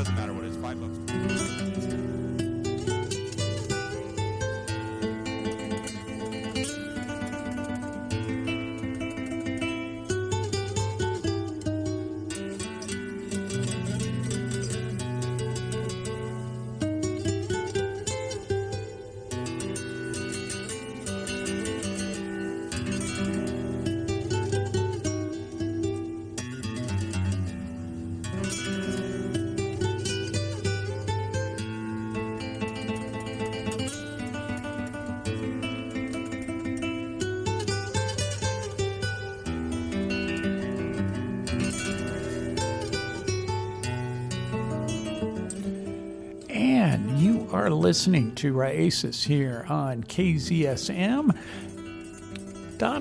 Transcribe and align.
doesn't 0.00 0.14
matter 0.14 0.32
what 0.32 0.44
it 0.44 0.48
is. 0.48 0.56
Five 0.56 0.80
bucks. 0.80 2.19
Listening 47.80 48.34
to 48.34 48.52
Raices 48.52 49.24
here 49.24 49.64
on 49.70 50.04
KZSM. 50.04 51.34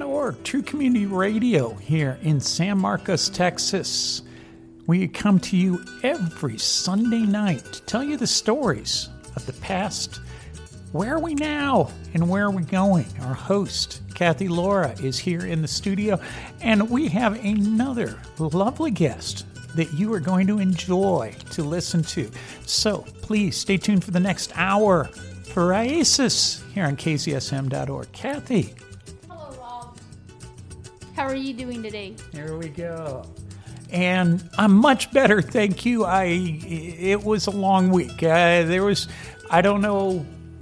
.org, 0.01 0.43
True 0.45 0.61
Community 0.61 1.05
Radio 1.05 1.73
here 1.73 2.17
in 2.21 2.39
San 2.39 2.77
Marcos, 2.77 3.27
Texas. 3.27 4.21
We 4.87 5.09
come 5.09 5.37
to 5.41 5.57
you 5.57 5.83
every 6.01 6.57
Sunday 6.57 7.23
night 7.23 7.65
to 7.73 7.81
tell 7.81 8.05
you 8.05 8.15
the 8.15 8.25
stories 8.25 9.09
of 9.35 9.45
the 9.45 9.51
past. 9.51 10.21
Where 10.93 11.15
are 11.15 11.19
we 11.19 11.35
now 11.35 11.91
and 12.13 12.29
where 12.29 12.45
are 12.45 12.51
we 12.51 12.63
going? 12.63 13.07
Our 13.23 13.33
host, 13.33 14.01
Cathy 14.15 14.47
Lara, 14.47 14.95
is 15.03 15.19
here 15.19 15.45
in 15.45 15.61
the 15.61 15.67
studio, 15.67 16.21
and 16.61 16.89
we 16.89 17.09
have 17.09 17.43
another 17.43 18.17
lovely 18.37 18.91
guest 18.91 19.45
that 19.75 19.93
you 19.93 20.11
are 20.13 20.19
going 20.19 20.47
to 20.47 20.59
enjoy 20.59 21.33
to 21.51 21.63
listen 21.63 22.01
to. 22.03 22.29
So 22.65 23.05
please 23.21 23.55
stay 23.57 23.77
tuned 23.77 24.03
for 24.03 24.11
the 24.11 24.19
next 24.19 24.51
hour 24.55 25.05
for 25.53 25.67
Raices 25.69 26.61
here 26.73 26.85
on 26.85 26.95
KZSM.org. 26.95 28.11
Cathy, 28.11 28.73
Hello, 29.29 29.51
Rob. 29.59 29.97
How 31.15 31.23
are 31.27 31.35
you 31.35 31.53
doing 31.53 31.81
today? 31.83 32.15
here 32.31 32.57
we 32.57 32.69
go. 32.69 33.25
And 33.91 34.47
I'm 34.57 34.73
much 34.73 35.11
better, 35.11 35.41
thank 35.41 35.83
you. 35.85 36.05
I 36.05 36.25
it 36.25 37.23
was 37.23 37.47
a 37.47 37.51
long 37.51 37.89
week. 37.89 38.21
Uh, 38.21 38.63
there 38.63 38.83
was 38.83 39.07
I 39.49 39.61
don't 39.61 39.81
know 39.81 40.19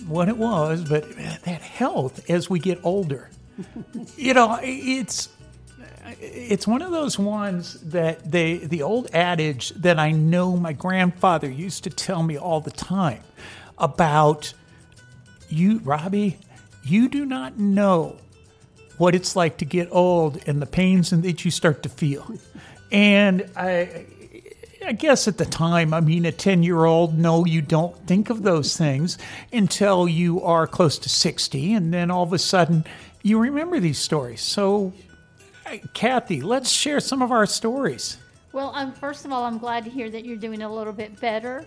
what 0.08 0.30
it 0.30 0.38
was, 0.38 0.88
but 0.88 1.03
that 1.44 1.61
health 1.61 2.30
as 2.30 2.49
we 2.49 2.59
get 2.59 2.80
older. 2.83 3.30
you 4.17 4.33
know, 4.33 4.58
it's 4.64 5.27
it's 6.19 6.67
one 6.67 6.81
of 6.81 6.91
those 6.91 7.19
ones 7.19 7.80
that 7.81 8.31
they 8.31 8.58
the 8.58 8.81
old 8.81 9.09
adage 9.13 9.69
that 9.72 10.00
I 10.00 10.11
know 10.11 10.55
my 10.55 10.73
grandfather 10.73 11.49
used 11.49 11.83
to 11.86 11.89
tell 11.89 12.23
me 12.23 12.38
all 12.38 12.61
the 12.61 12.72
time 12.72 13.23
about 13.77 14.53
you 15.49 15.80
Robbie, 15.80 16.38
you 16.83 17.09
do 17.09 17.25
not 17.25 17.58
know 17.58 18.17
what 18.97 19.16
it's 19.16 19.36
like 19.36 19.58
to 19.58 19.66
get 19.66 19.88
old 19.91 20.41
and 20.47 20.61
the 20.61 20.66
pains 20.66 21.11
that 21.11 21.45
you 21.45 21.52
start 21.52 21.83
to 21.83 21.89
feel. 21.89 22.31
And 22.92 23.49
I 23.55 24.05
I 24.86 24.94
guess 24.94 25.27
at 25.27 25.38
the 25.38 25.45
time, 25.45 25.94
I 25.94 25.99
mean, 25.99 26.25
a 26.25 26.31
10 26.31 26.64
year 26.64 26.86
old, 26.86 27.17
no, 27.17 27.45
you 27.45 27.61
don't 27.61 27.95
think 28.08 28.30
of 28.30 28.44
those 28.44 28.77
things 28.77 29.17
until 29.52 30.08
you 30.08 30.42
are 30.42 30.66
close 30.66 30.97
to 30.99 31.09
60. 31.09 31.73
And 31.73 31.94
then 31.94 32.09
all 32.09 32.23
of 32.23 32.31
a 32.31 32.39
sudden, 32.39 32.86
you 33.21 33.37
remember 33.37 33.81
these 33.81 33.98
stories. 33.98 34.42
So, 34.42 34.93
Cathy, 35.94 36.42
let's 36.42 36.70
share 36.70 37.00
some 37.00 37.22
of 37.22 37.32
our 37.32 37.45
stories. 37.45 38.17
Well, 38.54 38.72
um, 38.76 38.94
first 38.94 39.26
of 39.26 39.32
all, 39.32 39.44
I'm 39.44 39.58
glad 39.58 39.83
to 39.83 39.89
hear 39.89 40.10
that 40.10 40.26
you're 40.26 40.38
doing 40.38 40.61
a 40.61 40.73
little 40.73 40.94
bit 40.94 41.20
better. 41.20 41.66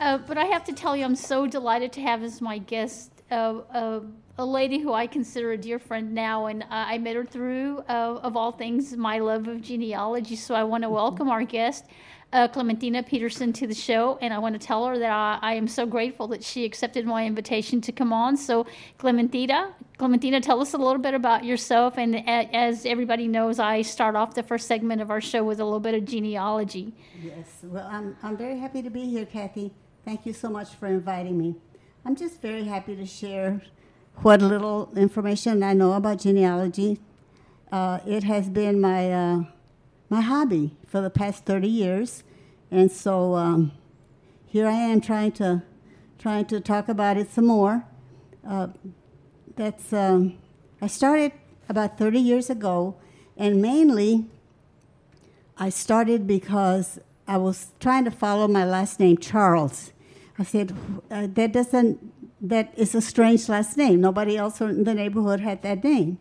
Uh, 0.00 0.18
but 0.18 0.36
I 0.36 0.44
have 0.46 0.64
to 0.64 0.72
tell 0.72 0.96
you, 0.96 1.04
I'm 1.04 1.16
so 1.16 1.46
delighted 1.46 1.92
to 1.92 2.00
have 2.02 2.22
as 2.22 2.40
my 2.40 2.58
guest 2.58 3.10
uh, 3.30 3.60
uh, 3.72 4.00
a 4.38 4.44
lady 4.44 4.78
who 4.78 4.92
I 4.92 5.06
consider 5.06 5.52
a 5.52 5.56
dear 5.56 5.78
friend 5.78 6.14
now, 6.14 6.46
and 6.46 6.64
I 6.70 6.98
met 6.98 7.16
her 7.16 7.24
through, 7.24 7.78
uh, 7.88 8.20
of 8.22 8.36
all 8.36 8.52
things, 8.52 8.94
my 8.96 9.18
love 9.18 9.48
of 9.48 9.62
genealogy. 9.62 10.36
So 10.36 10.54
I 10.54 10.64
want 10.64 10.82
to 10.82 10.90
welcome 10.90 11.30
our 11.30 11.42
guest, 11.42 11.86
uh, 12.36 12.46
Clementina 12.46 13.02
Peterson, 13.02 13.50
to 13.54 13.66
the 13.66 13.74
show, 13.74 14.18
and 14.20 14.34
I 14.34 14.38
want 14.38 14.60
to 14.60 14.64
tell 14.64 14.84
her 14.86 14.98
that 14.98 15.10
I, 15.10 15.38
I 15.40 15.54
am 15.54 15.66
so 15.66 15.86
grateful 15.86 16.28
that 16.28 16.44
she 16.44 16.66
accepted 16.66 17.06
my 17.06 17.24
invitation 17.24 17.80
to 17.80 17.92
come 17.92 18.12
on. 18.12 18.36
So, 18.36 18.66
Clementina, 18.98 19.74
Clementina, 19.96 20.42
tell 20.42 20.60
us 20.60 20.74
a 20.74 20.76
little 20.76 20.98
bit 20.98 21.14
about 21.14 21.46
yourself. 21.46 21.96
And 21.96 22.14
a, 22.14 22.28
as 22.54 22.84
everybody 22.84 23.26
knows, 23.26 23.58
I 23.58 23.80
start 23.80 24.16
off 24.16 24.34
the 24.34 24.42
first 24.42 24.66
segment 24.66 25.00
of 25.00 25.10
our 25.10 25.20
show 25.22 25.42
with 25.44 25.60
a 25.60 25.64
little 25.64 25.80
bit 25.80 25.94
of 25.94 26.04
genealogy. 26.04 26.92
Yes, 27.22 27.46
well, 27.62 27.88
I'm, 27.90 28.14
I'm 28.22 28.36
very 28.36 28.58
happy 28.58 28.82
to 28.82 28.90
be 28.90 29.06
here, 29.08 29.24
Cathy. 29.24 29.72
Thank 30.04 30.26
you 30.26 30.34
so 30.34 30.50
much 30.50 30.74
for 30.74 30.88
inviting 30.88 31.38
me. 31.38 31.54
I'm 32.04 32.14
just 32.14 32.42
very 32.42 32.64
happy 32.64 32.94
to 32.96 33.06
share 33.06 33.62
what 34.16 34.42
little 34.42 34.92
information 34.94 35.62
I 35.62 35.72
know 35.72 35.94
about 35.94 36.18
genealogy. 36.18 37.00
Uh, 37.72 38.00
it 38.06 38.24
has 38.24 38.50
been 38.50 38.78
my, 38.78 39.10
uh, 39.10 39.44
my 40.10 40.20
hobby 40.20 40.76
for 40.86 41.00
the 41.00 41.10
past 41.10 41.44
30 41.46 41.66
years, 41.66 42.22
and 42.70 42.90
so 42.90 43.34
um, 43.34 43.72
here 44.44 44.66
I 44.66 44.72
am 44.72 45.00
trying 45.00 45.32
to, 45.32 45.62
trying 46.18 46.46
to 46.46 46.60
talk 46.60 46.88
about 46.88 47.16
it 47.16 47.30
some 47.30 47.46
more. 47.46 47.84
Uh, 48.46 48.68
that's, 49.56 49.92
um, 49.92 50.38
I 50.80 50.86
started 50.86 51.32
about 51.68 51.98
30 51.98 52.20
years 52.20 52.50
ago, 52.50 52.96
and 53.36 53.60
mainly 53.60 54.26
I 55.58 55.68
started 55.68 56.26
because 56.26 56.98
I 57.26 57.38
was 57.38 57.72
trying 57.80 58.04
to 58.04 58.10
follow 58.10 58.46
my 58.46 58.64
last 58.64 59.00
name, 59.00 59.18
Charles. 59.18 59.92
I 60.38 60.44
said, 60.44 60.76
uh, 61.10 61.26
that 61.30 61.52
doesn't, 61.52 62.12
that 62.40 62.72
is 62.76 62.94
a 62.94 63.00
strange 63.00 63.48
last 63.48 63.76
name. 63.76 64.00
Nobody 64.00 64.36
else 64.36 64.60
in 64.60 64.84
the 64.84 64.94
neighborhood 64.94 65.40
had 65.40 65.62
that 65.62 65.82
name. 65.82 66.18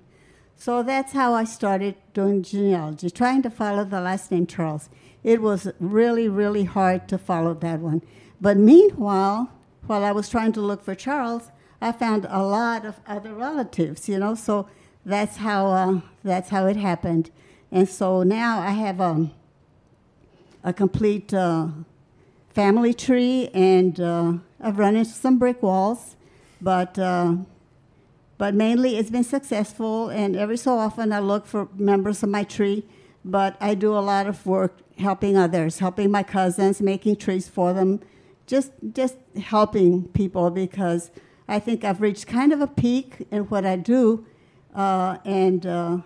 So 0.56 0.84
that's 0.84 1.12
how 1.12 1.34
I 1.34 1.44
started 1.44 1.96
doing 2.14 2.42
genealogy, 2.42 3.10
trying 3.10 3.42
to 3.44 3.50
follow 3.50 3.84
the 3.84 4.00
last 4.00 4.32
name 4.32 4.48
Charles. 4.48 4.90
It 5.26 5.42
was 5.42 5.68
really, 5.80 6.30
really 6.30 6.66
hard 6.66 7.08
to 7.08 7.18
follow 7.18 7.56
that 7.56 7.80
one. 7.80 8.04
But 8.40 8.58
meanwhile, 8.58 9.50
while 9.88 10.06
I 10.06 10.12
was 10.12 10.30
trying 10.30 10.52
to 10.54 10.62
look 10.62 10.84
for 10.84 10.94
Charles, 10.94 11.50
I 11.82 11.94
found 11.94 12.28
a 12.30 12.44
lot 12.44 12.86
of 12.86 13.00
other 13.08 13.34
relatives, 13.34 14.08
you 14.08 14.20
know, 14.20 14.36
so 14.36 14.70
that's 15.04 15.38
how, 15.38 15.66
uh, 15.72 16.02
that's 16.24 16.50
how 16.50 16.68
it 16.68 16.76
happened. 16.76 17.32
And 17.72 17.90
so 17.90 18.22
now 18.22 18.60
I 18.60 18.70
have 18.70 19.02
um, 19.02 19.32
a 20.64 20.72
complete 20.72 21.34
uh, 21.34 21.70
family 22.54 22.94
tree, 22.94 23.50
and 23.52 24.00
uh, 24.00 24.34
I've 24.62 24.78
run 24.78 24.96
into 24.96 25.10
some 25.10 25.40
brick 25.40 25.64
walls, 25.64 26.16
but 26.62 27.00
uh, 27.00 27.38
but 28.38 28.54
mainly 28.54 28.98
it's 28.98 29.10
been 29.10 29.24
successful. 29.24 30.10
And 30.10 30.36
every 30.36 30.58
so 30.58 30.78
often 30.78 31.12
I 31.12 31.20
look 31.20 31.48
for 31.48 31.68
members 31.76 32.22
of 32.22 32.30
my 32.30 32.44
tree, 32.44 32.86
but 33.24 33.58
I 33.60 33.74
do 33.74 33.98
a 33.98 34.00
lot 34.00 34.28
of 34.28 34.46
work 34.46 34.85
helping 34.98 35.38
others, 35.38 35.80
helping 35.80 36.12
my 36.12 36.24
cousins, 36.24 36.82
making 36.82 37.18
trees 37.18 37.48
for 37.48 37.74
them, 37.74 38.00
just 38.48 38.72
just 38.94 39.18
helping 39.38 40.08
people 40.10 40.50
because 40.50 41.12
I 41.48 41.60
think 41.60 41.84
I've 41.84 42.02
reached 42.02 42.28
kind 42.28 42.54
of 42.54 42.62
a 42.62 42.68
peak 42.68 43.28
in 43.32 43.44
what 43.44 43.66
I 43.66 43.76
do, 43.76 44.26
uh, 44.74 45.18
and 45.26 45.66
uh, 45.66 45.98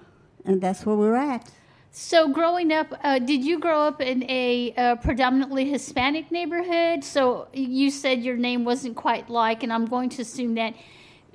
and 0.45 0.61
that's 0.61 0.85
where 0.85 0.95
we're 0.95 1.15
at. 1.15 1.49
So, 1.91 2.27
growing 2.29 2.71
up, 2.71 2.93
uh, 3.03 3.17
did 3.17 3.43
you 3.43 3.57
grow 3.59 3.81
up 3.81 3.99
in 3.99 4.23
a 4.29 4.73
uh, 4.77 4.95
predominantly 4.97 5.69
Hispanic 5.69 6.31
neighborhood? 6.31 7.03
So, 7.03 7.47
you 7.51 7.89
said 7.89 8.23
your 8.23 8.37
name 8.37 8.63
wasn't 8.63 8.95
quite 8.95 9.29
like, 9.29 9.63
and 9.63 9.73
I'm 9.73 9.85
going 9.85 10.09
to 10.09 10.21
assume 10.21 10.53
that 10.53 10.75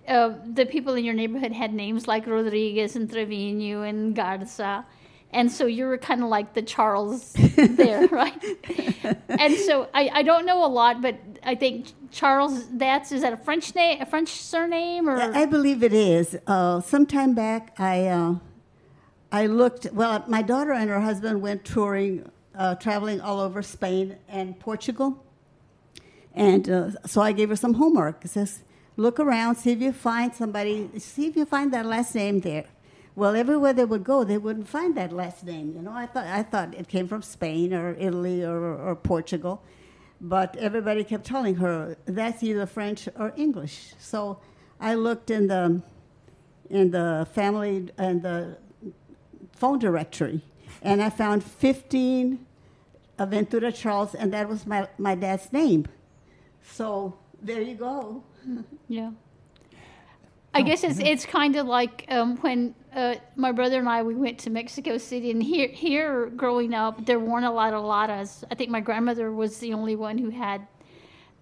uh, 0.07 0.35
the 0.47 0.65
people 0.65 0.95
in 0.95 1.05
your 1.05 1.15
neighborhood 1.15 1.53
had 1.53 1.75
names 1.75 2.07
like 2.07 2.27
Rodriguez 2.27 2.95
and 2.95 3.11
Trevino 3.11 3.83
and 3.83 4.15
Garza. 4.15 4.87
And 5.35 5.51
so 5.51 5.67
you 5.67 5.87
were 5.87 5.99
kind 5.99 6.23
of 6.23 6.29
like 6.29 6.55
the 6.55 6.63
Charles 6.63 7.33
there, 7.57 8.07
right? 8.07 8.43
and 9.29 9.57
so 9.57 9.89
I, 9.93 10.09
I 10.13 10.23
don't 10.23 10.47
know 10.47 10.65
a 10.65 10.71
lot, 10.71 11.03
but 11.03 11.19
I 11.43 11.57
think 11.57 11.89
Charles, 12.13 12.69
that's, 12.71 13.11
is 13.11 13.23
that 13.23 13.33
a 13.33 13.37
French 13.37 13.75
name, 13.75 14.01
a 14.01 14.07
French 14.07 14.29
surname? 14.29 15.09
or 15.09 15.21
I 15.21 15.45
believe 15.47 15.83
it 15.83 15.93
is. 15.93 16.39
Uh, 16.47 16.81
some 16.81 17.05
time 17.05 17.35
back, 17.35 17.75
I 17.81 18.07
uh, 18.07 18.37
I 19.33 19.47
looked. 19.47 19.89
Well, 19.93 20.25
my 20.29 20.43
daughter 20.43 20.73
and 20.73 20.89
her 20.89 21.01
husband 21.01 21.43
went 21.43 21.65
touring, 21.65 22.31
uh, 22.57 22.77
traveling 22.77 23.21
all 23.21 23.41
over 23.41 23.61
Spain 23.63 24.17
and 24.29 24.57
Portugal, 24.61 25.25
and 26.33 26.71
uh, 26.71 26.91
so 27.07 27.21
I 27.21 27.33
gave 27.33 27.49
her 27.49 27.57
some 27.57 27.75
homework. 27.75 28.25
It 28.25 28.29
says, 28.29 28.63
look 28.97 29.19
around, 29.19 29.57
see 29.57 29.73
if 29.73 29.81
you 29.81 29.93
find 29.93 30.33
somebody, 30.33 30.89
see 30.99 31.27
if 31.27 31.35
you 31.35 31.45
find 31.45 31.73
that 31.75 31.87
last 31.87 32.15
name 32.15 32.41
there. 32.41 32.67
Well, 33.17 33.37
everywhere 33.37 33.73
they 33.73 33.85
would 33.85 34.03
go, 34.03 34.25
they 34.25 34.39
wouldn't 34.39 34.69
find 34.69 34.97
that 34.97 35.13
last 35.13 35.45
name. 35.45 35.73
You 35.77 35.83
know, 35.83 35.93
I 35.93 36.07
thought 36.07 36.27
I 36.27 36.43
thought 36.43 36.75
it 36.75 36.89
came 36.89 37.07
from 37.07 37.23
Spain 37.23 37.73
or 37.73 37.95
Italy 37.95 38.43
or, 38.43 38.75
or 38.75 38.97
Portugal, 38.97 39.63
but 40.21 40.57
everybody 40.57 41.05
kept 41.05 41.25
telling 41.25 41.57
her 41.57 41.97
that's 42.07 42.43
either 42.43 42.67
French 42.67 43.09
or 43.17 43.33
English. 43.37 43.95
So 43.99 44.41
I 44.81 44.95
looked 44.95 45.31
in 45.31 45.47
the 45.47 45.83
in 46.71 46.91
the 46.91 47.27
family 47.33 47.91
and 47.99 48.23
the 48.23 48.59
phone 49.53 49.79
directory, 49.79 50.43
and 50.83 51.01
I 51.01 51.11
found 51.11 51.45
15 51.45 52.45
Aventura 53.19 53.75
Charles, 53.75 54.15
and 54.15 54.33
that 54.33 54.49
was 54.49 54.67
my, 54.67 54.89
my 54.99 55.15
dad's 55.15 55.53
name. 55.53 55.87
So 56.63 57.17
there 57.41 57.61
you 57.61 57.75
go. 57.75 58.25
Yeah. 58.89 59.11
I 60.55 60.63
guess 60.63 60.85
it's 60.85 61.01
it's 61.01 61.27
kind 61.27 61.57
of 61.57 61.67
like 61.67 62.05
um, 62.09 62.37
when 62.37 62.77
uh, 62.95 63.17
my 63.37 63.53
brother 63.53 63.79
and 63.79 63.89
I 63.89 64.03
we 64.03 64.15
went 64.15 64.39
to 64.41 64.51
Mexico 64.51 64.99
City, 64.99 65.31
and 65.31 65.43
here 65.43 65.69
here 65.69 66.27
growing 66.31 66.75
up, 66.75 67.05
there 67.05 67.19
weren't 67.19 67.45
a 67.45 67.51
lot 67.51 67.75
of 67.75 67.85
Laras. 67.85 68.45
I 68.51 68.55
think 68.55 68.71
my 68.71 68.81
grandmother 68.81 69.33
was 69.33 69.59
the 69.59 69.73
only 69.75 69.97
one 69.97 70.17
who 70.17 70.31
had 70.31 70.67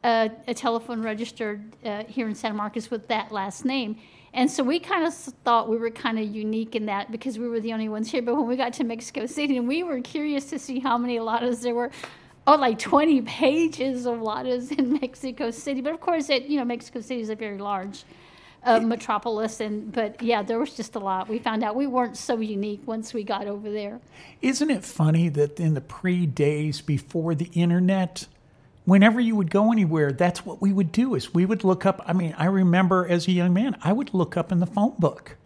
a, 0.04 0.30
a 0.48 0.54
telephone 0.54 1.02
registered 1.02 1.62
uh, 1.84 2.04
here 2.04 2.26
in 2.26 2.34
San 2.34 2.56
Marcos 2.56 2.90
with 2.90 3.06
that 3.08 3.32
last 3.32 3.64
name. 3.64 3.96
And 4.34 4.50
so 4.50 4.64
we 4.64 4.80
kind 4.80 5.06
of 5.06 5.12
thought 5.12 5.68
we 5.68 5.76
were 5.76 5.90
kind 5.90 6.18
of 6.18 6.24
unique 6.24 6.74
in 6.74 6.86
that 6.86 7.12
because 7.12 7.38
we 7.38 7.46
were 7.48 7.60
the 7.60 7.72
only 7.74 7.90
ones 7.90 8.10
here. 8.10 8.22
But 8.22 8.36
when 8.36 8.46
we 8.46 8.56
got 8.56 8.72
to 8.74 8.84
Mexico 8.84 9.26
City, 9.26 9.58
and 9.58 9.68
we 9.68 9.82
were 9.82 10.00
curious 10.00 10.46
to 10.46 10.58
see 10.58 10.80
how 10.80 10.96
many 10.96 11.18
Laras 11.18 11.60
there 11.60 11.74
were. 11.74 11.90
Oh, 12.44 12.56
like 12.56 12.78
20 12.78 13.22
pages 13.22 14.04
of 14.04 14.18
Laras 14.18 14.76
in 14.76 14.94
Mexico 15.00 15.50
City. 15.50 15.80
But 15.80 15.92
of 15.92 16.00
course, 16.00 16.28
it, 16.30 16.44
you 16.44 16.58
know, 16.58 16.64
Mexico 16.64 17.00
City 17.00 17.20
is 17.20 17.28
a 17.28 17.36
very 17.36 17.58
large 17.58 18.04
uh, 18.64 18.80
metropolis, 18.80 19.60
and 19.60 19.92
but 19.92 20.22
yeah, 20.22 20.42
there 20.42 20.58
was 20.58 20.74
just 20.74 20.94
a 20.94 20.98
lot. 20.98 21.28
We 21.28 21.38
found 21.38 21.64
out 21.64 21.74
we 21.74 21.86
weren't 21.86 22.16
so 22.16 22.38
unique 22.38 22.82
once 22.86 23.12
we 23.12 23.24
got 23.24 23.46
over 23.46 23.70
there. 23.70 24.00
Isn't 24.40 24.70
it 24.70 24.84
funny 24.84 25.28
that 25.30 25.58
in 25.58 25.74
the 25.74 25.80
pre 25.80 26.26
days 26.26 26.80
before 26.80 27.34
the 27.34 27.50
internet, 27.54 28.26
whenever 28.84 29.20
you 29.20 29.36
would 29.36 29.50
go 29.50 29.72
anywhere, 29.72 30.12
that's 30.12 30.44
what 30.44 30.60
we 30.60 30.72
would 30.72 30.92
do 30.92 31.14
is 31.14 31.34
we 31.34 31.44
would 31.44 31.64
look 31.64 31.86
up. 31.86 32.02
I 32.06 32.12
mean, 32.12 32.34
I 32.38 32.46
remember 32.46 33.06
as 33.08 33.26
a 33.28 33.32
young 33.32 33.52
man, 33.52 33.76
I 33.82 33.92
would 33.92 34.14
look 34.14 34.36
up 34.36 34.52
in 34.52 34.60
the 34.60 34.66
phone 34.66 34.94
book. 34.98 35.36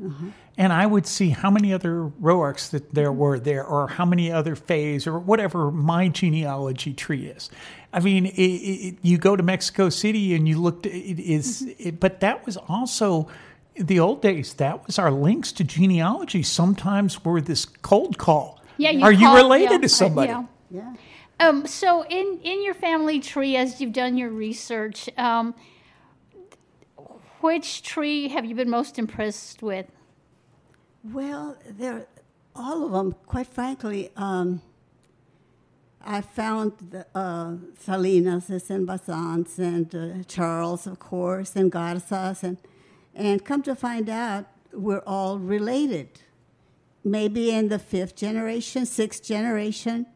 And 0.59 0.73
I 0.73 0.87
would 0.87 1.07
see 1.07 1.29
how 1.29 1.51
many 1.51 1.75
other 1.75 2.11
Roarks 2.23 2.71
that 2.71 2.95
there 2.95 3.13
were 3.13 3.39
there, 3.39 3.63
or 3.63 3.89
how 3.89 4.07
many 4.07 4.33
other 4.33 4.57
Fays, 4.57 5.07
or 5.07 5.19
whatever 5.19 5.71
my 5.71 6.09
genealogy 6.09 6.95
tree 6.95 7.27
is. 7.27 7.51
I 7.97 8.01
mean, 8.01 8.27
it, 8.27 8.31
it, 8.31 8.99
you 9.01 9.17
go 9.17 9.37
to 9.37 9.43
Mexico 9.43 9.89
City 9.89 10.35
and 10.35 10.47
you 10.47 10.61
looked. 10.61 10.85
It 10.85 11.19
is, 11.19 11.63
it, 11.79 11.99
but 11.99 12.21
that 12.21 12.45
was 12.45 12.59
also 12.59 13.27
the 13.75 13.99
old 13.99 14.21
days. 14.21 14.53
That 14.55 14.87
was 14.87 14.99
our 14.99 15.11
links 15.11 15.51
to 15.53 15.65
genealogy. 15.65 16.43
Sometimes 16.43 17.25
were 17.25 17.41
this 17.41 17.65
cold 17.65 18.19
call. 18.19 18.61
Yeah, 18.77 18.91
you 18.91 19.03
are 19.03 19.13
you 19.13 19.35
related 19.35 19.71
yeah, 19.71 19.79
to 19.79 19.89
somebody? 19.89 20.29
yeah. 20.29 20.45
Yeah. 20.71 20.93
Um, 21.41 21.67
so 21.67 22.05
in 22.05 22.39
in 22.43 22.63
your 22.63 22.75
family 22.75 23.19
tree, 23.19 23.57
as 23.57 23.81
you've 23.81 23.95
done 23.95 24.19
your 24.19 24.29
research, 24.29 25.09
um, 25.17 25.55
which 27.41 27.83
tree 27.83 28.29
have 28.29 28.45
you 28.45 28.55
been 28.55 28.69
most 28.69 28.99
impressed 28.99 29.63
with? 29.63 29.87
Well, 31.03 31.57
they're 31.67 32.07
all 32.55 32.85
of 32.85 32.93
them. 32.93 33.15
Quite 33.27 33.47
frankly, 33.47 34.11
um, 34.17 34.61
I 36.07 36.21
found 36.21 36.73
the, 36.91 37.07
uh, 37.15 37.57
Salinas 37.79 38.49
and 38.71 38.87
Bazans 38.87 39.59
and 39.59 39.95
uh, 39.95 40.23
Charles, 40.29 40.87
of 40.87 40.99
course, 41.01 41.57
and 41.57 41.71
Garzas, 41.71 42.43
and 42.43 42.59
and 43.15 43.45
come 43.45 43.63
to 43.63 43.75
find 43.75 44.09
out, 44.09 44.45
we're 44.73 45.03
all 45.07 45.39
related. 45.39 46.09
Maybe 47.03 47.51
in 47.51 47.69
the 47.69 47.79
fifth 47.79 48.15
generation, 48.15 48.85
sixth 48.85 49.25
generation, 49.25 50.07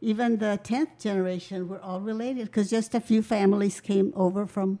even 0.00 0.38
the 0.38 0.60
tenth 0.62 0.98
generation, 0.98 1.68
we're 1.68 1.80
all 1.80 2.00
related 2.00 2.46
because 2.46 2.68
just 2.68 2.94
a 2.94 3.00
few 3.00 3.22
families 3.22 3.80
came 3.80 4.12
over 4.14 4.46
from 4.46 4.78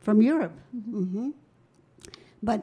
from 0.00 0.20
Europe. 0.20 0.58
hmm 0.72 1.30
But 2.42 2.60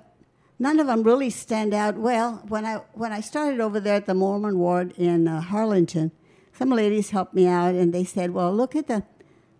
none 0.59 0.79
of 0.79 0.87
them 0.87 1.01
really 1.03 1.29
stand 1.31 1.73
out 1.73 1.97
well. 1.97 2.43
When 2.47 2.65
I 2.65 2.81
when 2.93 3.11
I 3.11 3.21
started 3.21 3.59
over 3.59 3.79
there 3.79 3.95
at 3.95 4.05
the 4.05 4.13
Mormon 4.13 4.59
ward 4.59 4.93
in 4.97 5.27
uh, 5.27 5.41
Harlingen, 5.41 6.11
some 6.53 6.69
ladies 6.69 7.09
helped 7.11 7.33
me 7.33 7.47
out, 7.47 7.75
and 7.75 7.93
they 7.93 8.03
said, 8.03 8.31
"Well, 8.31 8.53
look 8.53 8.75
at 8.75 8.87
the 8.87 9.03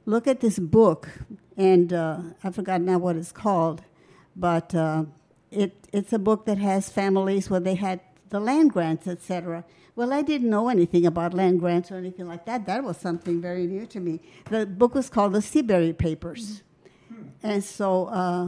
look 0.06 0.28
at 0.28 0.40
this 0.40 0.60
book," 0.60 1.10
and 1.58 1.92
uh, 1.94 2.20
I 2.44 2.52
forgot 2.52 2.82
now 2.82 2.98
what 2.98 3.16
it's 3.16 3.32
called, 3.32 3.84
but 4.36 4.74
uh, 4.76 5.06
it 5.52 5.88
it's 5.92 6.14
a 6.14 6.20
book 6.20 6.46
that 6.46 6.58
has 6.58 6.90
families 6.90 7.50
where 7.50 7.60
they 7.60 7.76
had 7.76 8.02
the 8.30 8.40
land 8.40 8.72
grants, 8.72 9.08
etc. 9.08 9.64
Well, 9.96 10.14
I 10.14 10.22
didn't 10.22 10.50
know 10.50 10.70
anything 10.70 11.06
about 11.06 11.34
land 11.34 11.60
grants 11.60 11.92
or 11.92 11.96
anything 11.96 12.28
like 12.28 12.46
that. 12.46 12.66
That 12.66 12.84
was 12.84 12.98
something 12.98 13.42
very 13.42 13.68
new 13.68 13.86
to 13.88 14.00
me. 14.00 14.22
The 14.50 14.66
book 14.66 14.96
was 14.96 15.10
called 15.10 15.34
the 15.34 15.42
Seabury 15.42 15.94
Papers, 15.94 16.64
and 17.44 17.64
so. 17.64 18.08
Uh, 18.08 18.48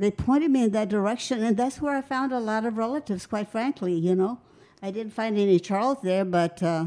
they 0.00 0.10
pointed 0.10 0.50
me 0.50 0.62
in 0.64 0.70
that 0.70 0.88
direction, 0.88 1.42
and 1.42 1.58
that's 1.58 1.78
where 1.78 1.94
I 1.94 2.00
found 2.00 2.32
a 2.32 2.40
lot 2.40 2.64
of 2.64 2.78
relatives. 2.78 3.26
Quite 3.26 3.48
frankly, 3.48 3.92
you 3.92 4.14
know, 4.14 4.38
I 4.82 4.90
didn't 4.90 5.12
find 5.12 5.36
any 5.36 5.60
Charles 5.60 5.98
there, 6.02 6.24
but 6.24 6.62
uh, 6.62 6.86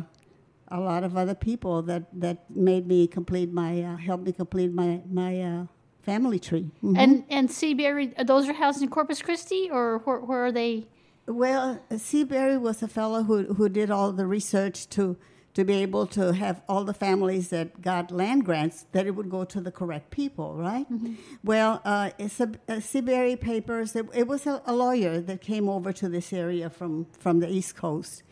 a 0.73 0.79
lot 0.79 1.03
of 1.03 1.15
other 1.15 1.35
people 1.35 1.75
that 1.83 2.03
that 2.19 2.37
made 2.49 2.85
me 2.87 3.07
complete 3.07 3.49
my 3.53 3.71
uh, 3.83 3.97
helped 4.07 4.25
me 4.25 4.31
complete 4.33 4.71
my 4.73 5.01
my 5.21 5.31
uh, 5.41 5.65
family 6.01 6.39
tree. 6.39 6.67
Mhm. 6.83 6.97
And 7.03 7.23
and 7.29 7.49
Seabury, 7.51 8.07
those 8.31 8.49
are 8.49 8.53
housed 8.63 8.81
in 8.83 8.89
Corpus 8.89 9.21
Christi, 9.21 9.69
or 9.71 9.99
where, 10.05 10.19
where 10.19 10.45
are 10.45 10.51
they? 10.51 10.85
Well, 11.25 11.79
Seabury 11.97 12.57
was 12.57 12.83
a 12.83 12.87
fellow 12.87 13.23
who 13.23 13.37
who 13.57 13.69
did 13.69 13.89
all 13.91 14.11
the 14.11 14.25
research 14.27 14.77
to 14.89 15.15
to 15.53 15.63
be 15.63 15.73
able 15.83 16.07
to 16.07 16.33
have 16.33 16.55
all 16.67 16.83
the 16.83 16.95
families 16.95 17.49
that 17.49 17.67
got 17.81 18.11
land 18.11 18.43
grants 18.43 18.87
that 18.91 19.05
it 19.05 19.11
would 19.17 19.29
go 19.29 19.43
to 19.45 19.61
the 19.61 19.71
correct 19.71 20.09
people, 20.09 20.55
right? 20.55 20.87
Well, 21.43 21.79
uh, 21.85 22.09
it's 22.17 22.39
a, 22.39 22.49
a 22.67 22.81
Seabury 22.81 23.35
Papers. 23.35 23.95
It, 23.95 24.07
it 24.13 24.27
was 24.27 24.47
a, 24.47 24.63
a 24.65 24.73
lawyer 24.73 25.21
that 25.21 25.41
came 25.41 25.69
over 25.69 25.93
to 25.93 26.09
this 26.09 26.33
area 26.33 26.69
from 26.69 27.05
from 27.19 27.39
the 27.39 27.47
East 27.57 27.75
Coast, 27.75 28.23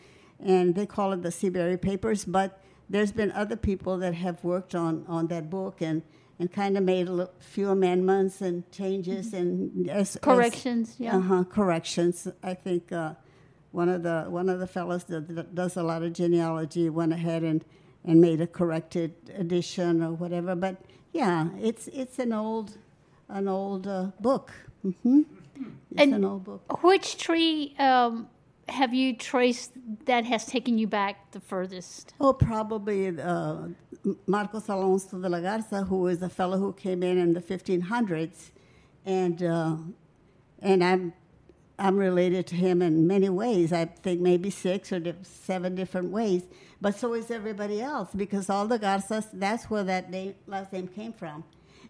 and 0.42 0.74
they 0.74 0.86
call 0.86 1.12
it 1.12 1.22
the 1.22 1.30
Seabury 1.30 1.76
Papers. 1.78 2.24
But 2.24 2.60
there's 2.90 3.12
been 3.12 3.32
other 3.32 3.56
people 3.56 3.96
that 3.98 4.14
have 4.14 4.42
worked 4.44 4.74
on 4.74 5.04
on 5.08 5.28
that 5.28 5.48
book 5.50 5.80
and. 5.80 6.02
And 6.38 6.50
kind 6.50 6.76
of 6.76 6.82
made 6.82 7.08
a 7.08 7.28
few 7.38 7.68
amendments 7.68 8.40
and 8.40 8.68
changes 8.72 9.32
and 9.32 9.88
as, 9.88 10.16
as- 10.16 10.20
Corrections, 10.20 10.96
yeah. 10.98 11.16
uh-huh, 11.18 11.44
corrections. 11.44 12.26
I 12.42 12.54
think 12.54 12.90
uh, 12.90 13.14
one 13.70 13.88
of 13.88 14.02
the 14.02 14.24
one 14.28 14.48
of 14.48 14.58
the 14.58 14.66
fellows 14.66 15.04
that, 15.04 15.28
that 15.36 15.54
does 15.54 15.76
a 15.76 15.84
lot 15.84 16.02
of 16.02 16.12
genealogy 16.14 16.88
went 16.90 17.12
ahead 17.12 17.44
and, 17.44 17.64
and 18.04 18.20
made 18.20 18.40
a 18.40 18.48
corrected 18.48 19.12
edition 19.36 20.02
or 20.02 20.14
whatever. 20.14 20.56
But 20.56 20.80
yeah, 21.12 21.50
it's 21.60 21.86
it's 21.88 22.18
an 22.18 22.32
old 22.32 22.76
an 23.28 23.46
old 23.46 23.86
uh, 23.86 24.10
book. 24.18 24.50
hmm 24.82 25.20
It's 25.92 26.00
And- 26.02 26.14
an 26.14 26.24
old 26.24 26.42
book. 26.42 26.82
Which 26.82 27.18
tree 27.18 27.76
um, 27.78 28.26
have 28.72 28.92
you 28.94 29.16
traced 29.16 29.72
that 30.06 30.24
has 30.24 30.46
taken 30.46 30.78
you 30.78 30.86
back 30.86 31.30
the 31.32 31.40
furthest? 31.40 32.14
Oh, 32.20 32.32
probably 32.32 33.18
uh, 33.20 33.68
Marcos 34.26 34.68
Alonso 34.68 35.18
de 35.18 35.28
la 35.28 35.40
Garza, 35.40 35.82
who 35.84 36.06
is 36.08 36.22
a 36.22 36.28
fellow 36.28 36.58
who 36.58 36.72
came 36.72 37.02
in 37.02 37.18
in 37.18 37.32
the 37.34 37.40
1500s, 37.40 38.50
and 39.04 39.42
uh, 39.42 39.76
and 40.60 40.82
I'm 40.82 41.12
I'm 41.78 41.96
related 41.96 42.46
to 42.48 42.54
him 42.54 42.82
in 42.82 43.06
many 43.06 43.28
ways. 43.28 43.72
I 43.72 43.86
think 43.86 44.20
maybe 44.20 44.50
six 44.50 44.92
or 44.92 45.00
seven 45.22 45.74
different 45.74 46.10
ways. 46.10 46.42
But 46.80 46.96
so 46.96 47.14
is 47.14 47.30
everybody 47.30 47.80
else 47.80 48.08
because 48.14 48.50
all 48.50 48.66
the 48.66 48.78
Garzas, 48.78 49.28
that's 49.32 49.70
where 49.70 49.84
that 49.84 50.10
name, 50.10 50.34
last 50.46 50.72
name 50.72 50.88
came 50.88 51.12
from. 51.12 51.44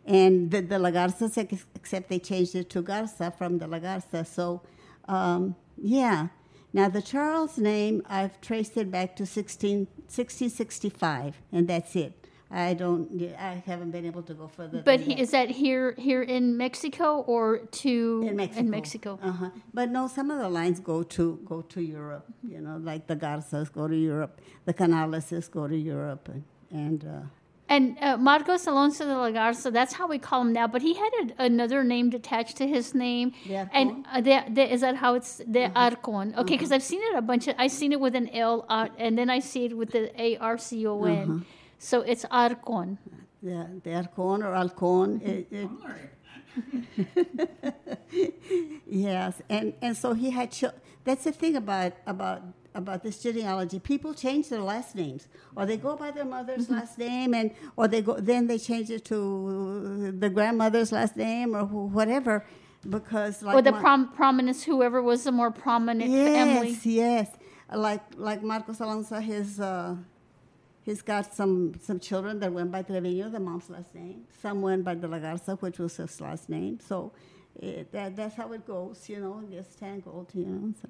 And 0.05 0.51
the, 0.51 0.61
the 0.61 0.79
La 0.79 0.91
Garzas, 0.91 1.37
except 1.75 2.09
they 2.09 2.19
changed 2.19 2.55
it 2.55 2.71
to 2.71 2.83
Garza 2.83 3.31
from 3.31 3.59
the 3.59 3.67
La 3.67 3.79
Garza. 3.79 4.25
So, 4.25 4.63
um, 5.09 5.55
yeah. 5.77 6.29
Now, 6.73 6.89
the 6.89 7.03
Charles 7.03 7.59
name, 7.59 8.03
I've 8.09 8.41
traced 8.41 8.77
it 8.77 8.91
back 8.91 9.15
to 9.17 9.27
16, 9.27 9.87
1665, 10.09 11.37
and 11.53 11.69
that's 11.69 11.95
it. 11.95 12.23
I 12.51 12.75
don't, 12.75 13.09
I 13.39 13.63
haven't 13.65 13.93
been 13.93 14.05
able 14.05 14.23
to 14.25 14.35
go 14.35 14.47
further. 14.47 14.83
But 14.85 15.07
that. 15.07 15.19
is 15.19 15.31
that 15.31 15.49
here 15.49 15.95
here 15.97 16.23
in 16.23 16.59
Mexico 16.59 17.21
or 17.21 17.59
to 17.59 18.25
in 18.29 18.37
Mexico. 18.37 18.61
In 18.61 18.71
Mexico. 18.71 19.19
Uh-huh. 19.23 19.51
But 19.73 19.91
no, 19.91 20.07
some 20.07 20.31
of 20.31 20.39
the 20.39 20.51
lines 20.51 20.79
go 20.79 21.03
to 21.03 21.41
go 21.47 21.63
to 21.63 21.81
Europe. 21.81 22.27
You 22.47 22.61
know, 22.61 22.77
like 22.77 23.07
the 23.07 23.17
Garzas 23.17 23.73
go 23.73 23.89
to 23.89 23.97
Europe, 23.97 24.43
the 24.67 24.75
Canaleses 24.75 25.51
go 25.51 25.67
to 25.67 25.77
Europe, 25.77 26.29
and, 26.29 26.45
and 26.71 27.05
uh, 27.07 27.21
And 27.73 27.97
uh, 28.03 28.19
Marcos 28.19 28.67
Alonso 28.67 29.07
de 29.07 29.17
la 29.17 29.31
Garza, 29.31 29.71
that's 29.71 29.95
how 29.95 30.07
we 30.07 30.19
call 30.19 30.43
him 30.43 30.53
now. 30.53 30.67
But 30.67 30.83
he 30.83 30.93
had 30.93 31.13
a, 31.23 31.45
another 31.45 31.83
name 31.83 32.13
attached 32.13 32.59
to 32.59 32.67
his 32.69 32.95
name. 32.95 33.33
De 33.47 33.55
Arcon? 33.55 33.71
And 33.73 34.07
uh, 34.13 34.21
the, 34.21 34.45
the, 34.57 34.75
is 34.75 34.83
that 34.83 34.97
how 34.97 35.15
it's 35.15 35.39
the 35.39 35.71
Arcon? 35.75 36.37
Okay, 36.37 36.57
because 36.57 36.71
I've 36.71 36.83
seen 36.83 37.01
it 37.03 37.15
a 37.17 37.23
bunch 37.23 37.49
of. 37.49 37.55
I've 37.59 37.71
seen 37.71 37.93
it 37.93 38.01
with 38.01 38.15
an 38.15 38.29
L, 38.29 38.67
uh, 38.69 38.89
and 38.99 39.17
then 39.17 39.31
I 39.31 39.39
see 39.39 39.65
it 39.65 39.75
with 39.75 39.91
the 39.93 40.05
A 40.21 40.37
R 40.37 40.59
C 40.59 40.87
O 40.87 41.03
N. 41.05 41.47
So 41.79 42.03
it's 42.03 42.27
Arcon. 42.27 42.99
Yeah, 43.41 43.67
the 43.83 43.91
Arcon 43.91 44.45
or 44.45 44.55
Alcon. 44.55 45.23
It, 45.25 45.49
it, 45.51 45.69
yes, 48.87 49.41
and 49.49 49.73
and 49.81 49.97
so 49.97 50.13
he 50.13 50.29
had. 50.31 50.51
Chil- 50.51 50.75
that's 51.05 51.25
the 51.25 51.33
thing 51.33 51.57
about 51.57 51.95
about 52.07 52.43
about 52.75 53.03
this 53.03 53.23
genealogy. 53.23 53.79
People 53.79 54.15
change 54.15 54.49
their 54.49 54.61
last 54.61 54.95
names, 54.95 55.29
or 55.57 55.67
they 55.67 55.77
go 55.77 55.97
by 55.97 56.11
their 56.11 56.25
mother's 56.25 56.71
last 56.71 56.99
name, 56.99 57.35
and 57.35 57.51
or 57.77 57.89
they 57.89 58.01
go 58.03 58.15
then 58.19 58.47
they 58.47 58.59
change 58.59 58.91
it 58.91 59.05
to 59.07 60.13
the 60.19 60.31
grandmother's 60.31 60.93
last 60.93 61.17
name 61.17 61.55
or 61.55 61.65
wh- 61.65 61.93
whatever, 61.95 62.45
because 62.89 63.43
like 63.43 63.57
or 63.57 63.63
the 63.63 63.73
my- 63.73 63.81
prom- 63.81 64.13
prominence, 64.13 64.63
whoever 64.65 65.03
was 65.03 65.25
the 65.25 65.33
more 65.33 65.51
prominent 65.51 66.11
family. 66.11 66.71
Yes, 66.71 66.87
yes. 66.87 67.29
Like 67.75 68.03
like 68.17 68.43
Marcos 68.43 68.81
Alonso, 68.81 69.19
his 69.21 69.61
uh, 69.61 69.97
he's 70.83 71.03
got 71.03 71.35
some 71.35 71.75
some 71.83 71.99
children 72.01 72.39
that 72.41 72.53
went 72.53 72.71
by 72.71 72.83
Trevino, 72.83 73.29
the 73.31 73.41
mom's 73.41 73.71
last 73.71 73.95
name. 73.95 74.25
Some 74.43 74.61
went 74.63 74.85
by 74.85 74.95
De 74.95 75.09
La 75.09 75.19
Garza, 75.19 75.57
which 75.57 75.79
was 75.79 75.97
his 75.97 76.21
last 76.21 76.49
name. 76.49 76.79
So 76.81 77.13
it, 77.59 77.91
that 77.93 78.17
that's 78.17 78.35
how 78.35 78.53
it 78.53 78.67
goes, 78.67 79.09
you 79.09 79.21
know. 79.21 79.41
It 79.45 79.51
gets 79.53 79.75
tangled, 79.77 80.31
you 80.35 80.47
know. 80.47 80.75
So. 80.83 80.89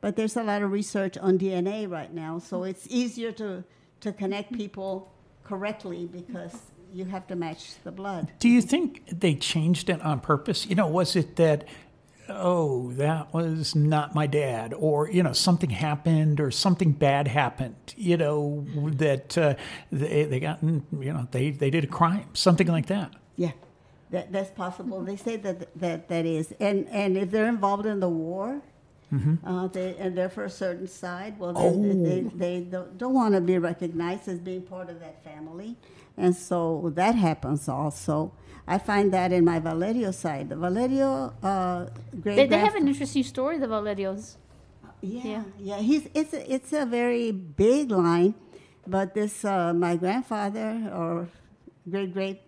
But 0.00 0.16
there's 0.16 0.36
a 0.36 0.42
lot 0.42 0.62
of 0.62 0.70
research 0.70 1.18
on 1.18 1.38
DNA 1.38 1.90
right 1.90 2.12
now, 2.12 2.38
so 2.38 2.64
it's 2.64 2.86
easier 2.88 3.32
to 3.32 3.64
to 4.00 4.12
connect 4.12 4.52
people 4.52 5.12
correctly 5.42 6.06
because 6.06 6.54
you 6.92 7.04
have 7.06 7.26
to 7.26 7.36
match 7.36 7.74
the 7.84 7.92
blood. 7.92 8.32
Do 8.38 8.48
you 8.48 8.62
think 8.62 9.02
they 9.08 9.34
changed 9.34 9.90
it 9.90 10.00
on 10.02 10.20
purpose? 10.20 10.66
You 10.66 10.76
know, 10.76 10.86
was 10.86 11.16
it 11.16 11.36
that, 11.36 11.64
oh, 12.28 12.92
that 12.92 13.34
was 13.34 13.74
not 13.74 14.14
my 14.14 14.26
dad, 14.26 14.72
or 14.74 15.10
you 15.10 15.22
know, 15.22 15.32
something 15.32 15.70
happened, 15.70 16.40
or 16.40 16.50
something 16.50 16.92
bad 16.92 17.28
happened? 17.28 17.94
You 17.96 18.16
know, 18.16 18.66
that 18.92 19.36
uh, 19.36 19.54
they 19.90 20.24
they 20.24 20.40
got, 20.40 20.62
you 20.62 20.82
know, 20.92 21.26
they 21.30 21.50
they 21.50 21.70
did 21.70 21.84
a 21.84 21.88
crime, 21.88 22.28
something 22.34 22.68
like 22.68 22.86
that. 22.86 23.12
Yeah, 23.36 23.52
that, 24.10 24.32
that's 24.32 24.50
possible. 24.50 25.02
They 25.02 25.16
say 25.16 25.36
that 25.36 25.78
that 25.78 26.08
that 26.08 26.24
is, 26.24 26.52
and 26.60 26.88
and 26.88 27.16
if 27.16 27.30
they're 27.30 27.48
involved 27.48 27.86
in 27.86 28.00
the 28.00 28.08
war, 28.08 28.62
uh, 29.44 29.66
they 29.68 29.96
and 29.98 30.16
they're 30.16 30.28
for 30.28 30.44
a 30.44 30.50
certain 30.50 30.86
side, 30.86 31.38
well, 31.38 31.52
they 31.52 31.70
they, 31.92 32.20
they, 32.34 32.60
don't, 32.60 32.98
don't 32.98 33.14
want 33.14 33.34
to 33.34 33.40
be 33.40 33.58
recognized 33.58 34.28
as 34.28 34.38
being 34.38 34.62
part 34.62 34.90
of 34.90 35.00
that 35.00 35.24
family, 35.24 35.76
and 36.16 36.36
so 36.36 36.90
that 36.94 37.14
happens 37.14 37.68
also. 37.68 38.32
I 38.66 38.76
find 38.76 39.12
that 39.14 39.32
in 39.32 39.46
my 39.46 39.60
Valerio 39.60 40.10
side, 40.10 40.50
the 40.50 40.56
Valerio 40.56 41.32
uh, 41.42 41.86
great. 42.20 42.36
They, 42.36 42.46
they 42.46 42.58
have 42.58 42.74
an 42.74 42.86
interesting 42.86 43.22
story, 43.22 43.58
the 43.58 43.66
Valerios. 43.66 44.36
Yeah, 45.00 45.22
Yeah. 45.24 45.42
yeah. 45.58 45.78
He's 45.78 46.08
it's 46.12 46.34
a, 46.34 46.52
it's 46.52 46.72
a 46.72 46.84
very 46.84 47.30
big 47.30 47.90
line, 47.90 48.34
but 48.86 49.14
this 49.14 49.44
uh, 49.44 49.72
my 49.72 49.96
grandfather 49.96 50.90
or 50.94 51.28
great 51.88 52.12
great 52.12 52.42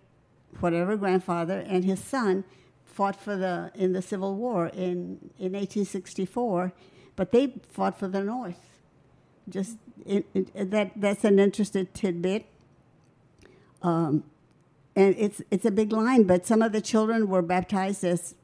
whatever 0.59 0.95
grandfather 0.97 1.59
and 1.65 1.83
his 1.85 1.99
son 1.99 2.43
fought 2.91 3.15
for 3.15 3.35
the 3.37 3.71
in 3.75 3.93
the 3.93 4.01
Civil 4.01 4.35
War 4.35 4.67
in 4.67 5.31
in 5.39 5.53
1864, 5.53 6.73
but 7.15 7.31
they 7.31 7.53
fought 7.69 7.97
for 7.97 8.07
the 8.07 8.23
North. 8.23 8.59
Just 9.49 9.77
it, 10.05 10.25
it, 10.33 10.71
that 10.71 10.91
that's 10.95 11.23
an 11.23 11.39
interesting 11.39 11.87
tidbit. 11.93 12.45
Um, 13.81 14.23
and 14.95 15.15
it's 15.17 15.41
it's 15.51 15.65
a 15.65 15.71
big 15.71 15.91
line, 15.91 16.23
but 16.23 16.45
some 16.45 16.61
of 16.61 16.73
the 16.73 16.81
children 16.81 17.27
were 17.29 17.41
baptized 17.41 18.03
as 18.03 18.35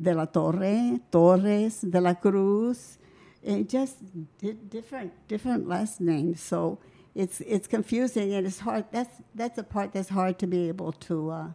de 0.00 0.14
la 0.14 0.26
Torre, 0.26 1.00
Torres, 1.10 1.80
de 1.82 2.00
la 2.00 2.14
Cruz, 2.14 2.98
it 3.42 3.68
just 3.68 3.96
di- 4.38 4.52
different 4.52 5.12
different 5.28 5.68
last 5.68 6.00
names. 6.00 6.40
So 6.40 6.78
it's 7.14 7.40
it's 7.42 7.66
confusing 7.66 8.32
and 8.34 8.46
it's 8.46 8.60
hard. 8.60 8.86
That's 8.92 9.22
that's 9.34 9.58
a 9.58 9.62
part 9.64 9.92
that's 9.92 10.08
hard 10.10 10.38
to 10.40 10.46
be 10.46 10.68
able 10.68 10.92
to 10.92 11.30
uh, 11.30 11.48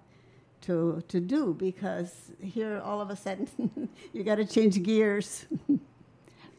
to 0.63 1.03
to 1.07 1.19
do 1.19 1.53
because 1.53 2.31
here 2.41 2.81
all 2.83 2.99
of 3.01 3.09
a 3.09 3.15
sudden 3.15 3.47
you 4.13 4.23
got 4.23 4.35
to 4.35 4.45
change 4.45 4.81
gears. 4.83 5.45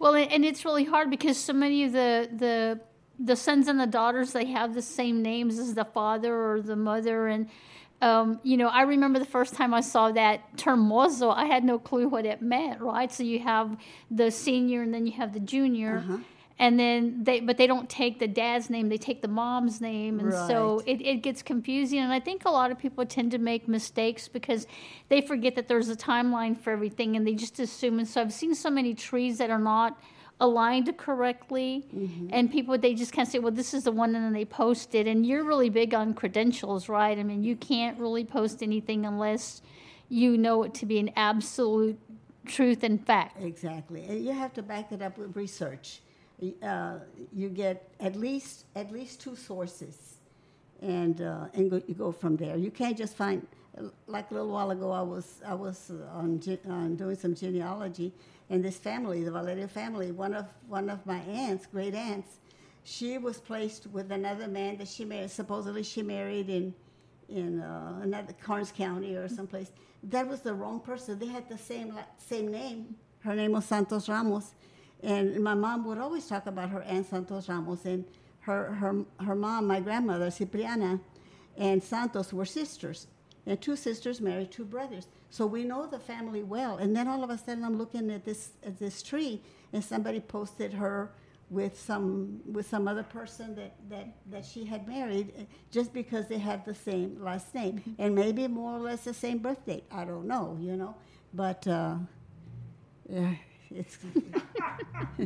Well, 0.00 0.16
and 0.16 0.44
it's 0.44 0.66
really 0.66 0.84
hard 0.84 1.08
because 1.08 1.38
so 1.38 1.54
many 1.54 1.84
of 1.84 1.92
the 1.92 2.28
the 2.30 2.80
the 3.18 3.36
sons 3.36 3.68
and 3.68 3.80
the 3.80 3.86
daughters 3.86 4.32
they 4.32 4.44
have 4.46 4.74
the 4.74 4.82
same 4.82 5.22
names 5.22 5.58
as 5.58 5.72
the 5.72 5.84
father 5.86 6.34
or 6.34 6.60
the 6.60 6.76
mother, 6.76 7.28
and 7.28 7.48
um, 8.02 8.38
you 8.42 8.58
know 8.58 8.68
I 8.68 8.82
remember 8.82 9.18
the 9.18 9.24
first 9.24 9.54
time 9.54 9.72
I 9.72 9.80
saw 9.80 10.12
that 10.12 10.58
term 10.58 10.80
mozo, 10.80 11.30
I 11.30 11.46
had 11.46 11.64
no 11.64 11.78
clue 11.78 12.08
what 12.08 12.26
it 12.26 12.42
meant. 12.42 12.82
Right, 12.82 13.10
so 13.10 13.22
you 13.22 13.38
have 13.38 13.78
the 14.10 14.30
senior 14.30 14.82
and 14.82 14.92
then 14.92 15.06
you 15.06 15.12
have 15.12 15.32
the 15.32 15.40
junior. 15.40 16.04
And 16.56 16.78
then 16.78 17.24
they, 17.24 17.40
but 17.40 17.56
they 17.56 17.66
don't 17.66 17.90
take 17.90 18.20
the 18.20 18.28
dad's 18.28 18.70
name; 18.70 18.88
they 18.88 18.96
take 18.96 19.22
the 19.22 19.28
mom's 19.28 19.80
name, 19.80 20.20
and 20.20 20.32
so 20.32 20.82
it, 20.86 21.00
it 21.00 21.16
gets 21.16 21.42
confusing. 21.42 21.98
And 21.98 22.12
I 22.12 22.20
think 22.20 22.44
a 22.44 22.50
lot 22.50 22.70
of 22.70 22.78
people 22.78 23.04
tend 23.04 23.32
to 23.32 23.38
make 23.38 23.66
mistakes 23.66 24.28
because 24.28 24.68
they 25.08 25.20
forget 25.20 25.56
that 25.56 25.66
there's 25.66 25.88
a 25.88 25.96
timeline 25.96 26.56
for 26.56 26.70
everything, 26.72 27.16
and 27.16 27.26
they 27.26 27.34
just 27.34 27.58
assume. 27.58 27.98
And 27.98 28.06
so 28.06 28.20
I've 28.20 28.32
seen 28.32 28.54
so 28.54 28.70
many 28.70 28.94
trees 28.94 29.38
that 29.38 29.50
are 29.50 29.58
not 29.58 30.00
aligned 30.40 30.96
correctly, 30.96 31.86
mm-hmm. 31.94 32.28
and 32.30 32.50
people 32.50 32.76
they 32.78 32.94
just 32.94 33.12
kind 33.12 33.26
of 33.26 33.32
say, 33.32 33.40
"Well, 33.40 33.52
this 33.52 33.74
is 33.74 33.84
the 33.84 33.92
one," 33.92 34.14
and 34.14 34.24
then 34.24 34.32
they 34.32 34.44
post 34.44 34.94
it. 34.94 35.08
And 35.08 35.26
you're 35.26 35.44
really 35.44 35.70
big 35.70 35.92
on 35.92 36.14
credentials, 36.14 36.88
right? 36.88 37.18
I 37.18 37.22
mean, 37.24 37.42
you 37.42 37.56
can't 37.56 37.98
really 37.98 38.24
post 38.24 38.62
anything 38.62 39.06
unless 39.06 39.60
you 40.08 40.38
know 40.38 40.62
it 40.62 40.74
to 40.74 40.86
be 40.86 40.98
an 40.98 41.10
absolute 41.16 41.98
truth 42.46 42.84
and 42.84 43.04
fact. 43.04 43.42
Exactly, 43.42 44.18
you 44.18 44.32
have 44.32 44.52
to 44.54 44.62
back 44.62 44.92
it 44.92 45.02
up 45.02 45.18
with 45.18 45.36
research. 45.36 46.00
Uh, 46.62 46.98
you 47.32 47.48
get 47.48 47.88
at 48.00 48.16
least 48.16 48.64
at 48.74 48.90
least 48.90 49.20
two 49.20 49.36
sources, 49.36 50.18
and 50.82 51.20
uh, 51.20 51.46
and 51.54 51.70
go, 51.70 51.80
you 51.86 51.94
go 51.94 52.12
from 52.12 52.36
there. 52.36 52.56
You 52.56 52.70
can't 52.70 52.98
just 52.98 53.16
find 53.16 53.46
like 54.06 54.30
a 54.30 54.34
little 54.34 54.50
while 54.50 54.70
ago. 54.70 54.90
I 54.90 55.02
was 55.02 55.40
I 55.46 55.54
was 55.54 55.90
uh, 55.90 56.18
on, 56.18 56.40
on 56.68 56.96
doing 56.96 57.16
some 57.16 57.34
genealogy, 57.34 58.12
and 58.50 58.64
this 58.64 58.76
family, 58.76 59.22
the 59.22 59.30
Valerio 59.30 59.66
family, 59.68 60.10
one 60.12 60.34
of 60.34 60.46
one 60.68 60.90
of 60.90 61.04
my 61.06 61.18
aunts, 61.20 61.66
great 61.66 61.94
aunts, 61.94 62.40
she 62.84 63.18
was 63.18 63.38
placed 63.38 63.86
with 63.88 64.12
another 64.12 64.48
man 64.48 64.76
that 64.78 64.88
she 64.88 65.04
married. 65.04 65.30
Supposedly, 65.30 65.82
she 65.82 66.02
married 66.02 66.50
in 66.50 66.74
in 67.28 67.60
uh, 67.60 68.00
another 68.02 68.34
Karnes 68.44 68.72
County 68.72 69.16
or 69.16 69.28
someplace. 69.28 69.72
That 70.02 70.28
was 70.28 70.40
the 70.40 70.52
wrong 70.52 70.80
person. 70.80 71.18
They 71.18 71.26
had 71.26 71.48
the 71.48 71.58
same 71.58 71.98
same 72.18 72.50
name. 72.50 72.96
Her 73.20 73.34
name 73.34 73.52
was 73.52 73.64
Santos 73.64 74.08
Ramos, 74.08 74.52
and 75.04 75.42
my 75.42 75.54
mom 75.54 75.84
would 75.86 75.98
always 75.98 76.26
talk 76.26 76.46
about 76.46 76.70
her 76.70 76.82
aunt 76.82 77.08
Santos 77.08 77.48
Ramos 77.48 77.84
and 77.84 78.04
her 78.40 78.72
her 78.74 79.04
her 79.20 79.34
mom, 79.34 79.66
my 79.66 79.80
grandmother 79.80 80.30
Cipriana, 80.30 81.00
and 81.56 81.82
Santos 81.82 82.32
were 82.32 82.44
sisters, 82.44 83.06
and 83.46 83.60
two 83.60 83.76
sisters 83.76 84.20
married 84.20 84.50
two 84.50 84.64
brothers. 84.64 85.06
So 85.30 85.46
we 85.46 85.64
know 85.64 85.86
the 85.86 85.98
family 85.98 86.42
well. 86.42 86.76
And 86.76 86.96
then 86.96 87.08
all 87.08 87.24
of 87.24 87.30
a 87.30 87.38
sudden, 87.38 87.64
I'm 87.64 87.76
looking 87.76 88.10
at 88.10 88.24
this 88.24 88.50
at 88.64 88.78
this 88.78 89.02
tree, 89.02 89.40
and 89.72 89.84
somebody 89.84 90.20
posted 90.20 90.72
her 90.74 91.10
with 91.50 91.78
some 91.78 92.40
with 92.52 92.68
some 92.68 92.88
other 92.88 93.02
person 93.02 93.54
that, 93.54 93.74
that, 93.90 94.08
that 94.30 94.44
she 94.44 94.64
had 94.64 94.88
married 94.88 95.32
eh, 95.38 95.42
just 95.70 95.92
because 95.92 96.26
they 96.28 96.38
had 96.38 96.64
the 96.64 96.74
same 96.74 97.22
last 97.22 97.54
name 97.54 97.82
and 97.98 98.14
maybe 98.14 98.48
more 98.48 98.76
or 98.76 98.80
less 98.80 99.04
the 99.04 99.14
same 99.14 99.38
birth 99.38 99.64
date. 99.66 99.84
I 99.92 100.04
don't 100.04 100.26
know, 100.26 100.56
you 100.60 100.76
know, 100.76 100.94
but 101.32 101.66
uh, 101.68 101.96
yeah, 103.08 103.34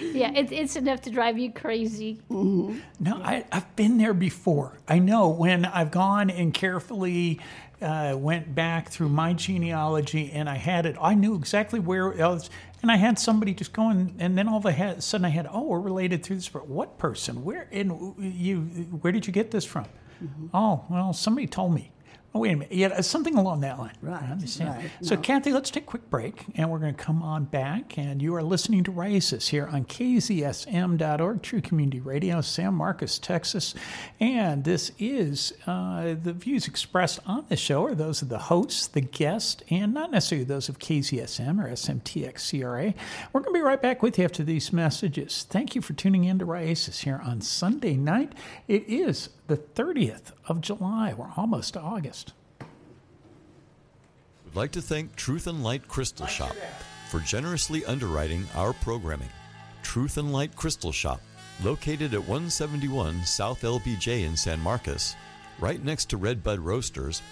Yeah, 0.00 0.32
it's 0.34 0.52
it's 0.52 0.76
enough 0.76 1.02
to 1.02 1.10
drive 1.10 1.38
you 1.38 1.52
crazy. 1.52 2.20
No, 3.00 3.16
I, 3.22 3.44
I've 3.52 3.74
been 3.76 3.98
there 3.98 4.14
before. 4.14 4.78
I 4.88 4.98
know 4.98 5.28
when 5.28 5.64
I've 5.64 5.90
gone 5.90 6.30
and 6.30 6.52
carefully 6.54 7.40
uh, 7.80 8.16
went 8.18 8.54
back 8.54 8.88
through 8.88 9.10
my 9.10 9.32
genealogy 9.34 10.30
and 10.32 10.48
I 10.48 10.56
had 10.56 10.86
it, 10.86 10.96
I 11.00 11.14
knew 11.14 11.34
exactly 11.34 11.80
where 11.80 12.10
it 12.10 12.18
was. 12.18 12.50
And 12.80 12.90
I 12.92 12.96
had 12.96 13.18
somebody 13.18 13.54
just 13.54 13.72
going, 13.72 14.14
and 14.20 14.38
then 14.38 14.48
all 14.48 14.58
of 14.58 14.66
a 14.66 15.00
sudden 15.00 15.24
I 15.24 15.30
had, 15.30 15.48
oh, 15.50 15.62
we're 15.64 15.80
related 15.80 16.22
through 16.22 16.36
this. 16.36 16.48
But 16.48 16.68
what 16.68 16.96
person? 16.96 17.44
Where? 17.44 17.68
And 17.72 18.14
you? 18.18 18.60
Where 19.00 19.12
did 19.12 19.26
you 19.26 19.32
get 19.32 19.50
this 19.50 19.64
from? 19.64 19.86
Oh, 20.54 20.84
well, 20.88 21.12
somebody 21.12 21.46
told 21.48 21.74
me. 21.74 21.90
Oh, 22.38 22.42
wait 22.42 22.52
a 22.52 22.56
minute. 22.56 22.72
Yeah, 22.72 23.00
something 23.00 23.36
along 23.36 23.62
that 23.62 23.80
line. 23.80 23.96
Right, 24.00 24.22
I 24.22 24.26
understand. 24.26 24.70
right. 24.76 24.90
So, 25.02 25.16
No. 25.16 25.20
Cathy, 25.22 25.52
let's 25.52 25.70
take 25.70 25.82
a 25.82 25.86
quick 25.86 26.08
break, 26.08 26.44
and 26.54 26.70
we're 26.70 26.78
going 26.78 26.94
to 26.94 27.02
come 27.02 27.20
on 27.20 27.46
back. 27.46 27.98
And 27.98 28.22
you 28.22 28.32
are 28.36 28.44
listening 28.44 28.84
to 28.84 28.92
Raices 28.92 29.48
here 29.48 29.66
on 29.66 29.84
KZSM.org, 29.86 31.42
True 31.42 31.60
Community 31.60 31.98
Radio, 31.98 32.40
San 32.40 32.74
Marcos, 32.74 33.18
Texas. 33.18 33.74
And 34.20 34.62
this 34.62 34.92
is 35.00 35.52
uh, 35.66 36.14
the 36.22 36.32
views 36.32 36.68
expressed 36.68 37.18
on 37.26 37.44
the 37.48 37.56
show 37.56 37.84
are 37.86 37.96
those 37.96 38.22
of 38.22 38.28
the 38.28 38.38
hosts, 38.38 38.86
the 38.86 39.00
guest, 39.00 39.64
and 39.68 39.92
not 39.92 40.12
necessarily 40.12 40.44
those 40.44 40.68
of 40.68 40.78
KZSM 40.78 41.60
or 41.60 41.68
SMTX 41.72 42.38
C 42.38 42.62
R 42.62 42.78
A. 42.78 42.94
We're 43.32 43.40
going 43.40 43.52
to 43.52 43.58
be 43.58 43.64
right 43.64 43.82
back 43.82 44.00
with 44.00 44.16
you 44.16 44.24
after 44.24 44.44
these 44.44 44.72
messages. 44.72 45.44
Thank 45.50 45.74
you 45.74 45.82
for 45.82 45.92
tuning 45.94 46.22
in 46.22 46.38
to 46.38 46.46
Raices 46.46 47.00
here 47.00 47.20
on 47.24 47.40
Sunday 47.40 47.96
night. 47.96 48.32
It 48.68 48.84
is 48.88 49.30
the 49.48 49.56
30th 49.56 50.32
of 50.46 50.60
July. 50.60 51.14
We're 51.16 51.32
almost 51.36 51.72
to 51.72 51.80
August. 51.80 52.34
We'd 54.44 54.54
like 54.54 54.72
to 54.72 54.82
thank 54.82 55.16
Truth 55.16 55.46
and 55.46 55.64
Light 55.64 55.88
Crystal 55.88 56.26
Shop 56.26 56.54
for 57.10 57.20
generously 57.20 57.84
underwriting 57.86 58.46
our 58.54 58.74
programming. 58.74 59.30
Truth 59.82 60.18
and 60.18 60.34
Light 60.34 60.54
Crystal 60.54 60.92
Shop, 60.92 61.22
located 61.64 62.12
at 62.12 62.20
171 62.20 63.24
South 63.24 63.62
LBJ 63.62 64.24
in 64.26 64.36
San 64.36 64.60
Marcos, 64.60 65.16
right 65.58 65.82
next 65.82 66.10
to 66.10 66.18
Red 66.18 66.42
Bud 66.42 66.58
Roasters, 66.58 67.22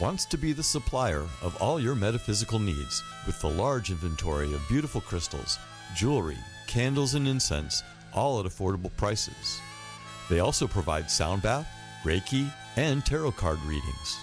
wants 0.00 0.24
to 0.26 0.38
be 0.38 0.52
the 0.52 0.62
supplier 0.62 1.26
of 1.42 1.56
all 1.60 1.80
your 1.80 1.96
metaphysical 1.96 2.60
needs 2.60 3.02
with 3.26 3.40
the 3.40 3.50
large 3.50 3.90
inventory 3.90 4.54
of 4.54 4.68
beautiful 4.68 5.00
crystals, 5.00 5.58
jewelry, 5.96 6.38
candles, 6.68 7.14
and 7.14 7.26
incense, 7.26 7.82
all 8.14 8.38
at 8.38 8.46
affordable 8.46 8.96
prices. 8.96 9.60
They 10.28 10.40
also 10.40 10.66
provide 10.66 11.10
sound 11.10 11.42
bath, 11.42 11.66
Reiki, 12.04 12.50
and 12.76 13.04
tarot 13.04 13.32
card 13.32 13.60
readings. 13.62 14.18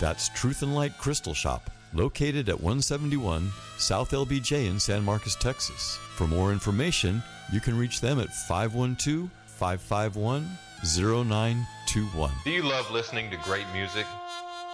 That's 0.00 0.28
Truth 0.28 0.62
and 0.62 0.74
Light 0.74 0.96
Crystal 0.98 1.34
Shop, 1.34 1.70
located 1.92 2.48
at 2.48 2.60
171 2.60 3.50
South 3.76 4.12
LBJ 4.12 4.68
in 4.68 4.78
San 4.78 5.04
Marcos, 5.04 5.36
Texas. 5.36 5.98
For 6.14 6.26
more 6.26 6.52
information, 6.52 7.22
you 7.52 7.60
can 7.60 7.76
reach 7.76 8.00
them 8.00 8.20
at 8.20 8.32
512 8.32 9.30
551 9.46 10.48
0921. 10.84 12.30
Do 12.44 12.50
you 12.50 12.62
love 12.62 12.90
listening 12.90 13.30
to 13.30 13.36
great 13.38 13.66
music? 13.72 14.06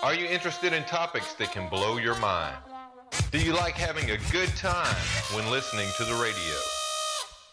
Are 0.03 0.15
you 0.15 0.27
interested 0.27 0.75
in 0.75 0.85
topics 0.85 1.33
that 1.35 1.53
can 1.53 1.69
blow 1.71 1.97
your 1.97 2.19
mind? 2.19 2.57
Do 3.31 3.39
you 3.39 3.55
like 3.55 3.75
having 3.75 4.11
a 4.11 4.19
good 4.31 4.51
time 4.57 4.95
when 5.33 5.51
listening 5.51 5.89
to 5.97 6.05
the 6.05 6.15
radio? 6.15 6.55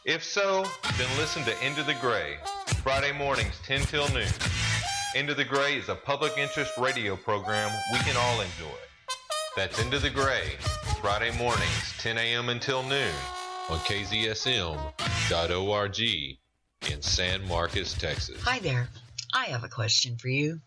If 0.03 0.23
so, 0.23 0.65
then 0.97 1.07
listen 1.17 1.43
to 1.45 1.65
Into 1.65 1.83
the 1.83 1.93
Gray, 1.95 2.37
Friday 2.83 3.11
mornings 3.11 3.59
10 3.63 3.81
till 3.81 4.09
noon. 4.09 4.25
Into 5.13 5.35
the 5.35 5.43
Gray 5.43 5.75
is 5.75 5.87
a 5.89 5.93
public 5.93 6.35
interest 6.39 6.71
radio 6.79 7.15
program 7.15 7.71
we 7.93 7.99
can 7.99 8.17
all 8.17 8.41
enjoy. 8.41 8.75
That's 9.55 9.79
Into 9.79 9.99
the 9.99 10.09
Gray, 10.09 10.55
Friday 10.99 11.29
mornings 11.37 11.93
10 11.99 12.17
a.m. 12.17 12.49
until 12.49 12.81
noon 12.81 13.13
on 13.69 13.77
KZSM.org 13.79 14.89
in 16.89 17.01
San 17.03 17.47
Marcos, 17.47 17.93
Texas. 17.93 18.41
Hi 18.41 18.57
there. 18.57 18.89
I 19.31 19.45
have 19.45 19.63
a 19.63 19.69
question 19.69 20.17
for 20.17 20.29
you. 20.29 20.59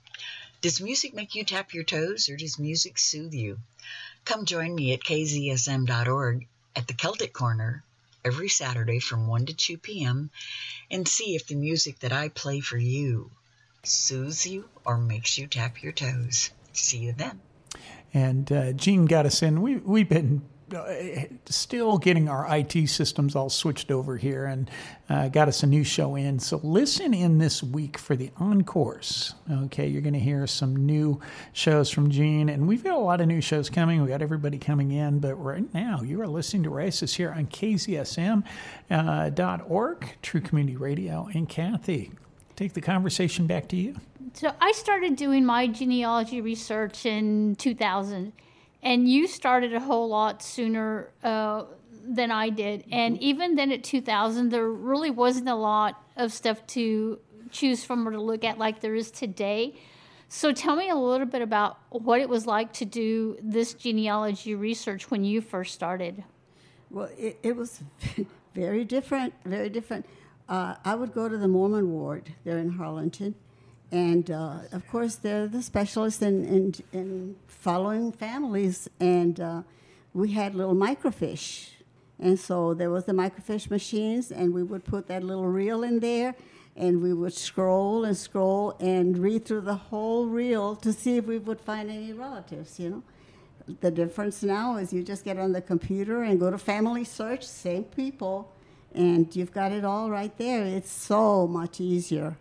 Does 0.61 0.80
music 0.80 1.14
make 1.14 1.35
you 1.35 1.42
tap 1.42 1.75
your 1.75 1.83
toes 1.83 2.28
or 2.28 2.37
does 2.37 2.61
music 2.61 2.97
soothe 2.97 3.35
you? 3.35 3.59
Come 4.25 4.44
join 4.44 4.73
me 4.73 4.92
at 4.92 5.00
kzsm.org 5.00 6.47
at 6.76 6.87
the 6.87 6.94
Celtic 6.94 7.33
Corner 7.33 7.83
every 8.25 8.49
Saturday 8.49 8.99
from 8.99 9.26
1 9.26 9.47
to 9.47 9.54
2 9.54 9.78
p.m. 9.78 10.31
and 10.90 11.07
see 11.07 11.35
if 11.35 11.47
the 11.47 11.54
music 11.54 11.99
that 12.00 12.12
I 12.12 12.28
play 12.28 12.61
for 12.61 12.78
you 12.78 13.31
soothes 13.83 14.47
you 14.47 14.69
or 14.85 14.97
makes 14.97 15.38
you 15.38 15.47
tap 15.47 15.83
your 15.83 15.93
toes. 15.93 16.50
See 16.73 16.99
you 16.99 17.12
then. 17.12 17.40
And 18.12 18.50
uh, 18.50 18.73
Gene 18.73 19.07
got 19.07 19.26
us 19.26 19.43
in. 19.43 19.61
We, 19.61 19.76
we've 19.76 20.09
been 20.09 20.43
still 21.47 21.99
getting 21.99 22.28
our 22.28 22.47
IT 22.57 22.88
systems 22.88 23.37
all 23.37 23.50
switched 23.50 23.90
over 23.90 24.16
here 24.16 24.47
and 24.47 24.71
uh, 25.09 25.28
got 25.28 25.49
us 25.49 25.62
a 25.62 25.66
new 25.66 25.85
show 25.85 26.14
in. 26.16 26.38
So 26.38 26.61
listen 26.62 27.12
in 27.14 27.38
this 27.38 27.62
week 27.62 27.99
for 27.99 28.16
the 28.16 28.31
encores. 28.38 29.35
Okay, 29.50 29.87
you're 29.87 30.02
going 30.02 30.14
to 30.14 30.21
hear 30.21 30.47
some 30.47 30.87
new 30.87 31.21
shows 31.52 31.90
from 31.90 32.11
Gene, 32.11 32.49
and 32.49 32.66
we've 32.66 32.83
got 32.83 32.95
a 32.95 33.00
lot 33.00 33.21
of 33.21 33.26
new 33.26 33.40
shows 33.40 33.69
coming. 33.71 34.02
We 34.02 34.09
got 34.09 34.23
everybody 34.23 34.59
coming 34.59 34.93
in, 34.93 35.19
but 35.21 35.35
right 35.35 35.73
now 35.75 36.02
you 36.02 36.21
are 36.21 36.28
listening 36.28 36.62
to 36.64 36.71
Raices 36.71 37.14
here 37.14 37.31
on 37.31 37.47
KZSM.org, 37.47 38.45
uh, 38.90 40.09
True 40.23 40.40
Community 40.40 40.76
Radio, 40.76 41.28
and 41.35 41.49
Cathy. 41.49 42.12
Take 42.57 42.73
the 42.73 42.81
conversation 42.81 43.47
back 43.47 43.69
to 43.69 43.76
you. 43.76 43.97
So 44.35 44.52
I 44.61 44.73
started 44.73 45.16
doing 45.16 45.45
my 45.45 45.69
genealogy 45.69 46.40
research 46.40 47.07
in 47.07 47.54
2000 47.57 48.33
and 48.85 49.09
you 49.09 49.26
started 49.26 49.75
a 49.75 49.81
whole 49.81 50.09
lot 50.09 50.43
sooner 50.43 51.11
uh, 51.25 51.64
than 52.07 52.31
I 52.31 52.50
did. 52.50 52.85
And 52.93 53.21
even 53.21 53.57
then, 53.57 53.73
at 53.73 53.83
2000, 53.83 54.50
there 54.50 54.69
really 54.69 55.11
wasn't 55.11 55.49
a 55.49 55.55
lot 55.55 56.05
of 56.17 56.33
stuff 56.33 56.64
to 56.69 57.19
choose 57.50 57.83
from 57.85 58.07
or 58.07 58.12
to 58.12 58.21
look 58.21 58.45
at 58.45 58.59
like 58.59 58.81
there 58.81 58.95
is 58.95 59.11
today. 59.11 59.75
So 60.29 60.53
tell 60.53 60.76
me 60.76 60.91
a 60.91 60.97
little 60.97 61.26
bit 61.26 61.41
about 61.41 61.79
what 61.91 62.21
it 62.21 62.29
was 62.29 62.47
like 62.47 62.73
to 62.75 62.85
do 62.85 63.38
this 63.43 63.73
genealogy 63.73 64.55
research 64.55 65.11
when 65.11 65.25
you 65.25 65.41
first 65.41 65.73
started. 65.73 66.25
Well, 66.91 67.09
it, 67.17 67.38
it 67.43 67.57
was 67.57 67.81
very 68.55 68.85
different, 68.85 69.33
very 69.45 69.69
different. 69.69 70.07
Uh, 70.49 70.75
I 70.85 70.95
would 70.95 71.14
go 71.14 71.29
to 71.29 71.38
the 71.38 71.49
Mormon 71.49 71.91
ward 71.91 72.35
there 72.45 72.59
in 72.59 72.71
Harlingen, 72.71 73.35
and 73.91 74.31
uh, 74.31 74.59
of 74.73 74.88
course, 74.88 75.17
they're 75.17 75.47
the 75.47 75.62
specialists 75.62 76.23
in, 76.23 76.45
in, 76.45 76.75
in 76.93 77.37
following 77.47 78.12
families. 78.12 78.88
And 78.99 79.38
uh, 79.38 79.62
we 80.12 80.33
had 80.33 80.55
little 80.55 80.75
microfiche. 80.75 81.70
And 82.18 82.38
so 82.38 82.75
there 82.75 82.90
was 82.90 83.05
the 83.05 83.12
microfiche 83.12 83.70
machines, 83.70 84.31
and 84.31 84.55
we 84.55 84.62
would 84.62 84.85
put 84.85 85.09
that 85.09 85.23
little 85.23 85.47
reel 85.47 85.83
in 85.83 86.01
there, 86.01 86.35
and 86.77 87.03
we 87.03 87.12
would 87.12 87.35
scroll 87.35 88.05
and 88.05 88.16
scroll 88.16 88.77
and 88.81 89.18
read 89.18 89.44
through 89.44 89.62
the 89.62 89.75
whole 89.75 90.27
reel 90.27 90.77
to 90.77 90.92
see 90.92 91.16
if 91.16 91.27
we 91.27 91.38
would 91.38 91.61
find 91.61 91.90
any 91.90 92.12
relatives, 92.12 92.79
you 92.79 92.90
know. 92.90 93.03
The 93.81 93.90
difference 93.90 94.42
now 94.42 94.77
is 94.77 94.92
you 94.92 95.03
just 95.03 95.25
get 95.25 95.38
on 95.38 95.53
the 95.53 95.62
computer 95.62 96.23
and 96.23 96.38
go 96.38 96.51
to 96.51 96.59
family 96.59 97.05
search, 97.05 97.47
same 97.47 97.85
people, 97.85 98.53
and 98.94 99.35
you've 99.35 99.53
got 99.53 99.73
it 99.73 99.85
all 99.85 100.11
right 100.11 100.37
there. 100.37 100.64
It's 100.64 100.90
so 100.90 101.47
much 101.47 101.81
easier. 101.81 102.37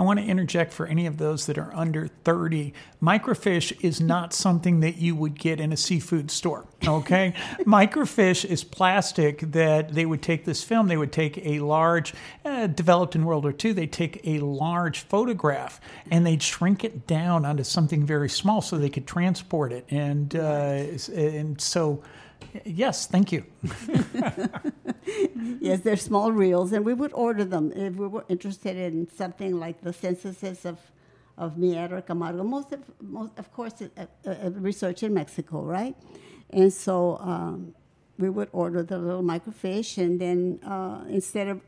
I 0.00 0.02
want 0.02 0.18
to 0.18 0.24
interject 0.24 0.72
for 0.72 0.86
any 0.86 1.04
of 1.04 1.18
those 1.18 1.44
that 1.44 1.58
are 1.58 1.70
under 1.74 2.08
30. 2.08 2.72
Microfiche 3.02 3.78
is 3.84 4.00
not 4.00 4.32
something 4.32 4.80
that 4.80 4.96
you 4.96 5.14
would 5.14 5.38
get 5.38 5.60
in 5.60 5.74
a 5.74 5.76
seafood 5.76 6.30
store, 6.30 6.64
okay? 6.86 7.34
microfiche 7.66 8.46
is 8.46 8.64
plastic 8.64 9.40
that 9.52 9.92
they 9.92 10.06
would 10.06 10.22
take 10.22 10.46
this 10.46 10.64
film, 10.64 10.88
they 10.88 10.96
would 10.96 11.12
take 11.12 11.44
a 11.44 11.58
large, 11.58 12.14
uh, 12.46 12.66
developed 12.68 13.14
in 13.14 13.26
World 13.26 13.44
War 13.44 13.54
II, 13.62 13.72
they 13.72 13.86
take 13.86 14.26
a 14.26 14.38
large 14.38 15.00
photograph 15.00 15.82
and 16.10 16.26
they'd 16.26 16.42
shrink 16.42 16.82
it 16.82 17.06
down 17.06 17.44
onto 17.44 17.62
something 17.62 18.06
very 18.06 18.30
small 18.30 18.62
so 18.62 18.78
they 18.78 18.88
could 18.88 19.06
transport 19.06 19.70
it. 19.70 19.84
And, 19.90 20.34
uh, 20.34 20.86
and 21.14 21.60
so, 21.60 22.02
Yes, 22.64 23.06
thank 23.06 23.32
you. 23.32 23.44
yes, 25.60 25.80
they're 25.80 25.96
small 25.96 26.32
reels, 26.32 26.72
and 26.72 26.84
we 26.84 26.94
would 26.94 27.12
order 27.12 27.44
them 27.44 27.72
if 27.72 27.94
we 27.94 28.06
were 28.06 28.24
interested 28.28 28.76
in 28.76 29.08
something 29.10 29.58
like 29.58 29.80
the 29.82 29.92
censuses 29.92 30.64
of 30.64 30.78
of 31.38 31.56
Miera 31.56 32.04
Camargo. 32.04 32.44
Most 32.44 32.72
of, 32.72 32.80
most, 33.00 33.38
of 33.38 33.50
course, 33.52 33.72
uh, 33.82 34.06
uh, 34.26 34.50
research 34.50 35.02
in 35.02 35.14
Mexico, 35.14 35.62
right? 35.62 35.96
And 36.50 36.70
so 36.70 37.16
um, 37.18 37.74
we 38.18 38.28
would 38.28 38.50
order 38.52 38.82
the 38.82 38.98
little 38.98 39.22
microfiche, 39.22 39.96
and 39.98 40.20
then 40.20 40.60
uh, 40.62 41.02
instead 41.08 41.48
of 41.48 41.60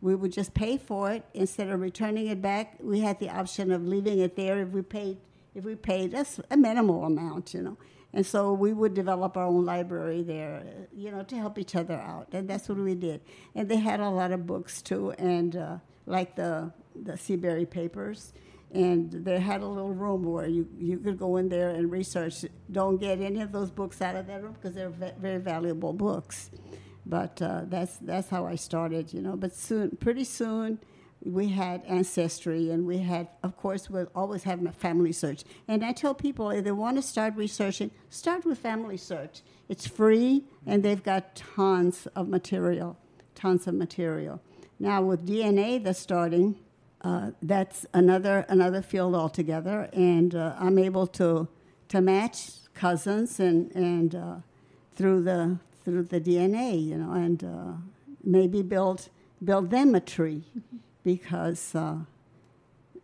we 0.00 0.14
would 0.14 0.32
just 0.32 0.54
pay 0.54 0.76
for 0.76 1.10
it 1.10 1.24
instead 1.34 1.68
of 1.68 1.80
returning 1.80 2.28
it 2.28 2.40
back. 2.40 2.76
We 2.80 3.00
had 3.00 3.18
the 3.18 3.30
option 3.30 3.72
of 3.72 3.86
leaving 3.86 4.20
it 4.20 4.36
there 4.36 4.60
if 4.60 4.68
we 4.68 4.82
paid 4.82 5.16
if 5.54 5.64
we 5.64 5.74
paid 5.74 6.12
a, 6.14 6.24
a 6.50 6.56
minimal 6.56 7.04
amount, 7.04 7.54
you 7.54 7.62
know. 7.62 7.76
And 8.16 8.24
so 8.24 8.54
we 8.54 8.72
would 8.72 8.94
develop 8.94 9.36
our 9.36 9.44
own 9.44 9.66
library 9.66 10.22
there, 10.22 10.62
you 10.96 11.10
know, 11.10 11.22
to 11.24 11.36
help 11.36 11.58
each 11.58 11.76
other 11.76 11.96
out. 11.96 12.28
And 12.32 12.48
that's 12.48 12.66
what 12.66 12.78
we 12.78 12.94
did. 12.94 13.20
And 13.54 13.68
they 13.68 13.76
had 13.76 14.00
a 14.00 14.08
lot 14.08 14.32
of 14.32 14.46
books 14.46 14.80
too, 14.80 15.10
and 15.18 15.54
uh, 15.54 15.76
like 16.06 16.34
the 16.34 16.72
the 17.08 17.18
Seabury 17.18 17.66
papers. 17.66 18.32
And 18.72 19.10
they 19.12 19.38
had 19.38 19.60
a 19.60 19.66
little 19.66 19.92
room 19.92 20.22
where 20.24 20.48
you, 20.48 20.66
you 20.78 20.96
could 20.98 21.18
go 21.18 21.36
in 21.36 21.50
there 21.50 21.68
and 21.68 21.92
research. 21.92 22.46
Don't 22.72 22.96
get 22.96 23.20
any 23.20 23.42
of 23.42 23.52
those 23.52 23.70
books 23.70 24.00
out 24.00 24.16
of 24.16 24.26
that 24.28 24.42
room 24.42 24.54
because 24.54 24.74
they're 24.74 24.88
very 25.20 25.38
valuable 25.38 25.92
books. 25.92 26.50
But 27.04 27.42
uh, 27.42 27.62
that's 27.66 27.98
that's 27.98 28.30
how 28.30 28.46
I 28.46 28.54
started, 28.54 29.12
you 29.12 29.20
know. 29.20 29.36
But 29.36 29.54
soon, 29.54 29.90
pretty 30.00 30.24
soon, 30.24 30.78
we 31.22 31.48
had 31.48 31.82
ancestry 31.86 32.70
and 32.70 32.86
we 32.86 32.98
had 32.98 33.28
of 33.42 33.56
course 33.56 33.90
we'll 33.90 34.08
always 34.14 34.44
have 34.44 34.64
a 34.64 34.72
family 34.72 35.12
search. 35.12 35.44
And 35.68 35.84
i 35.84 35.92
tell 35.92 36.14
people 36.14 36.50
if 36.50 36.64
they 36.64 36.72
want 36.72 36.96
to 36.96 37.02
start 37.02 37.34
researching 37.36 37.90
start 38.10 38.44
with 38.44 38.58
family 38.58 38.96
search. 38.96 39.42
It's 39.68 39.86
free 39.86 40.44
and 40.66 40.82
they've 40.82 41.02
got 41.02 41.34
tons 41.34 42.06
of 42.14 42.28
material 42.28 42.96
tons 43.34 43.66
of 43.66 43.74
material. 43.74 44.40
Now 44.78 45.02
with 45.02 45.26
dna 45.26 45.82
that's 45.82 45.98
starting 45.98 46.56
uh, 47.02 47.30
that's 47.42 47.86
another 47.92 48.46
another 48.48 48.82
field 48.82 49.14
altogether. 49.14 49.88
And 49.92 50.34
uh, 50.34 50.54
i'm 50.58 50.78
able 50.78 51.06
to 51.08 51.48
to 51.88 52.00
match 52.00 52.50
cousins 52.74 53.40
and 53.40 53.72
and 53.74 54.14
uh, 54.14 54.36
through 54.94 55.22
the 55.22 55.58
through 55.84 56.02
the 56.04 56.20
dna 56.20 56.84
you 56.84 56.96
know 56.96 57.12
and 57.12 57.42
uh, 57.42 57.72
maybe 58.22 58.62
build 58.62 59.08
build 59.42 59.70
them 59.70 59.94
a 59.94 60.00
tree 60.00 60.42
because 61.06 61.72
uh, 61.76 61.98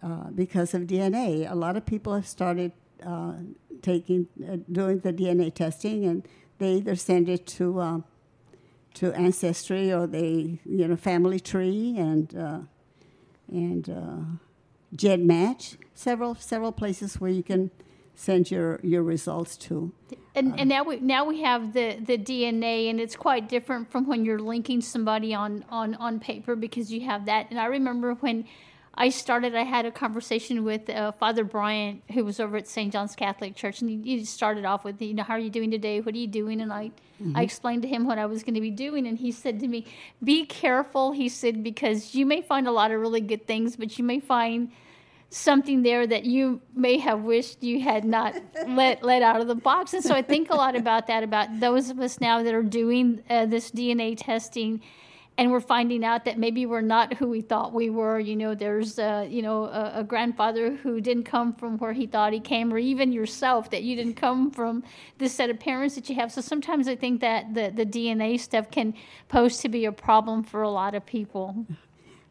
uh, 0.03 0.31
because 0.35 0.75
of 0.75 0.83
DNA. 0.83 1.49
A 1.49 1.55
lot 1.55 1.77
of 1.77 1.87
people 1.87 2.13
have 2.17 2.27
started 2.27 2.73
uh, 3.07 3.35
taking 3.81 4.27
uh, 4.45 4.57
doing 4.71 4.99
the 4.99 5.13
DNA 5.13 5.55
testing, 5.55 6.05
and 6.05 6.27
they 6.59 6.73
either 6.79 6.97
send 6.97 7.29
it 7.29 7.47
to 7.59 7.81
um, 7.81 8.05
to 8.95 9.13
Ancestry 9.13 9.93
or 9.93 10.09
they 10.09 10.59
you 10.65 10.89
know 10.89 10.97
Family 10.97 11.39
Tree 11.39 11.95
and 11.97 12.37
uh, 12.37 12.59
and 13.49 13.89
uh, 13.89 14.25
GEDmatch. 14.97 15.77
Several 15.95 16.35
several 16.35 16.73
places 16.73 17.21
where 17.21 17.31
you 17.31 17.45
can 17.45 17.71
send 18.15 18.51
your, 18.51 18.81
your 18.83 19.03
results 19.03 19.57
to. 19.57 19.93
And, 20.35 20.59
and 20.59 20.69
now 20.69 20.83
we 20.83 20.99
now 21.01 21.25
we 21.25 21.43
have 21.43 21.73
the, 21.75 21.99
the 22.01 22.17
DNA, 22.17 22.89
and 22.89 23.01
it's 23.01 23.17
quite 23.17 23.49
different 23.49 23.91
from 23.91 24.07
when 24.07 24.25
you're 24.25 24.39
linking 24.39 24.81
somebody 24.81 25.35
on, 25.35 25.65
on, 25.69 25.95
on 25.97 26.21
paper 26.21 26.57
because 26.57 26.91
you 26.91 27.03
have 27.03 27.27
that. 27.27 27.51
And 27.51 27.61
I 27.61 27.67
remember 27.67 28.15
when 28.15 28.47
I 28.95 29.11
started. 29.11 29.55
I 29.55 29.65
had 29.65 29.85
a 29.85 29.91
conversation 29.91 30.65
with 30.65 30.89
uh, 30.89 31.13
Father 31.13 31.45
Bryant, 31.45 32.03
who 32.13 32.25
was 32.25 32.41
over 32.41 32.57
at 32.57 32.67
St. 32.67 32.93
John's 32.93 33.15
Catholic 33.15 33.57
Church, 33.57 33.83
and 33.83 33.91
he, 33.91 34.19
he 34.19 34.25
started 34.25 34.65
off 34.65 34.85
with, 34.85 35.01
you 35.03 35.15
know, 35.15 35.23
how 35.23 35.35
are 35.35 35.39
you 35.39 35.51
doing 35.51 35.71
today? 35.71 36.01
What 36.01 36.15
are 36.15 36.19
you 36.19 36.27
doing? 36.27 36.61
And 36.61 36.73
I, 36.73 36.93
Mm-hmm. 37.23 37.37
I 37.37 37.43
explained 37.43 37.83
to 37.83 37.89
him 37.89 38.07
what 38.07 38.19
I 38.19 38.27
was 38.27 38.43
going 38.43 38.55
to 38.55 38.61
be 38.61 38.71
doing, 38.71 39.07
and 39.07 39.19
he 39.19 39.31
said 39.31 39.61
to 39.61 39.69
me, 39.69 39.87
"Be 40.23 40.45
careful," 40.45 41.13
he 41.13 41.29
said, 41.29 41.63
because 41.63 42.15
you 42.15 42.27
may 42.27 42.43
find 42.43 42.67
a 42.67 42.73
lot 42.73 42.91
of 42.91 43.01
really 43.01 43.21
good 43.21 43.47
things, 43.47 43.77
but 43.77 43.99
you 43.99 44.05
may 44.05 44.19
find 44.19 44.73
something 45.33 45.83
there 45.83 46.07
that 46.07 46.25
you 46.25 46.61
may 46.75 46.99
have 46.99 47.23
wished 47.23 47.63
you 47.63 47.81
had 47.81 48.05
not 48.05 48.35
let 48.69 49.03
let 49.03 49.23
out 49.23 49.41
of 49.41 49.49
the 49.49 49.55
box. 49.55 49.95
And 49.95 50.05
so 50.05 50.15
I 50.15 50.23
think 50.23 50.51
a 50.51 50.55
lot 50.55 50.77
about 50.77 51.07
that 51.07 51.23
about 51.23 51.61
those 51.61 51.91
of 51.91 51.99
us 52.01 52.21
now 52.21 52.43
that 52.43 52.55
are 52.55 52.63
doing 52.63 53.23
uh, 53.31 53.47
this 53.47 53.71
DNA 53.71 54.15
testing 54.17 54.83
and 55.39 55.51
we're 55.51 55.61
finding 55.61 56.05
out 56.05 56.27
that 56.27 56.39
maybe 56.39 56.67
we're 56.67 56.83
not 56.83 57.15
who 57.15 57.27
we 57.29 57.41
thought 57.41 57.73
we 57.73 57.89
were. 57.89 58.19
You 58.21 58.37
know, 58.37 58.55
there's 58.55 58.99
uh, 58.99 59.27
you 59.29 59.43
know 59.43 59.65
a, 59.65 59.93
a 59.97 60.05
grandfather 60.05 60.77
who 60.77 61.01
didn't 61.01 61.25
come 61.25 61.55
from 61.55 61.79
where 61.79 61.93
he 61.93 62.07
thought 62.07 62.33
he 62.33 62.41
came, 62.41 62.73
or 62.73 62.79
even 62.79 63.13
yourself 63.13 63.71
that 63.71 63.83
you 63.83 63.97
didn't 63.97 64.15
come 64.15 64.51
from 64.51 64.85
this 65.19 65.33
set 65.33 65.49
of 65.49 65.59
parents 65.59 65.95
that 65.95 66.09
you 66.11 66.17
have. 66.17 66.31
So 66.31 66.43
sometimes 66.43 66.87
I 66.87 66.97
think 66.97 67.21
that 67.23 67.55
the 67.55 67.73
the 67.75 67.87
DNA 67.87 68.39
stuff 68.39 68.71
can 68.71 68.95
pose 69.29 69.59
to 69.59 69.69
be 69.69 69.87
a 69.87 69.93
problem 69.93 70.43
for 70.43 70.63
a 70.63 70.71
lot 70.71 70.95
of 70.95 71.07
people. 71.07 71.67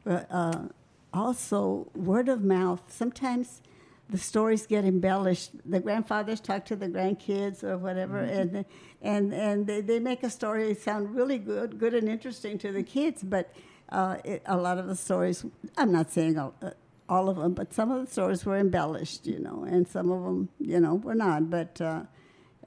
But 0.04 0.28
uh, 0.30 0.68
also, 1.14 1.90
word 1.96 2.30
of 2.30 2.44
mouth. 2.44 2.82
Sometimes 2.88 3.62
the 4.10 4.18
stories 4.18 4.66
get 4.66 4.84
embellished. 4.86 5.52
The 5.66 5.80
grandfathers 5.80 6.40
talk 6.40 6.66
to 6.66 6.76
the 6.76 6.88
grandkids 6.88 7.64
or 7.64 7.78
whatever, 7.78 8.18
and 8.20 8.66
and 9.02 9.34
and 9.34 9.68
they, 9.68 9.82
they 9.82 10.00
make 10.00 10.24
a 10.24 10.30
story 10.30 10.74
sound 10.76 11.16
really 11.16 11.38
good, 11.38 11.80
good 11.80 11.94
and 11.94 12.08
interesting 12.08 12.58
to 12.60 12.72
the 12.72 12.84
kids. 12.84 13.24
But 13.24 13.54
uh, 13.90 14.18
it, 14.24 14.42
a 14.46 14.58
lot 14.58 14.78
of 14.78 14.88
the 14.88 14.96
stories, 14.96 15.46
I'm 15.78 15.92
not 15.92 16.12
saying 16.12 16.38
all, 16.38 16.54
uh, 16.62 16.72
all 17.10 17.30
of 17.30 17.38
them, 17.38 17.54
but 17.54 17.74
some 17.74 17.92
of 17.92 18.06
the 18.06 18.12
stories 18.12 18.46
were 18.46 18.58
embellished, 18.58 19.26
you 19.28 19.40
know, 19.40 19.64
and 19.64 19.88
some 19.88 20.12
of 20.12 20.24
them, 20.24 20.50
you 20.60 20.80
know, 20.80 20.96
were 20.96 21.16
not. 21.16 21.50
But 21.50 21.80
uh, 21.82 22.04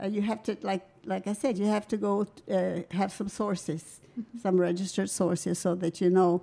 uh, 0.02 0.06
you 0.06 0.22
have 0.22 0.42
to, 0.44 0.56
like 0.62 0.86
like 1.04 1.26
I 1.26 1.34
said, 1.34 1.58
you 1.58 1.66
have 1.66 1.86
to 1.88 1.96
go 1.96 2.26
uh, 2.50 2.80
have 2.90 3.12
some 3.12 3.28
sources, 3.28 4.00
some 4.42 4.58
registered 4.58 5.10
sources, 5.10 5.58
so 5.58 5.74
that 5.74 6.00
you 6.00 6.10
know 6.10 6.42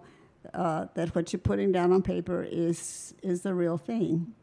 uh, 0.54 0.88
that 0.95 1.15
what 1.15 1.32
you're 1.32 1.39
putting 1.39 1.71
down 1.71 1.91
on 1.91 2.01
paper 2.01 2.43
is 2.43 3.13
is 3.21 3.41
the 3.41 3.54
real 3.54 3.77
thing. 3.77 4.34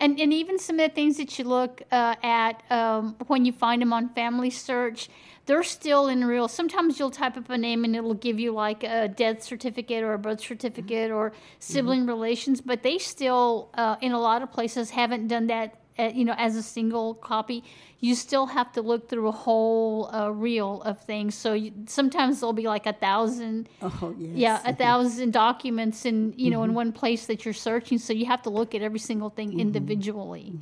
And, 0.00 0.20
and 0.20 0.32
even 0.32 0.58
some 0.60 0.78
of 0.78 0.88
the 0.88 0.94
things 0.94 1.16
that 1.16 1.38
you 1.38 1.44
look 1.44 1.82
uh, 1.90 2.14
at 2.22 2.62
um, 2.70 3.16
when 3.26 3.44
you 3.44 3.52
find 3.52 3.82
them 3.82 3.92
on 3.92 4.10
Family 4.10 4.50
Search, 4.50 5.08
they're 5.46 5.64
still 5.64 6.06
in 6.06 6.24
real. 6.24 6.46
Sometimes 6.46 6.98
you'll 6.98 7.10
type 7.10 7.36
up 7.36 7.50
a 7.50 7.58
name 7.58 7.84
and 7.84 7.96
it'll 7.96 8.14
give 8.14 8.38
you 8.38 8.52
like 8.52 8.84
a 8.84 9.08
death 9.08 9.42
certificate 9.42 10.04
or 10.04 10.12
a 10.12 10.18
birth 10.18 10.40
certificate 10.40 11.10
or 11.10 11.32
sibling 11.58 12.06
relations, 12.06 12.60
but 12.60 12.82
they 12.82 12.98
still, 12.98 13.70
uh, 13.74 13.96
in 14.00 14.12
a 14.12 14.20
lot 14.20 14.42
of 14.42 14.52
places, 14.52 14.90
haven't 14.90 15.26
done 15.26 15.48
that. 15.48 15.74
You 15.98 16.24
know, 16.24 16.34
as 16.38 16.54
a 16.54 16.62
single 16.62 17.14
copy, 17.14 17.64
you 18.00 18.14
still 18.14 18.46
have 18.46 18.70
to 18.74 18.82
look 18.82 19.08
through 19.08 19.26
a 19.26 19.32
whole 19.32 20.08
uh, 20.14 20.28
reel 20.30 20.82
of 20.82 21.00
things. 21.00 21.34
So 21.34 21.54
you, 21.54 21.72
sometimes 21.86 22.38
there'll 22.38 22.52
be 22.52 22.68
like 22.68 22.86
a 22.86 22.92
thousand 22.92 23.68
Oh 23.82 24.14
yes. 24.16 24.30
yeah, 24.34 24.60
a 24.64 24.72
thousand 24.74 25.32
documents 25.32 26.04
in 26.04 26.32
you 26.36 26.50
know 26.50 26.62
in 26.62 26.72
one 26.74 26.92
place 26.92 27.26
that 27.26 27.44
you're 27.44 27.54
searching, 27.54 27.98
so 27.98 28.12
you 28.12 28.26
have 28.26 28.42
to 28.42 28.50
look 28.50 28.74
at 28.76 28.82
every 28.82 29.00
single 29.00 29.30
thing 29.30 29.58
individually. 29.58 30.52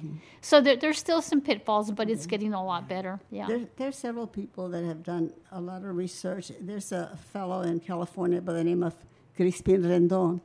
So 0.40 0.60
there, 0.60 0.76
there's 0.76 0.98
still 0.98 1.20
some 1.20 1.40
pitfalls, 1.40 1.90
but 1.90 2.08
it's 2.08 2.26
getting 2.26 2.54
a 2.54 2.64
lot 2.64 2.88
better. 2.88 3.20
Yeah. 3.30 3.46
There, 3.48 3.60
there's 3.76 3.98
several 3.98 4.26
people 4.26 4.68
that 4.70 4.84
have 4.84 5.02
done 5.02 5.32
a 5.52 5.60
lot 5.60 5.82
of 5.84 5.94
research. 5.96 6.50
There's 6.60 6.92
a 6.92 7.18
fellow 7.32 7.60
in 7.62 7.80
California 7.80 8.40
by 8.40 8.54
the 8.54 8.64
name 8.64 8.82
of 8.82 8.94
Crispin 9.36 9.82
Rendon, 9.82 10.40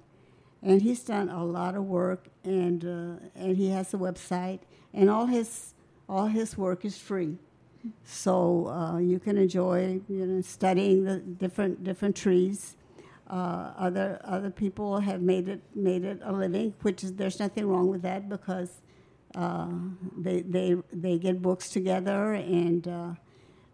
and 0.62 0.82
he's 0.82 1.02
done 1.02 1.30
a 1.30 1.44
lot 1.46 1.76
of 1.76 1.86
work, 1.86 2.28
and 2.44 2.84
uh, 2.84 3.40
and 3.42 3.56
he 3.56 3.70
has 3.70 3.94
a 3.94 3.98
website, 3.98 4.60
and 4.94 5.10
all 5.10 5.26
his 5.26 5.74
all 6.10 6.28
his 6.28 6.58
work 6.58 6.84
is 6.86 6.98
free, 6.98 7.38
so 8.04 8.68
uh, 8.68 8.98
you 8.98 9.20
can 9.20 9.38
enjoy 9.38 10.02
you 10.10 10.26
know 10.26 10.42
studying 10.42 11.04
the 11.04 11.20
different 11.20 11.84
different 11.84 12.16
trees. 12.16 12.76
Uh, 13.30 13.72
other 13.78 14.20
other 14.24 14.50
people 14.50 15.00
have 15.00 15.22
made 15.22 15.48
it 15.48 15.62
made 15.76 16.04
it 16.04 16.20
a 16.24 16.32
living, 16.32 16.74
which 16.82 17.04
is 17.04 17.14
there's 17.14 17.40
nothing 17.40 17.68
wrong 17.68 17.88
with 17.88 18.02
that 18.02 18.28
because 18.30 18.82
uh, 19.36 19.68
they 20.18 20.42
they 20.42 20.76
they 20.92 21.18
get 21.18 21.42
books 21.42 21.70
together 21.70 22.34
and. 22.34 22.88
Uh, 22.88 23.14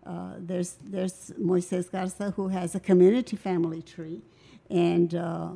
uh, 0.06 0.36
there's 0.39 0.77
there's 0.86 1.34
Moises 1.38 1.91
Garza 1.91 2.32
who 2.32 2.47
has 2.47 2.75
a 2.75 2.80
community 2.80 3.36
family 3.36 3.82
tree, 3.82 4.21
and 4.69 5.13
uh, 5.13 5.49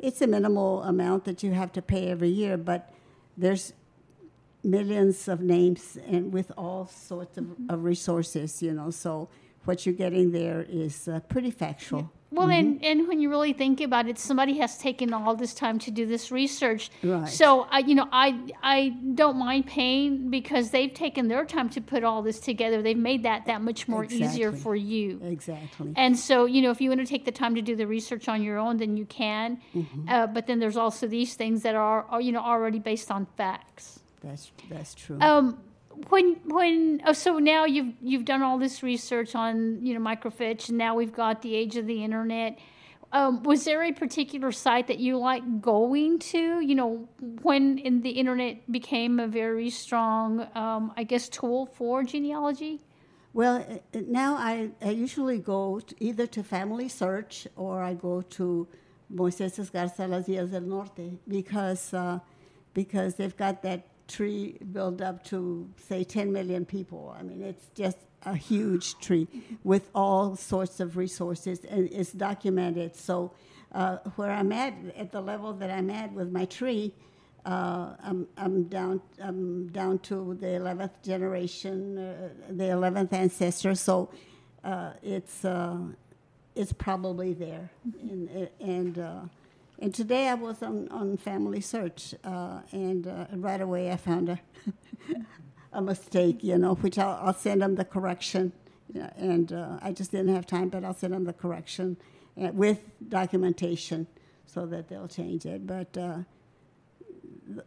it's 0.00 0.20
a 0.20 0.26
minimal 0.26 0.82
amount 0.82 1.24
that 1.24 1.44
you 1.44 1.52
have 1.52 1.70
to 1.72 1.82
pay 1.82 2.08
every 2.08 2.28
year, 2.28 2.56
but 2.56 2.92
there's 3.36 3.72
millions 4.66 5.28
of 5.28 5.40
names 5.40 5.98
and 6.06 6.32
with 6.32 6.52
all 6.56 6.86
sorts 6.86 7.38
of, 7.38 7.46
of 7.68 7.84
resources, 7.84 8.62
you 8.62 8.72
know. 8.72 8.90
So 8.90 9.28
what 9.64 9.86
you're 9.86 9.94
getting 9.94 10.32
there 10.32 10.66
is 10.68 11.08
uh, 11.08 11.20
pretty 11.20 11.50
factual. 11.50 12.10
Well, 12.32 12.50
and, 12.50 12.84
and 12.84 13.06
when 13.06 13.20
you 13.20 13.30
really 13.30 13.52
think 13.52 13.80
about 13.80 14.08
it, 14.08 14.18
somebody 14.18 14.58
has 14.58 14.76
taken 14.78 15.14
all 15.14 15.36
this 15.36 15.54
time 15.54 15.78
to 15.78 15.92
do 15.92 16.06
this 16.06 16.32
research. 16.32 16.90
Right. 17.02 17.28
So, 17.28 17.68
I, 17.70 17.78
you 17.78 17.94
know, 17.94 18.08
I 18.10 18.52
I 18.62 18.88
don't 19.14 19.36
mind 19.36 19.66
paying 19.66 20.28
because 20.28 20.70
they've 20.70 20.92
taken 20.92 21.28
their 21.28 21.44
time 21.44 21.68
to 21.70 21.80
put 21.80 22.02
all 22.02 22.22
this 22.22 22.40
together. 22.40 22.82
They've 22.82 22.98
made 22.98 23.22
that 23.22 23.46
that 23.46 23.62
much 23.62 23.86
more 23.86 24.04
easier 24.04 24.52
for 24.52 24.74
you. 24.74 25.20
Exactly. 25.24 25.92
And 25.96 26.18
so, 26.18 26.46
you 26.46 26.62
know, 26.62 26.72
if 26.72 26.80
you 26.80 26.90
want 26.90 27.00
to 27.00 27.06
take 27.06 27.24
the 27.24 27.32
time 27.32 27.54
to 27.54 27.62
do 27.62 27.76
the 27.76 27.86
research 27.86 28.28
on 28.28 28.42
your 28.42 28.58
own, 28.58 28.76
then 28.78 28.96
you 28.96 29.06
can. 29.06 29.58
Mm-hmm. 29.74 30.08
Uh, 30.08 30.26
but 30.26 30.48
then 30.48 30.58
there's 30.58 30.76
also 30.76 31.06
these 31.06 31.34
things 31.34 31.62
that 31.62 31.76
are, 31.76 32.04
are, 32.10 32.20
you 32.20 32.32
know, 32.32 32.42
already 32.42 32.80
based 32.80 33.10
on 33.10 33.26
facts. 33.36 34.00
That's 34.26 34.50
that's 34.68 34.94
true. 34.94 35.20
Um, 35.20 35.58
when 36.08 36.36
when 36.44 37.02
oh, 37.06 37.12
so 37.12 37.38
now 37.38 37.64
you've 37.64 37.94
you've 38.02 38.24
done 38.24 38.42
all 38.42 38.58
this 38.58 38.82
research 38.82 39.34
on 39.34 39.84
you 39.84 39.94
know 39.94 40.00
microfiche, 40.00 40.68
and 40.68 40.78
now 40.78 40.94
we've 40.94 41.12
got 41.12 41.42
the 41.42 41.54
age 41.54 41.76
of 41.76 41.86
the 41.86 42.02
internet. 42.02 42.58
Um, 43.12 43.44
was 43.44 43.64
there 43.64 43.84
a 43.84 43.92
particular 43.92 44.50
site 44.50 44.88
that 44.88 44.98
you 44.98 45.16
like 45.16 45.60
going 45.60 46.18
to? 46.18 46.60
You 46.60 46.74
know, 46.74 47.08
when 47.42 47.78
in 47.78 48.02
the 48.02 48.10
internet 48.10 48.70
became 48.70 49.20
a 49.20 49.28
very 49.28 49.70
strong, 49.70 50.46
um, 50.56 50.92
I 50.96 51.04
guess, 51.04 51.28
tool 51.28 51.66
for 51.66 52.02
genealogy. 52.02 52.80
Well, 53.32 53.56
uh, 53.56 53.98
uh, 53.98 54.02
now 54.08 54.34
I, 54.34 54.70
I 54.82 54.90
usually 54.90 55.38
go 55.38 55.78
to 55.78 55.94
either 56.00 56.26
to 56.26 56.42
Family 56.42 56.88
Search 56.88 57.46
or 57.54 57.82
I 57.82 57.94
go 57.94 58.22
to 58.22 58.66
Moises 59.14 59.70
Garza 59.70 60.08
Las 60.08 60.26
Villas 60.26 60.50
del 60.50 60.62
Norte 60.62 61.18
because 61.28 61.94
uh, 61.94 62.18
because 62.74 63.14
they've 63.14 63.36
got 63.36 63.62
that 63.62 63.86
tree 64.08 64.58
built 64.72 65.00
up 65.00 65.24
to 65.24 65.68
say 65.88 66.04
10 66.04 66.32
million 66.32 66.64
people. 66.64 67.14
I 67.18 67.22
mean, 67.22 67.42
it's 67.42 67.68
just 67.74 67.98
a 68.24 68.34
huge 68.34 68.98
tree 68.98 69.28
with 69.64 69.88
all 69.94 70.36
sorts 70.36 70.80
of 70.80 70.96
resources 70.96 71.64
and 71.64 71.88
it's 71.92 72.12
documented. 72.12 72.96
So 72.96 73.32
uh, 73.72 73.98
where 74.16 74.30
I'm 74.30 74.52
at, 74.52 74.74
at 74.96 75.12
the 75.12 75.20
level 75.20 75.52
that 75.54 75.70
I'm 75.70 75.90
at 75.90 76.12
with 76.12 76.30
my 76.30 76.44
tree, 76.44 76.94
uh, 77.44 77.94
I'm, 78.02 78.26
I'm 78.36 78.64
down 78.64 79.00
I'm 79.22 79.68
down 79.68 80.00
to 80.00 80.34
the 80.34 80.46
11th 80.48 81.02
generation, 81.04 81.96
uh, 81.96 82.28
the 82.50 82.64
11th 82.64 83.12
ancestor. 83.12 83.76
So 83.76 84.10
uh, 84.64 84.94
it's 85.02 85.44
uh, 85.44 85.78
it's 86.56 86.72
probably 86.72 87.34
there. 87.34 87.70
And 88.00 88.48
and, 88.60 88.98
uh, 88.98 89.20
and 89.78 89.94
today 89.94 90.28
I 90.28 90.34
was 90.34 90.62
on, 90.62 90.88
on 90.88 91.16
Family 91.16 91.60
Search, 91.60 92.14
uh, 92.24 92.60
and 92.72 93.06
uh, 93.06 93.26
right 93.32 93.60
away 93.60 93.90
I 93.90 93.96
found 93.96 94.28
a 94.28 94.40
a 95.76 95.82
mistake, 95.82 96.42
you 96.42 96.56
know, 96.58 96.74
which 96.76 96.98
I'll, 96.98 97.18
I'll 97.22 97.34
send 97.34 97.62
them 97.62 97.74
the 97.74 97.84
correction. 97.84 98.52
And 99.16 99.52
uh, 99.52 99.78
I 99.82 99.92
just 99.92 100.10
didn't 100.10 100.34
have 100.34 100.46
time, 100.46 100.70
but 100.70 100.84
I'll 100.84 100.94
send 100.94 101.12
them 101.12 101.24
the 101.24 101.34
correction 101.34 101.98
uh, 102.40 102.50
with 102.52 102.80
documentation 103.08 104.06
so 104.46 104.64
that 104.66 104.88
they'll 104.88 105.08
change 105.08 105.44
it. 105.44 105.66
But 105.66 105.96
uh, 105.98 106.18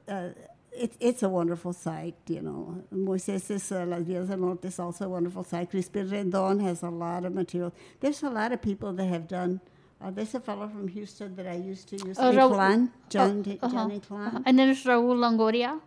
uh, 0.08 0.30
it, 0.72 0.94
it's 1.00 1.22
a 1.22 1.30
wonderful 1.30 1.74
site, 1.74 2.16
you 2.28 2.42
know. 2.42 2.84
Moises 2.92 3.72
uh, 3.72 3.86
Las 3.86 4.02
Villas 4.02 4.30
del 4.30 4.58
is 4.64 4.80
also 4.80 5.06
a 5.06 5.10
wonderful 5.10 5.44
site. 5.44 5.70
Crispin 5.70 6.10
Rendon 6.10 6.62
has 6.62 6.82
a 6.82 6.90
lot 6.90 7.26
of 7.26 7.34
material. 7.36 7.74
There's 8.00 8.24
a 8.24 8.30
lot 8.30 8.52
of 8.52 8.62
people 8.62 8.92
that 8.94 9.06
have 9.06 9.28
done. 9.28 9.62
Uh, 10.02 10.10
there's 10.12 10.34
a 10.34 10.40
fellow 10.40 10.68
from 10.68 10.88
Houston 10.88 11.36
that 11.36 11.46
I 11.46 11.56
used 11.56 11.90
to 11.90 11.98
use, 12.08 12.18
Uh, 12.18 12.32
Raul- 12.32 12.52
Inclan, 12.52 12.90
John, 13.10 13.44
uh, 13.46 13.66
uh-huh, 13.66 13.68
John 13.68 13.92
Inclan. 13.92 14.28
uh-huh. 14.28 14.40
And 14.46 14.58
then 14.58 14.68
there's 14.68 14.84
Raul 14.86 15.16
Longoria. 15.16 15.82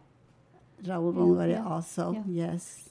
Raul 0.84 1.14
Longoria 1.14 1.50
yeah, 1.52 1.64
also, 1.66 2.12
yeah. 2.12 2.22
yes. 2.26 2.88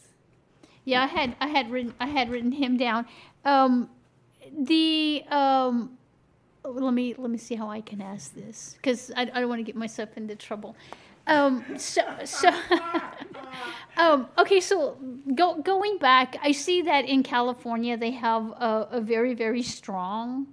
Yeah, 0.84 1.04
I 1.04 1.08
had 1.08 1.36
I 1.40 1.48
had 1.48 1.70
written 1.70 1.94
I 2.00 2.08
had 2.08 2.32
written 2.32 2.52
him 2.52 2.76
down. 2.76 3.06
Um, 3.46 3.90
the 4.52 5.24
um, 5.30 5.98
let 6.64 6.94
me 6.94 7.14
let 7.18 7.30
me 7.30 7.38
see 7.38 7.54
how 7.56 7.70
I 7.70 7.82
can 7.82 8.02
ask 8.02 8.34
this 8.34 8.74
because 8.78 9.12
I, 9.16 9.22
I 9.22 9.40
don't 9.42 9.50
want 9.50 9.60
to 9.60 9.64
get 9.64 9.76
myself 9.76 10.10
into 10.18 10.36
trouble. 10.36 10.76
Um, 11.28 11.64
so 11.78 12.02
so 12.26 12.50
um, 13.98 14.28
okay, 14.40 14.60
so 14.60 14.98
go, 15.36 15.62
going 15.62 16.00
back, 16.00 16.38
I 16.42 16.52
see 16.52 16.82
that 16.82 17.06
in 17.06 17.22
California 17.22 17.96
they 17.96 18.12
have 18.12 18.50
a, 18.58 18.88
a 18.92 19.02
very 19.02 19.36
very 19.36 19.62
strong 19.62 20.48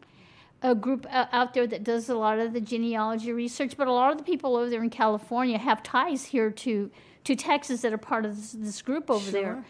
a 0.63 0.75
group 0.75 1.07
out 1.11 1.55
there 1.55 1.67
that 1.67 1.85
does 1.85 2.09
a 2.09 2.17
lot 2.17 2.39
of 2.39 2.53
the 2.53 2.61
genealogy 2.61 3.33
research, 3.33 3.77
but 3.77 3.87
a 3.87 3.93
lot 3.93 4.11
of 4.11 4.19
the 4.19 4.25
people 4.25 4.57
over 4.57 4.69
there 4.69 4.83
in 4.83 4.91
California 4.91 5.59
have 5.59 5.83
ties 5.83 6.25
here 6.25 6.51
to 6.51 6.91
to 7.25 7.37
Texas 7.37 7.83
that 7.83 7.93
are 7.93 7.99
part 7.99 8.25
of 8.25 8.37
this, 8.37 8.53
this 8.53 8.83
group 8.83 9.11
over 9.11 9.31
there. 9.31 9.65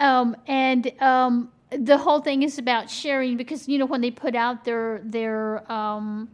Um, 0.00 0.34
and 0.46 0.90
um, 1.02 1.52
the 1.70 1.98
whole 1.98 2.20
thing 2.20 2.42
is 2.42 2.58
about 2.58 2.90
sharing 2.90 3.36
because 3.36 3.68
you 3.68 3.78
know 3.78 3.86
when 3.86 4.00
they 4.00 4.10
put 4.10 4.34
out 4.34 4.64
their 4.64 5.00
their 5.04 5.70
um, 5.70 6.28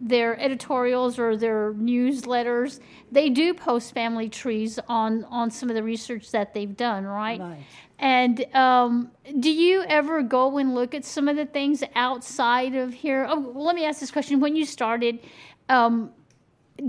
their 0.00 0.38
editorials 0.38 1.18
or 1.18 1.36
their 1.36 1.72
newsletters, 1.74 2.80
they 3.10 3.30
do 3.30 3.54
post 3.54 3.94
family 3.94 4.28
trees 4.28 4.78
on 4.88 5.24
on 5.24 5.50
some 5.50 5.68
of 5.68 5.74
the 5.74 5.82
research 5.82 6.30
that 6.30 6.52
they've 6.54 6.76
done, 6.76 7.04
right? 7.04 7.40
Right. 7.40 7.64
And 7.98 8.44
um, 8.54 9.10
do 9.40 9.50
you 9.50 9.82
ever 9.88 10.22
go 10.22 10.58
and 10.58 10.74
look 10.74 10.94
at 10.94 11.04
some 11.04 11.28
of 11.28 11.36
the 11.36 11.46
things 11.46 11.82
outside 11.94 12.74
of 12.74 12.92
here? 12.92 13.26
Oh, 13.28 13.40
well, 13.40 13.64
let 13.64 13.74
me 13.74 13.84
ask 13.84 14.00
this 14.00 14.10
question: 14.10 14.40
When 14.40 14.54
you 14.54 14.66
started 14.66 15.20
um, 15.68 16.10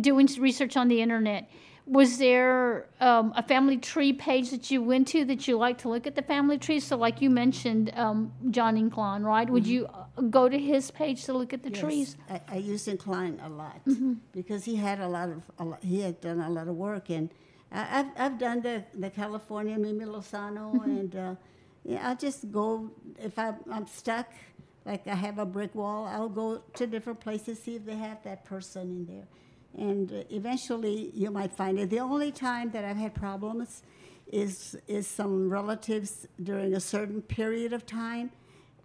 doing 0.02 0.28
research 0.38 0.76
on 0.76 0.90
the 0.90 1.02
internet, 1.02 1.50
was 1.86 2.18
there 2.18 2.90
um, 3.00 3.34
a 3.38 3.44
family 3.44 3.78
tree 3.78 4.12
page 4.12 4.52
that 4.52 4.70
you 4.70 4.84
went 4.84 5.08
to 5.10 5.24
that 5.26 5.48
you 5.48 5.58
like 5.58 5.78
to 5.80 5.90
look 5.90 6.06
at 6.06 6.16
the 6.16 6.22
family 6.22 6.58
tree? 6.58 6.82
So, 6.82 6.98
like 6.98 7.22
you 7.22 7.30
mentioned, 7.30 7.94
um, 7.96 8.34
John 8.52 8.76
Inclan, 8.76 9.24
right? 9.24 9.50
Would 9.50 9.66
you 9.66 9.88
go 10.30 10.50
to 10.50 10.58
his 10.60 10.92
page 10.92 11.26
to 11.26 11.34
look 11.34 11.54
at 11.54 11.64
the 11.64 11.70
Yes, 11.70 11.80
trees? 11.82 12.18
I, 12.30 12.42
I 12.50 12.58
used 12.58 12.88
Inclan 12.88 13.46
a 13.46 13.50
lot 13.50 13.82
Mm-hmm. 13.88 14.14
because 14.34 14.66
he 14.66 14.76
had 14.76 15.00
a 15.00 15.08
lot 15.08 15.30
of 15.30 15.44
a 15.60 15.66
lot, 15.66 15.84
he 15.84 16.02
had 16.02 16.22
done 16.22 16.40
a 16.42 16.50
lot 16.50 16.68
of 16.68 16.76
work 16.76 17.10
and 17.10 17.30
I, 17.72 18.00
I've 18.00 18.12
I've 18.18 18.40
done 18.40 18.62
the 18.62 18.84
the 18.94 19.10
California 19.10 19.78
Mimi 19.78 20.06
Lozano 20.06 20.68
Mm-hmm. 20.74 20.90
and 20.90 21.16
uh, 21.16 21.36
yeah 21.84 22.10
I 22.10 22.16
just 22.16 22.52
go 22.52 22.92
if 23.20 23.38
I 23.40 23.54
I'm 23.72 23.88
stuck 23.88 24.28
like 24.86 25.08
I 25.08 25.16
have 25.16 25.40
a 25.40 25.46
brick 25.46 25.76
wall 25.76 26.06
I'll 26.06 26.30
go 26.30 26.64
to 26.76 26.88
different 26.88 27.20
places 27.20 27.60
see 27.62 27.76
if 27.76 27.86
they 27.86 27.96
have 27.98 28.24
that 28.24 28.46
person 28.46 28.84
in 28.92 29.06
there 29.06 29.28
and 29.78 30.12
uh, 30.12 30.24
eventually 30.32 31.12
you 31.14 31.32
might 31.32 31.54
find 31.54 31.78
it. 31.80 31.90
The 31.90 32.00
only 32.00 32.32
time 32.32 32.72
that 32.72 32.84
I've 32.86 32.98
had 32.98 33.14
problems 33.16 33.84
is 34.32 34.76
is 34.88 35.08
some 35.08 35.50
relatives 35.50 36.28
during 36.44 36.74
a 36.76 36.80
certain 36.80 37.22
period 37.22 37.74
of 37.74 37.86
time. 37.86 38.32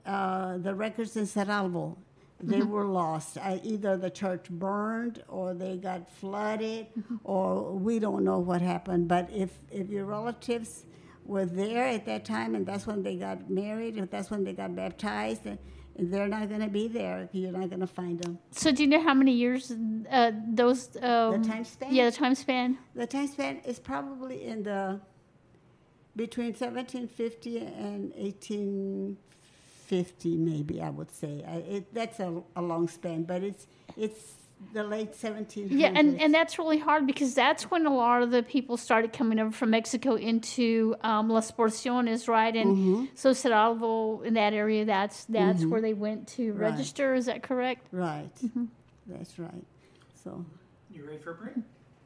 Uh, 0.04 0.58
the 0.58 0.74
records 0.74 1.16
in 1.16 1.24
Cerralvo, 1.24 1.96
they 2.42 2.62
were 2.62 2.84
lost. 2.84 3.38
I, 3.38 3.60
either 3.62 3.96
the 3.96 4.10
church 4.10 4.50
burned 4.50 5.22
or 5.28 5.54
they 5.54 5.76
got 5.76 6.10
flooded, 6.10 6.88
or 7.24 7.72
we 7.72 7.98
don't 7.98 8.24
know 8.24 8.40
what 8.40 8.60
happened. 8.62 9.08
But 9.08 9.30
if 9.32 9.58
if 9.70 9.88
your 9.90 10.04
relatives 10.06 10.86
were 11.24 11.46
there 11.46 11.84
at 11.84 12.04
that 12.06 12.24
time 12.24 12.56
and 12.56 12.66
that's 12.66 12.86
when 12.86 13.02
they 13.02 13.16
got 13.16 13.48
married, 13.48 13.96
if 13.96 14.10
that's 14.10 14.30
when 14.30 14.42
they 14.42 14.52
got 14.52 14.74
baptized, 14.74 15.44
then 15.44 15.58
they're 15.96 16.26
not 16.26 16.48
going 16.48 16.60
to 16.62 16.68
be 16.68 16.88
there. 16.88 17.28
You're 17.32 17.52
not 17.52 17.68
going 17.68 17.80
to 17.80 17.86
find 17.86 18.18
them. 18.18 18.38
So, 18.50 18.72
do 18.72 18.82
you 18.82 18.88
know 18.88 19.02
how 19.02 19.14
many 19.14 19.32
years 19.32 19.72
uh, 20.10 20.32
those? 20.48 20.96
Um, 21.00 21.42
time 21.42 21.64
span? 21.64 21.94
Yeah, 21.94 22.10
the 22.10 22.16
time 22.16 22.34
span. 22.34 22.78
The 22.94 23.06
time 23.06 23.28
span 23.28 23.58
is 23.64 23.78
probably 23.78 24.44
in 24.44 24.64
the 24.64 25.00
between 26.16 26.48
1750 26.48 27.58
and 27.58 28.12
1850, 29.92 30.36
maybe 30.38 30.80
I 30.82 30.90
would 30.90 31.10
say. 31.12 31.44
I, 31.46 31.56
it, 31.56 31.94
that's 31.94 32.18
a, 32.20 32.42
a 32.56 32.62
long 32.62 32.88
span, 32.88 33.24
but 33.24 33.42
it's 33.42 33.66
it's 33.96 34.34
the 34.72 34.84
late 34.84 35.12
1700s. 35.12 35.68
Yeah, 35.70 35.90
and, 35.94 36.20
and 36.20 36.32
that's 36.32 36.56
really 36.58 36.78
hard 36.78 37.04
because 37.06 37.34
that's 37.34 37.64
when 37.70 37.84
a 37.84 37.92
lot 37.94 38.22
of 38.22 38.30
the 38.30 38.42
people 38.44 38.76
started 38.76 39.12
coming 39.12 39.40
over 39.40 39.50
from 39.50 39.70
Mexico 39.70 40.14
into 40.14 40.94
um, 41.02 41.28
Las 41.28 41.50
Porciones, 41.50 42.28
right? 42.28 42.54
And 42.54 42.76
Mm-hmm. 42.76 43.04
so 43.14 43.30
Cerralvo 43.32 44.24
in 44.24 44.34
that 44.34 44.52
area, 44.52 44.84
that's 44.84 45.24
that's 45.24 45.64
where 45.66 45.80
they 45.80 45.94
went 45.94 46.28
to 46.36 46.52
Right. 46.52 46.70
register. 46.70 47.14
Is 47.14 47.26
that 47.26 47.42
correct? 47.42 47.86
right. 47.92 48.30
That's 49.06 49.38
right. 49.38 49.64
So 50.22 50.44
You 50.90 51.04
ready 51.04 51.18
for 51.18 51.32
a 51.32 51.34
break? 51.34 51.56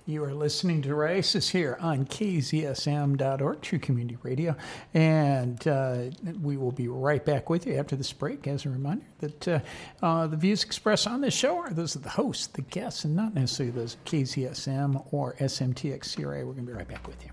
You 0.09 0.23
are 0.23 0.33
listening 0.33 0.83
to 0.83 0.90
Raices 0.90 1.51
here 1.51 1.77
on 1.81 2.05
KZSM.org, 2.05 3.61
True 3.61 3.81
Community 3.81 4.16
Radio. 4.23 4.55
And 4.95 5.66
uh, 5.66 6.11
we 6.40 6.57
will 6.57 6.71
be 6.71 6.87
right 6.87 7.25
back 7.25 7.51
with 7.51 7.66
you 7.66 7.75
after 7.75 7.97
this 7.97 8.12
break. 8.12 8.47
As 8.47 8.64
a 8.64 8.71
reminder 8.71 9.05
that 9.19 9.49
uh, 9.49 9.59
uh, 10.05 10.29
the 10.29 10.37
views 10.37 10.62
expressed 10.62 11.09
on 11.09 11.23
this 11.23 11.35
show 11.35 11.59
are 11.59 11.71
those 11.71 11.97
of 11.97 12.05
the 12.05 12.11
host, 12.11 12.55
the 12.55 12.62
guests, 12.62 13.05
and 13.05 13.16
not 13.16 13.35
necessarily 13.35 13.73
those 13.73 13.95
of 13.95 14.05
KZSM 14.05 15.12
or 15.12 15.35
SMTX 15.40 16.14
CRA. 16.14 16.47
We're 16.47 16.53
going 16.53 16.66
to 16.66 16.73
be 16.73 16.73
right 16.73 16.87
back 16.87 17.05
with 17.05 17.25
you. 17.25 17.31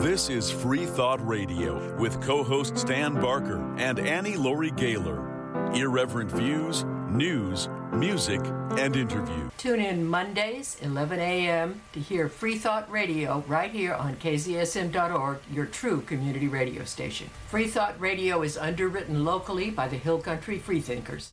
This 0.00 0.30
is 0.30 0.50
Free 0.50 0.86
Thought 0.86 1.26
Radio 1.26 1.94
with 1.98 2.18
co 2.22 2.42
host 2.42 2.86
Dan 2.86 3.20
Barker 3.20 3.74
and 3.76 3.98
Annie 3.98 4.38
Laurie 4.38 4.70
Gaylor. 4.70 5.34
Irreverent 5.74 6.30
views, 6.30 6.84
news, 7.10 7.68
music, 7.94 8.40
and 8.78 8.96
interview. 8.96 9.50
Tune 9.56 9.80
in 9.80 10.06
Mondays, 10.06 10.76
11 10.82 11.20
a.m. 11.20 11.80
to 11.92 12.00
hear 12.00 12.28
Free 12.28 12.56
Thought 12.56 12.90
Radio 12.90 13.44
right 13.46 13.70
here 13.70 13.94
on 13.94 14.16
KZSM.org, 14.16 15.38
your 15.52 15.66
true 15.66 16.00
community 16.02 16.48
radio 16.48 16.84
station. 16.84 17.30
Free 17.48 17.66
Thought 17.66 17.98
Radio 18.00 18.42
is 18.42 18.58
underwritten 18.58 19.24
locally 19.24 19.70
by 19.70 19.88
the 19.88 19.96
Hill 19.96 20.18
Country 20.18 20.58
Freethinkers. 20.58 21.32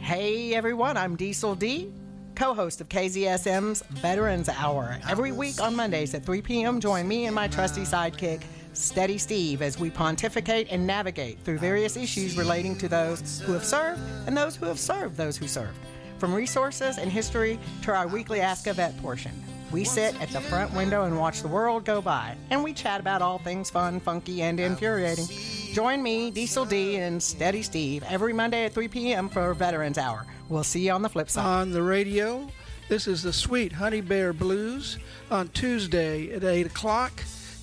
Hey 0.00 0.54
everyone, 0.54 0.96
I'm 0.96 1.16
Diesel 1.16 1.54
D, 1.54 1.92
co 2.34 2.54
host 2.54 2.80
of 2.80 2.88
KZSM's 2.88 3.82
Veterans 3.90 4.48
Hour. 4.48 4.98
Every 5.08 5.32
week 5.32 5.60
on 5.60 5.76
Mondays 5.76 6.14
at 6.14 6.24
3 6.24 6.42
p.m., 6.42 6.80
join 6.80 7.06
me 7.06 7.26
and 7.26 7.34
my 7.34 7.48
trusty 7.48 7.82
sidekick, 7.82 8.42
Steady 8.78 9.18
Steve, 9.18 9.60
as 9.60 9.76
we 9.76 9.90
pontificate 9.90 10.68
and 10.70 10.86
navigate 10.86 11.40
through 11.40 11.58
various 11.58 11.96
issues 11.96 12.38
relating 12.38 12.76
to 12.78 12.88
those 12.88 13.40
who 13.40 13.52
have 13.52 13.64
served 13.64 14.00
and 14.26 14.36
those 14.36 14.54
who 14.54 14.66
have 14.66 14.78
served 14.78 15.16
those 15.16 15.36
who 15.36 15.48
served. 15.48 15.76
From 16.18 16.32
resources 16.32 16.96
and 16.98 17.10
history 17.10 17.58
to 17.82 17.92
our 17.92 18.06
weekly 18.06 18.40
Ask 18.40 18.68
a 18.68 18.72
Vet 18.72 18.96
portion. 19.02 19.32
We 19.72 19.84
sit 19.84 20.18
at 20.22 20.30
the 20.30 20.40
front 20.40 20.72
window 20.74 21.04
and 21.04 21.18
watch 21.18 21.42
the 21.42 21.48
world 21.48 21.84
go 21.84 22.00
by, 22.00 22.36
and 22.50 22.62
we 22.62 22.72
chat 22.72 23.00
about 23.00 23.20
all 23.20 23.38
things 23.38 23.68
fun, 23.68 24.00
funky, 24.00 24.42
and 24.42 24.58
infuriating. 24.60 25.26
Join 25.72 26.02
me, 26.02 26.30
Diesel 26.30 26.64
D, 26.64 26.96
and 26.96 27.22
Steady 27.22 27.62
Steve 27.62 28.04
every 28.08 28.32
Monday 28.32 28.64
at 28.64 28.72
3 28.72 28.88
p.m. 28.88 29.28
for 29.28 29.52
Veterans 29.54 29.98
Hour. 29.98 30.24
We'll 30.48 30.64
see 30.64 30.86
you 30.86 30.92
on 30.92 31.02
the 31.02 31.08
flip 31.08 31.28
side. 31.28 31.44
on 31.44 31.72
the 31.72 31.82
radio. 31.82 32.48
This 32.88 33.06
is 33.06 33.22
the 33.22 33.32
Sweet 33.32 33.72
Honey 33.72 34.00
Bear 34.00 34.32
Blues 34.32 34.98
on 35.30 35.48
Tuesday 35.48 36.32
at 36.32 36.44
8 36.44 36.66
o'clock 36.66 37.12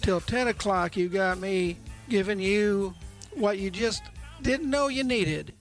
till 0.05 0.21
10 0.21 0.49
o'clock. 0.49 0.95
You 0.95 1.09
got 1.09 1.39
me 1.39 1.77
giving 2.09 2.39
you 2.39 2.93
what 3.33 3.57
you 3.57 3.71
just 3.71 4.03
didn't 4.43 4.69
know 4.69 4.87
you 4.87 5.03
needed. 5.03 5.51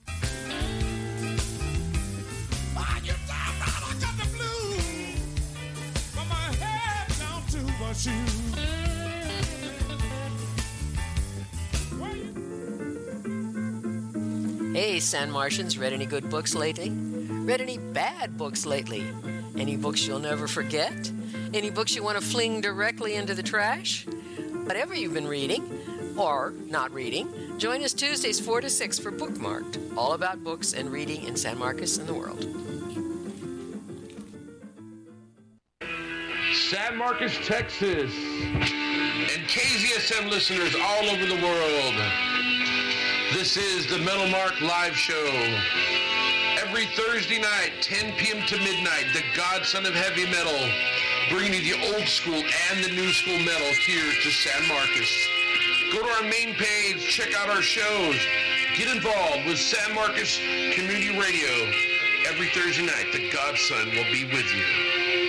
Hey, 14.75 14.99
San 14.99 15.31
Martians, 15.31 15.79
read 15.79 15.91
any 15.91 16.05
good 16.05 16.29
books 16.29 16.53
lately? 16.53 16.91
Read 16.91 17.61
any 17.61 17.79
bad 17.79 18.37
books 18.37 18.67
lately? 18.67 19.07
Any 19.57 19.75
books 19.75 20.05
you'll 20.05 20.19
never 20.19 20.47
forget? 20.47 21.11
Any 21.51 21.71
books 21.71 21.95
you 21.95 22.03
want 22.03 22.19
to 22.19 22.23
fling 22.23 22.61
directly 22.61 23.15
into 23.15 23.33
the 23.33 23.41
trash? 23.41 24.05
Whatever 24.65 24.95
you've 24.95 25.13
been 25.13 25.27
reading, 25.27 25.63
or 26.17 26.51
not 26.65 26.91
reading, 26.91 27.29
join 27.59 27.83
us 27.83 27.93
Tuesdays 27.93 28.39
4 28.39 28.61
to 28.61 28.69
6 28.69 28.97
for 28.97 29.11
Bookmarked, 29.11 29.95
all 29.95 30.13
about 30.13 30.43
books 30.43 30.73
and 30.73 30.91
reading 30.91 31.23
in 31.25 31.35
San 31.35 31.59
Marcos 31.59 31.99
and 31.99 32.07
the 32.07 32.13
world. 32.15 32.41
San 36.55 36.97
Marcos, 36.97 37.37
Texas, 37.45 38.11
and 38.11 39.47
KZSM 39.47 40.31
listeners 40.31 40.75
all 40.81 41.05
over 41.09 41.27
the 41.27 41.39
world. 41.43 41.93
This 43.33 43.57
is 43.57 43.85
the 43.85 43.99
Metal 43.99 44.27
Mark 44.29 44.59
Live 44.61 44.95
Show. 44.95 45.27
Every 46.57 46.87
Thursday 46.95 47.39
night, 47.39 47.71
10 47.81 48.13
p.m. 48.13 48.43
to 48.47 48.57
midnight, 48.57 49.05
the 49.13 49.23
godson 49.35 49.85
of 49.85 49.93
heavy 49.93 50.25
metal, 50.25 50.57
bringing 51.29 51.53
you 51.53 51.75
the 51.75 51.93
old 51.93 52.07
school 52.07 52.41
and 52.71 52.83
the 52.83 52.89
new 52.89 53.11
school 53.11 53.37
metal 53.39 53.73
here 53.85 54.11
to 54.21 54.29
San 54.29 54.67
Marcos. 54.67 55.27
Go 55.91 56.01
to 56.01 56.09
our 56.13 56.23
main 56.23 56.53
page, 56.55 57.07
check 57.07 57.33
out 57.35 57.49
our 57.49 57.61
shows, 57.61 58.15
get 58.77 58.93
involved 58.93 59.45
with 59.45 59.57
San 59.57 59.95
Marcos 59.95 60.37
Community 60.73 61.17
Radio. 61.17 61.71
Every 62.27 62.49
Thursday 62.49 62.85
night, 62.85 63.11
the 63.13 63.29
godson 63.31 63.89
will 63.91 64.11
be 64.11 64.25
with 64.25 64.51
you. 64.53 65.24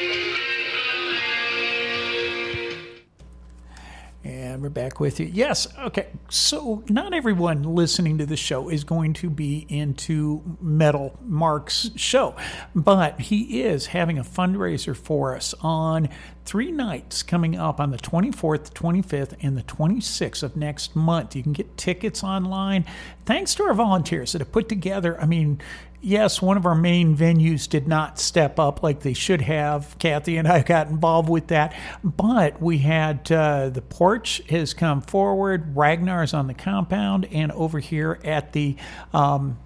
We're 4.67 4.71
back 4.71 4.99
with 4.99 5.21
you. 5.21 5.31
Yes. 5.33 5.69
Okay. 5.79 6.09
So, 6.29 6.83
not 6.89 7.15
everyone 7.15 7.63
listening 7.63 8.19
to 8.19 8.27
the 8.27 8.37
show 8.37 8.69
is 8.69 8.83
going 8.83 9.13
to 9.13 9.31
be 9.31 9.65
into 9.69 10.43
Metal 10.61 11.17
Mark's 11.23 11.91
show, 11.95 12.35
but 12.75 13.21
he 13.21 13.63
is 13.63 13.87
having 13.87 14.19
a 14.19 14.25
fundraiser 14.25 14.97
for 14.97 15.37
us 15.37 15.55
on 15.61 16.09
three 16.45 16.73
nights 16.73 17.23
coming 17.23 17.57
up 17.57 17.79
on 17.79 17.93
the 17.93 17.97
24th, 17.97 18.73
25th, 18.73 19.37
and 19.41 19.57
the 19.57 19.63
26th 19.63 20.43
of 20.43 20.57
next 20.57 20.97
month. 20.97 21.37
You 21.37 21.45
can 21.45 21.53
get 21.53 21.77
tickets 21.77 22.25
online. 22.25 22.85
Thanks 23.25 23.55
to 23.55 23.63
our 23.63 23.75
volunteers 23.75 24.33
that 24.33 24.41
have 24.41 24.51
put 24.51 24.69
together, 24.69 25.21
I 25.21 25.27
mean, 25.27 25.61
yes, 26.07 26.41
one 26.41 26.57
of 26.57 26.65
our 26.65 26.75
main 26.75 27.17
venues 27.17 27.69
did 27.69 27.89
not 27.89 28.19
step 28.19 28.61
up 28.61 28.83
like 28.83 29.01
they 29.01 29.13
should 29.13 29.41
have. 29.43 29.97
Cathy 29.99 30.37
and 30.37 30.47
I 30.47 30.63
got 30.63 30.89
involved 30.89 31.29
with 31.29 31.49
that, 31.49 31.75
but 32.03 32.63
we 32.63 32.79
had 32.79 33.31
uh, 33.31 33.69
the 33.71 33.83
porch 33.83 34.41
has 34.49 34.73
come 34.73 35.03
forward. 35.03 35.77
Ragnar's 35.77 36.33
on 36.33 36.47
the 36.47 36.55
compound, 36.55 37.27
and 37.33 37.51
over 37.53 37.81
here 37.81 38.21
at 38.25 38.53
the 38.53 38.77
um, 39.13 39.59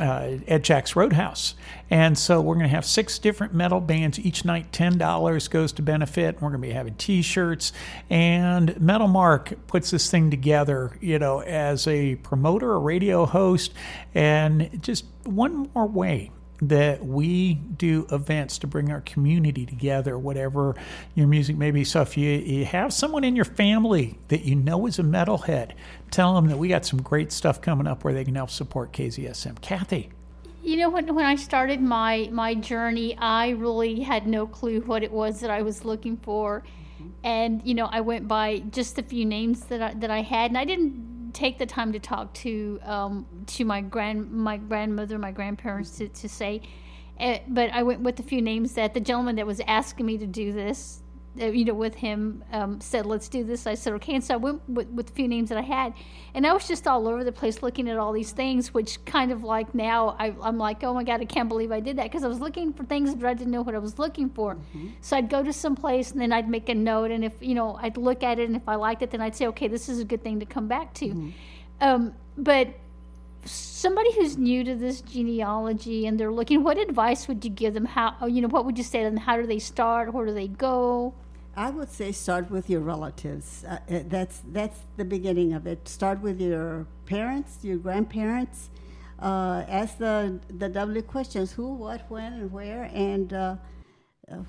uh, 0.00 0.38
at 0.46 0.62
Jack's 0.62 0.94
Roadhouse. 0.94 1.54
And 1.90 2.16
so 2.16 2.40
we're 2.40 2.54
going 2.54 2.66
to 2.66 2.74
have 2.74 2.84
six 2.84 3.18
different 3.18 3.54
metal 3.54 3.80
bands. 3.80 4.18
Each 4.18 4.44
night, 4.44 4.70
$10 4.70 5.50
goes 5.50 5.72
to 5.72 5.82
benefit. 5.82 6.36
We're 6.36 6.50
going 6.50 6.60
to 6.60 6.68
be 6.68 6.72
having 6.72 6.94
t 6.94 7.22
shirts. 7.22 7.72
And 8.08 8.80
Metal 8.80 9.08
Mark 9.08 9.54
puts 9.66 9.90
this 9.90 10.10
thing 10.10 10.30
together, 10.30 10.96
you 11.00 11.18
know, 11.18 11.40
as 11.40 11.86
a 11.88 12.16
promoter, 12.16 12.74
a 12.74 12.78
radio 12.78 13.26
host, 13.26 13.72
and 14.14 14.82
just 14.82 15.04
one 15.28 15.70
more 15.74 15.86
way 15.86 16.30
that 16.60 17.04
we 17.04 17.54
do 17.54 18.06
events 18.10 18.58
to 18.58 18.66
bring 18.66 18.90
our 18.90 19.00
community 19.02 19.64
together, 19.64 20.18
whatever 20.18 20.74
your 21.14 21.26
music 21.26 21.56
may 21.56 21.70
be. 21.70 21.84
So 21.84 22.02
if 22.02 22.16
you, 22.16 22.30
you 22.30 22.64
have 22.64 22.92
someone 22.92 23.24
in 23.24 23.36
your 23.36 23.44
family 23.44 24.18
that 24.28 24.42
you 24.42 24.56
know 24.56 24.86
is 24.86 24.98
a 24.98 25.02
metalhead, 25.02 25.72
tell 26.10 26.34
them 26.34 26.48
that 26.48 26.58
we 26.58 26.68
got 26.68 26.84
some 26.84 27.00
great 27.00 27.30
stuff 27.32 27.60
coming 27.60 27.86
up 27.86 28.04
where 28.04 28.12
they 28.12 28.24
can 28.24 28.34
help 28.34 28.50
support 28.50 28.92
KZSM. 28.92 29.60
Cathy. 29.60 30.10
You 30.62 30.76
know, 30.78 30.90
when, 30.90 31.14
when 31.14 31.24
I 31.24 31.36
started 31.36 31.80
my, 31.80 32.28
my 32.32 32.54
journey, 32.54 33.16
I 33.16 33.50
really 33.50 34.00
had 34.00 34.26
no 34.26 34.46
clue 34.46 34.80
what 34.80 35.02
it 35.02 35.12
was 35.12 35.40
that 35.40 35.50
I 35.50 35.62
was 35.62 35.84
looking 35.84 36.16
for. 36.16 36.64
Mm-hmm. 37.00 37.08
And, 37.22 37.62
you 37.64 37.74
know, 37.74 37.86
I 37.86 38.00
went 38.00 38.26
by 38.26 38.58
just 38.70 38.98
a 38.98 39.02
few 39.02 39.24
names 39.24 39.64
that 39.66 39.80
I, 39.80 39.94
that 39.94 40.10
I 40.10 40.22
had, 40.22 40.50
and 40.50 40.58
I 40.58 40.64
didn't 40.64 41.17
take 41.38 41.56
the 41.56 41.66
time 41.66 41.92
to 41.92 42.00
talk 42.00 42.34
to 42.34 42.80
um, 42.82 43.24
to 43.46 43.64
my 43.64 43.80
grand 43.80 44.30
my 44.30 44.56
grandmother, 44.56 45.18
my 45.18 45.30
grandparents 45.30 45.90
to, 45.98 46.08
to 46.08 46.28
say. 46.28 46.60
Uh, 47.20 47.38
but 47.48 47.70
I 47.72 47.82
went 47.84 48.00
with 48.00 48.18
a 48.18 48.22
few 48.22 48.42
names 48.42 48.74
that 48.74 48.94
the 48.94 49.00
gentleman 49.00 49.36
that 49.36 49.46
was 49.46 49.60
asking 49.66 50.06
me 50.06 50.18
to 50.18 50.26
do 50.26 50.52
this 50.52 51.02
you 51.40 51.64
know, 51.64 51.74
with 51.74 51.94
him, 51.94 52.44
um, 52.52 52.80
said, 52.80 53.06
let's 53.06 53.28
do 53.28 53.44
this. 53.44 53.66
I 53.66 53.74
said, 53.74 53.92
okay. 53.94 54.14
And 54.14 54.24
so 54.24 54.34
I 54.34 54.36
went 54.36 54.68
with, 54.68 54.88
with 54.88 55.10
a 55.10 55.12
few 55.12 55.28
names 55.28 55.48
that 55.48 55.58
I 55.58 55.62
had. 55.62 55.94
And 56.34 56.46
I 56.46 56.52
was 56.52 56.68
just 56.68 56.86
all 56.86 57.08
over 57.08 57.24
the 57.24 57.32
place 57.32 57.62
looking 57.62 57.88
at 57.88 57.96
all 57.96 58.12
these 58.12 58.32
things, 58.32 58.74
which 58.74 59.04
kind 59.04 59.32
of 59.32 59.42
like 59.42 59.74
now 59.74 60.16
I, 60.18 60.34
am 60.42 60.58
like, 60.58 60.84
oh 60.84 60.94
my 60.94 61.04
God, 61.04 61.20
I 61.20 61.24
can't 61.24 61.48
believe 61.48 61.72
I 61.72 61.80
did 61.80 61.96
that. 61.96 62.04
Because 62.04 62.24
I 62.24 62.28
was 62.28 62.40
looking 62.40 62.72
for 62.72 62.84
things, 62.84 63.14
but 63.14 63.26
I 63.26 63.34
didn't 63.34 63.52
know 63.52 63.62
what 63.62 63.74
I 63.74 63.78
was 63.78 63.98
looking 63.98 64.28
for. 64.30 64.54
Mm-hmm. 64.54 64.88
So 65.00 65.16
I'd 65.16 65.30
go 65.30 65.42
to 65.42 65.52
some 65.52 65.76
place 65.76 66.12
and 66.12 66.20
then 66.20 66.32
I'd 66.32 66.48
make 66.48 66.68
a 66.68 66.74
note. 66.74 67.10
And 67.10 67.24
if, 67.24 67.34
you 67.40 67.54
know, 67.54 67.78
I'd 67.80 67.96
look 67.96 68.22
at 68.22 68.38
it 68.38 68.48
and 68.48 68.56
if 68.56 68.68
I 68.68 68.74
liked 68.74 69.02
it, 69.02 69.10
then 69.10 69.20
I'd 69.20 69.36
say, 69.36 69.46
okay, 69.48 69.68
this 69.68 69.88
is 69.88 70.00
a 70.00 70.04
good 70.04 70.22
thing 70.22 70.40
to 70.40 70.46
come 70.46 70.68
back 70.68 70.94
to. 70.94 71.06
Mm-hmm. 71.06 71.30
Um, 71.80 72.14
but 72.36 72.74
somebody 73.44 74.12
who's 74.14 74.36
new 74.36 74.64
to 74.64 74.74
this 74.74 75.00
genealogy 75.00 76.06
and 76.06 76.18
they're 76.18 76.32
looking, 76.32 76.62
what 76.62 76.78
advice 76.78 77.28
would 77.28 77.44
you 77.44 77.50
give 77.50 77.74
them? 77.74 77.84
How, 77.84 78.26
you 78.26 78.40
know, 78.40 78.48
what 78.48 78.64
would 78.64 78.78
you 78.78 78.84
say 78.84 79.02
to 79.02 79.04
them? 79.04 79.16
How 79.16 79.36
do 79.36 79.46
they 79.46 79.58
start? 79.58 80.12
Where 80.12 80.26
do 80.26 80.34
they 80.34 80.48
go? 80.48 81.14
I 81.58 81.70
would 81.70 81.90
say 81.90 82.12
start 82.12 82.52
with 82.52 82.70
your 82.70 82.80
relatives. 82.80 83.64
Uh, 83.64 83.80
uh, 83.90 84.00
that's 84.06 84.42
that's 84.52 84.78
the 84.96 85.04
beginning 85.04 85.54
of 85.54 85.66
it. 85.66 85.88
Start 85.88 86.20
with 86.20 86.40
your 86.40 86.86
parents, 87.04 87.58
your 87.62 87.78
grandparents. 87.78 88.70
Uh, 89.20 89.64
ask 89.66 89.98
the 89.98 90.38
the 90.56 90.68
W 90.68 91.02
questions: 91.02 91.50
who, 91.50 91.74
what, 91.74 92.08
when, 92.08 92.32
and 92.34 92.52
where, 92.52 92.84
and 92.94 93.32
uh, 93.32 93.56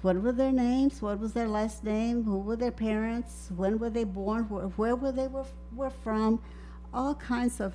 what 0.03 0.21
were 0.21 0.31
their 0.31 0.51
names? 0.51 1.01
What 1.01 1.19
was 1.19 1.33
their 1.33 1.47
last 1.47 1.83
name? 1.83 2.25
Who 2.25 2.37
were 2.37 2.55
their 2.55 2.71
parents? 2.89 3.49
When 3.55 3.79
were 3.79 3.89
they 3.89 4.03
born? 4.03 4.43
Where, 4.43 4.65
where 4.65 4.95
were 4.95 5.11
they 5.11 5.27
were, 5.27 5.47
were 5.73 5.89
from? 5.89 6.39
All 6.93 7.15
kinds 7.15 7.59
of 7.59 7.73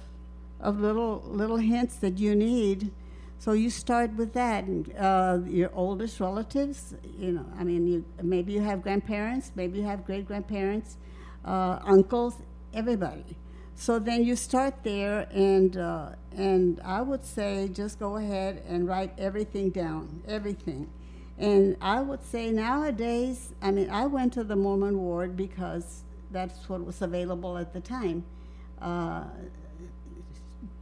of 0.60 0.78
little 0.78 1.24
little 1.26 1.56
hints 1.56 1.96
that 1.96 2.18
you 2.18 2.36
need 2.36 2.92
so 3.38 3.52
you 3.52 3.68
start 3.70 4.14
with 4.14 4.32
that, 4.34 4.64
and 4.64 4.92
uh, 4.96 5.38
your 5.46 5.70
oldest 5.74 6.20
relatives. 6.20 6.94
You 7.18 7.32
know, 7.32 7.46
I 7.58 7.64
mean, 7.64 7.86
you, 7.86 8.04
maybe 8.22 8.52
you 8.52 8.60
have 8.62 8.82
grandparents, 8.82 9.52
maybe 9.54 9.78
you 9.78 9.84
have 9.84 10.04
great 10.06 10.26
grandparents, 10.26 10.96
uh, 11.44 11.78
uncles, 11.84 12.36
everybody. 12.72 13.36
So 13.74 13.98
then 13.98 14.24
you 14.24 14.36
start 14.36 14.82
there, 14.82 15.28
and 15.32 15.76
uh, 15.76 16.10
and 16.34 16.80
I 16.84 17.02
would 17.02 17.24
say 17.24 17.68
just 17.72 17.98
go 17.98 18.16
ahead 18.16 18.62
and 18.68 18.86
write 18.88 19.12
everything 19.18 19.70
down, 19.70 20.22
everything. 20.26 20.88
And 21.36 21.76
I 21.80 22.00
would 22.00 22.22
say 22.24 22.50
nowadays, 22.50 23.52
I 23.60 23.72
mean, 23.72 23.90
I 23.90 24.06
went 24.06 24.32
to 24.34 24.44
the 24.44 24.54
Mormon 24.56 24.98
ward 24.98 25.36
because 25.36 26.04
that's 26.30 26.68
what 26.68 26.84
was 26.84 27.02
available 27.02 27.58
at 27.58 27.72
the 27.72 27.80
time. 27.80 28.24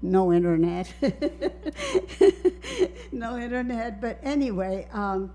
No 0.01 0.33
internet. 0.33 0.92
no 3.12 3.38
internet. 3.38 4.01
But 4.01 4.18
anyway, 4.23 4.88
um, 4.92 5.33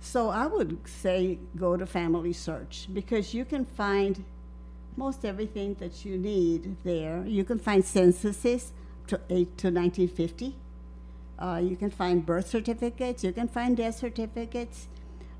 so 0.00 0.28
I 0.28 0.46
would 0.46 0.78
say 0.86 1.38
go 1.56 1.76
to 1.76 1.86
Family 1.86 2.32
Search 2.32 2.88
because 2.92 3.32
you 3.34 3.44
can 3.44 3.64
find 3.64 4.24
most 4.96 5.24
everything 5.24 5.74
that 5.80 6.04
you 6.04 6.16
need 6.18 6.76
there. 6.84 7.24
You 7.26 7.44
can 7.44 7.58
find 7.58 7.84
censuses 7.84 8.72
to, 9.08 9.20
eight 9.30 9.56
to 9.58 9.68
1950. 9.68 10.56
Uh, 11.38 11.60
you 11.62 11.76
can 11.76 11.90
find 11.90 12.24
birth 12.24 12.48
certificates. 12.48 13.24
You 13.24 13.32
can 13.32 13.48
find 13.48 13.76
death 13.76 13.96
certificates. 13.96 14.88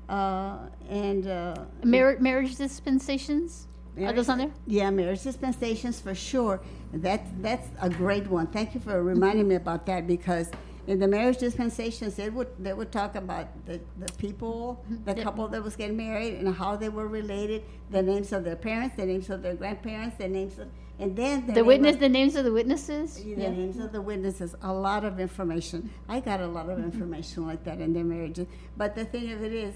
Uh, 0.09 0.57
and 0.89 1.27
uh, 1.27 1.55
Mar- 1.83 2.17
marriage 2.19 2.55
dispensations. 2.57 3.67
Are 3.97 4.13
those 4.13 4.29
on 4.29 4.39
there? 4.39 4.51
Yeah, 4.67 4.89
marriage 4.89 5.23
dispensations 5.23 5.99
for 6.01 6.13
sure. 6.13 6.61
That 6.93 7.21
that's 7.41 7.67
a 7.81 7.89
great 7.89 8.27
one. 8.27 8.47
Thank 8.47 8.73
you 8.73 8.81
for 8.81 9.01
reminding 9.01 9.47
me 9.47 9.55
about 9.55 9.85
that 9.85 10.05
because 10.07 10.51
in 10.87 10.99
the 10.99 11.07
marriage 11.07 11.37
dispensations 11.37 12.15
they 12.15 12.29
would 12.29 12.49
they 12.59 12.73
would 12.73 12.91
talk 12.91 13.15
about 13.15 13.47
the, 13.65 13.79
the 13.97 14.11
people, 14.13 14.83
the 15.05 15.15
couple 15.15 15.47
that 15.47 15.63
was 15.63 15.75
getting 15.75 15.97
married 15.97 16.35
and 16.35 16.53
how 16.53 16.75
they 16.75 16.89
were 16.89 17.07
related, 17.07 17.63
the 17.89 18.01
names 18.01 18.33
of 18.33 18.43
their 18.43 18.55
parents, 18.55 18.95
the 18.95 19.05
names 19.05 19.29
of 19.29 19.41
their 19.41 19.55
grandparents, 19.55 20.17
the 20.17 20.27
names 20.27 20.59
of 20.59 20.67
and 20.97 21.15
then 21.15 21.45
the 21.47 21.63
witness, 21.63 21.97
the 21.97 22.07
names 22.07 22.35
of 22.35 22.45
the 22.45 22.53
witnesses. 22.53 23.15
The 23.15 23.29
yeah. 23.29 23.49
names 23.49 23.79
of 23.79 23.91
the 23.91 24.01
witnesses. 24.01 24.55
A 24.61 24.71
lot 24.71 25.03
of 25.03 25.19
information. 25.19 25.89
I 26.07 26.21
got 26.21 26.39
a 26.39 26.47
lot 26.47 26.69
of 26.69 26.79
information 26.79 27.45
like 27.45 27.65
that 27.65 27.81
in 27.81 27.93
their 27.93 28.05
marriages. 28.05 28.47
But 28.77 28.95
the 28.95 29.03
thing 29.03 29.31
of 29.33 29.43
it 29.43 29.51
is, 29.51 29.75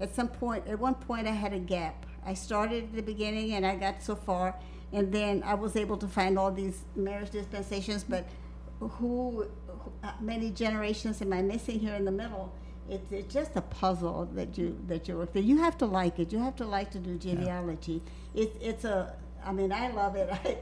at 0.00 0.14
some 0.14 0.28
point, 0.28 0.66
at 0.66 0.78
one 0.78 0.94
point, 0.94 1.26
I 1.26 1.32
had 1.32 1.54
a 1.54 1.58
gap 1.58 2.04
I 2.24 2.34
started 2.34 2.84
at 2.84 2.94
the 2.94 3.02
beginning 3.02 3.54
and 3.54 3.66
I 3.66 3.76
got 3.76 4.02
so 4.02 4.14
far, 4.14 4.54
and 4.92 5.12
then 5.12 5.42
I 5.44 5.54
was 5.54 5.76
able 5.76 5.96
to 5.98 6.08
find 6.08 6.38
all 6.38 6.50
these 6.50 6.84
marriage 6.96 7.30
dispensations. 7.30 8.04
But 8.04 8.26
who, 8.78 8.88
who 8.88 9.92
many 10.20 10.50
generations 10.50 11.22
am 11.22 11.32
I 11.32 11.42
missing 11.42 11.78
here 11.78 11.94
in 11.94 12.04
the 12.04 12.12
middle? 12.12 12.52
It's, 12.88 13.12
it's 13.12 13.32
just 13.32 13.54
a 13.54 13.60
puzzle 13.60 14.28
that 14.34 14.58
you 14.58 14.76
that 14.88 15.06
you 15.06 15.16
work 15.16 15.32
through. 15.32 15.42
You 15.42 15.58
have 15.58 15.78
to 15.78 15.86
like 15.86 16.18
it. 16.18 16.32
You 16.32 16.40
have 16.40 16.56
to 16.56 16.66
like 16.66 16.90
to 16.92 16.98
do 16.98 17.16
genealogy. 17.16 18.02
Yeah. 18.34 18.42
It, 18.42 18.56
it's 18.60 18.84
a 18.84 19.14
I 19.44 19.52
mean, 19.52 19.72
I 19.72 19.90
love 19.90 20.16
it. 20.16 20.28
I, 20.30 20.58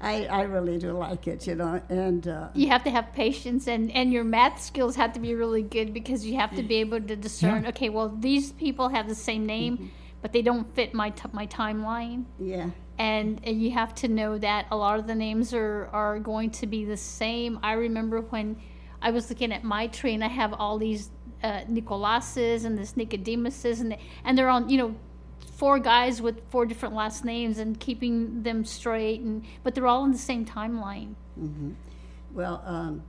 I, 0.00 0.26
I 0.26 0.42
really 0.42 0.78
do 0.78 0.92
like 0.92 1.26
it, 1.26 1.46
you 1.46 1.54
know. 1.54 1.82
And 1.88 2.26
uh, 2.26 2.48
you 2.54 2.68
have 2.68 2.84
to 2.84 2.90
have 2.90 3.12
patience, 3.12 3.66
and 3.66 3.90
and 3.90 4.12
your 4.12 4.24
math 4.24 4.62
skills 4.62 4.96
have 4.96 5.12
to 5.14 5.20
be 5.20 5.34
really 5.34 5.62
good 5.62 5.92
because 5.92 6.24
you 6.24 6.36
have 6.36 6.54
to 6.56 6.62
be 6.62 6.76
able 6.76 7.00
to 7.00 7.16
discern. 7.16 7.64
Yeah. 7.64 7.70
Okay, 7.70 7.88
well, 7.88 8.08
these 8.08 8.52
people 8.52 8.88
have 8.88 9.08
the 9.08 9.14
same 9.14 9.44
name. 9.46 9.76
Mm-hmm 9.76 9.86
but 10.22 10.32
they 10.32 10.40
don't 10.40 10.72
fit 10.74 10.94
my 10.94 11.10
t- 11.10 11.28
my 11.32 11.46
timeline. 11.46 12.24
Yeah. 12.38 12.70
And, 12.98 13.40
and 13.42 13.60
you 13.60 13.72
have 13.72 13.94
to 13.96 14.08
know 14.08 14.38
that 14.38 14.66
a 14.70 14.76
lot 14.76 14.98
of 14.98 15.06
the 15.06 15.14
names 15.14 15.52
are 15.52 15.88
are 15.92 16.18
going 16.18 16.50
to 16.52 16.66
be 16.66 16.84
the 16.84 16.96
same. 16.96 17.58
I 17.62 17.72
remember 17.72 18.20
when 18.20 18.56
I 19.02 19.10
was 19.10 19.28
looking 19.28 19.52
at 19.52 19.64
my 19.64 19.88
tree 19.88 20.14
and 20.14 20.24
I 20.24 20.28
have 20.28 20.54
all 20.54 20.78
these 20.78 21.10
uh, 21.42 21.62
Nicolases 21.62 22.64
and 22.64 22.78
this 22.78 22.92
Nicodemuses 22.92 23.80
and 23.80 23.96
and 24.24 24.38
they're 24.38 24.48
on 24.48 24.68
you 24.68 24.78
know 24.78 24.94
four 25.56 25.78
guys 25.78 26.22
with 26.22 26.40
four 26.50 26.66
different 26.66 26.94
last 26.94 27.24
names 27.24 27.58
and 27.58 27.78
keeping 27.78 28.42
them 28.42 28.64
straight 28.64 29.20
and 29.20 29.44
but 29.64 29.74
they're 29.74 29.86
all 29.88 30.04
in 30.04 30.12
the 30.12 30.18
same 30.18 30.46
timeline. 30.46 31.14
Mm-hmm. 31.38 31.72
Well, 32.32 32.62
um, 32.64 33.02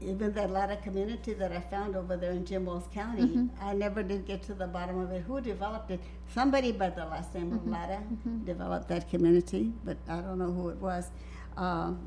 even 0.00 0.32
that 0.34 0.50
Latta 0.50 0.76
community 0.76 1.32
that 1.34 1.52
I 1.52 1.60
found 1.60 1.96
over 1.96 2.16
there 2.16 2.32
in 2.32 2.44
Jim 2.44 2.66
Wells 2.66 2.88
County, 2.92 3.22
mm-hmm. 3.22 3.46
I 3.60 3.74
never 3.74 4.02
did 4.02 4.26
get 4.26 4.42
to 4.44 4.54
the 4.54 4.66
bottom 4.66 4.98
of 4.98 5.10
it. 5.12 5.22
Who 5.22 5.40
developed 5.40 5.90
it? 5.90 6.00
Somebody 6.32 6.72
by 6.72 6.90
the 6.90 7.04
last 7.04 7.34
name 7.34 7.46
mm-hmm. 7.46 7.56
of 7.56 7.66
Latta 7.66 7.94
mm-hmm. 7.94 8.44
developed 8.44 8.88
that 8.88 9.08
community, 9.08 9.72
but 9.84 9.96
I 10.08 10.20
don't 10.20 10.38
know 10.38 10.52
who 10.52 10.68
it 10.68 10.76
was. 10.76 11.10
Um, 11.56 11.98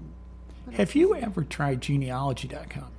Have 0.73 0.95
you 0.95 1.15
ever 1.15 1.43
tried 1.43 1.81
genealogy.com? 1.81 2.91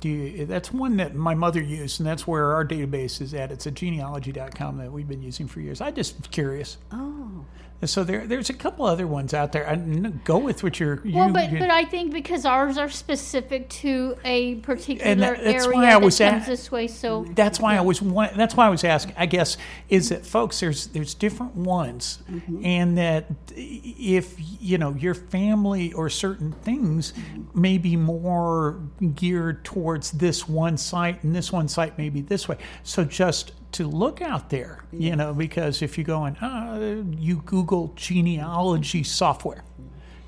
Do 0.00 0.08
you, 0.08 0.44
that's 0.44 0.70
one 0.70 0.98
that 0.98 1.14
my 1.14 1.34
mother 1.34 1.62
used, 1.62 1.98
and 1.98 2.06
that's 2.06 2.26
where 2.26 2.52
our 2.52 2.64
database 2.64 3.22
is 3.22 3.32
at. 3.32 3.50
It's 3.50 3.66
at 3.66 3.74
genealogy.com 3.74 4.76
that 4.78 4.92
we've 4.92 5.08
been 5.08 5.22
using 5.22 5.48
for 5.48 5.60
years. 5.60 5.80
I'm 5.80 5.94
just 5.94 6.30
curious. 6.30 6.76
Oh, 6.92 7.44
So 7.86 8.04
there, 8.04 8.26
there's 8.26 8.50
a 8.50 8.54
couple 8.54 8.84
other 8.86 9.06
ones 9.06 9.34
out 9.34 9.52
there. 9.52 9.68
I, 9.68 9.76
go 9.76 10.38
with 10.38 10.62
what 10.62 10.80
you're. 10.80 11.00
Well, 11.04 11.28
you, 11.28 11.32
but 11.32 11.50
but 11.50 11.70
I 11.70 11.84
think 11.84 12.12
because 12.12 12.44
ours 12.44 12.78
are 12.78 12.88
specific 12.88 13.68
to 13.70 14.16
a 14.24 14.56
particular 14.56 15.10
And 15.10 15.22
that- 15.22 15.42
that's 15.42 15.64
area 15.66 15.76
why 15.76 15.86
I 15.86 15.90
that 15.90 16.02
was 16.02 16.18
comes 16.18 16.42
at- 16.42 16.46
this 16.46 16.70
way. 16.70 16.86
So 16.86 17.24
That's 17.34 17.60
why 17.60 17.76
I 17.76 17.80
was. 17.80 18.00
wa- 18.00 18.30
That's 18.34 18.56
why 18.56 18.66
I 18.66 18.70
was 18.70 18.84
asking. 18.84 19.14
I 19.16 19.26
guess 19.26 19.56
is 19.88 20.08
that 20.08 20.24
folks. 20.24 20.60
There's 20.60 20.88
there's 20.88 21.14
different 21.14 21.54
ones, 21.56 22.18
mm-hmm. 22.30 22.64
and 22.64 22.98
that 22.98 23.26
if 23.54 24.34
you 24.60 24.78
know 24.78 24.94
your 24.94 25.14
family 25.14 25.92
or 25.92 26.08
certain 26.08 26.52
things 26.52 27.12
mm-hmm. 27.12 27.60
may 27.60 27.78
be 27.78 27.96
more 27.96 28.80
geared 29.14 29.64
towards 29.64 30.12
this 30.12 30.48
one 30.48 30.76
site, 30.76 31.22
and 31.24 31.34
this 31.34 31.52
one 31.52 31.68
site 31.68 31.98
may 31.98 32.08
be 32.08 32.20
this 32.20 32.48
way. 32.48 32.56
So 32.82 33.04
just 33.04 33.52
to 33.74 33.88
look 33.88 34.22
out 34.22 34.50
there, 34.50 34.84
you 34.92 35.16
know, 35.16 35.34
because 35.34 35.82
if 35.82 35.98
you 35.98 36.04
go 36.04 36.24
and 36.24 36.36
uh, 36.40 37.02
you 37.18 37.42
Google 37.44 37.92
genealogy 37.96 39.02
software, 39.02 39.64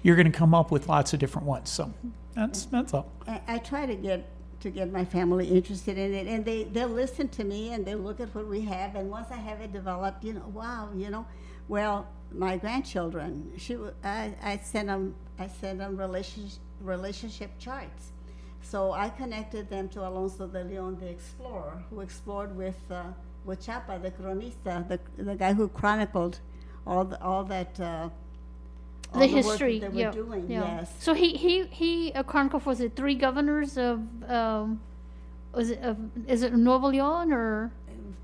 you're 0.03 0.17
going 0.17 0.31
to 0.31 0.37
come 0.37 0.55
up 0.55 0.71
with 0.71 0.89
lots 0.89 1.13
of 1.13 1.21
different 1.21 1.47
ones. 1.47 1.71
So 1.71 1.93
that's 2.35 2.67
that's 2.67 2.93
all. 2.93 3.11
I, 3.27 3.41
I 3.47 3.59
try 3.59 3.87
to 3.87 3.95
get 3.95 4.29
to 4.61 4.71
get 4.71 4.93
my 4.93 5.05
family 5.05 5.47
interested 5.47 5.97
in 5.97 6.13
it, 6.13 6.27
and 6.27 6.45
they 6.45 6.65
they'll 6.65 6.89
listen 6.89 7.29
to 7.29 7.45
me 7.45 7.73
and 7.73 7.87
they 7.87 7.95
look 7.95 8.21
at 8.21 8.35
what 8.35 8.49
we 8.49 8.63
have, 8.63 8.97
and 8.97 9.11
once 9.11 9.29
I 9.31 9.37
have 9.37 9.61
it 9.61 9.73
developed, 9.73 10.25
you 10.25 10.33
know, 10.33 10.51
wow, 10.53 10.91
you 10.95 11.11
know, 11.11 11.25
well, 11.69 12.09
my 12.33 12.57
grandchildren, 12.57 13.53
she, 13.57 13.77
I, 14.03 14.35
I 14.43 14.57
sent 14.59 14.89
them, 14.89 15.15
I 15.39 15.47
sent 15.47 15.79
them 15.79 15.97
relationship 15.97 16.61
relationship 16.81 17.51
charts. 17.59 18.13
So 18.61 18.93
I 18.93 19.09
connected 19.09 19.71
them 19.71 19.89
to 19.91 20.07
Alonso 20.07 20.49
de 20.49 20.65
Leon, 20.65 20.99
the 20.99 21.07
explorer, 21.09 21.83
who 21.89 22.01
explored 22.01 22.57
with 22.57 22.79
uh, 22.91 23.05
with 23.47 23.65
the 23.65 24.11
cronista, 24.11 24.87
the 24.89 24.99
the 25.23 25.35
guy 25.37 25.53
who 25.55 25.69
chronicled 25.69 26.41
all 26.87 27.05
the, 27.05 27.23
all 27.23 27.45
that. 27.45 27.79
Uh, 27.81 28.09
all 29.15 29.21
the 29.21 29.27
work 29.27 29.31
that 29.31 29.47
history, 29.51 29.79
they 29.79 29.89
were 29.89 29.95
yeah, 29.95 30.11
doing, 30.11 30.51
yeah. 30.51 30.79
yes. 30.79 30.93
So 30.99 31.15
he 31.15 31.37
he 31.37 31.67
he 31.67 32.13
uh, 32.13 32.23
chronicled 32.25 32.67
was 32.67 32.81
it 32.81 32.97
three 32.97 33.15
governors 33.15 33.79
of 33.79 34.01
um, 34.29 34.81
was 35.55 35.71
it 35.71 35.81
of 35.83 35.97
is 36.29 36.43
it 36.43 36.53
Nuevo 36.55 36.89
Leon 36.89 37.33
or 37.33 37.71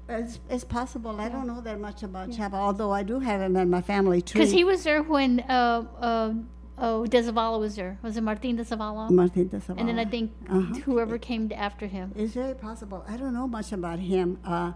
It's, 0.08 0.40
it's 0.50 0.64
possible. 0.64 1.20
I 1.20 1.28
don't 1.28 1.46
know 1.46 1.60
that 1.60 1.78
much 1.80 2.02
about 2.02 2.32
Chapa, 2.32 2.56
although 2.56 2.90
I 2.92 3.02
do 3.04 3.20
have 3.20 3.40
him 3.40 3.56
in 3.56 3.70
my 3.70 3.80
family 3.80 4.20
tree. 4.20 4.40
because 4.40 4.52
he 4.52 4.64
was 4.64 4.82
there 4.82 5.02
when 5.02 5.40
uh 5.48 5.84
uh 6.00 6.34
oh 6.78 7.06
De 7.06 7.22
Zavala 7.22 7.58
was 7.60 7.76
there 7.76 7.96
was 8.02 8.16
it 8.16 8.22
Martin 8.22 8.56
De 8.56 8.64
Zavala 8.64 9.08
Martin 9.10 9.46
de 9.48 9.60
and 9.78 9.88
then 9.88 9.98
I 9.98 10.04
think 10.04 10.32
Uh-huh. 10.50 10.74
whoever 10.86 11.16
came 11.18 11.50
after 11.54 11.86
him 11.86 12.12
It's 12.16 12.34
very 12.34 12.54
possible. 12.68 13.04
I 13.08 13.16
don't 13.16 13.32
know 13.32 13.46
much 13.46 13.72
about 13.72 14.00
him, 14.00 14.38
uh, 14.44 14.72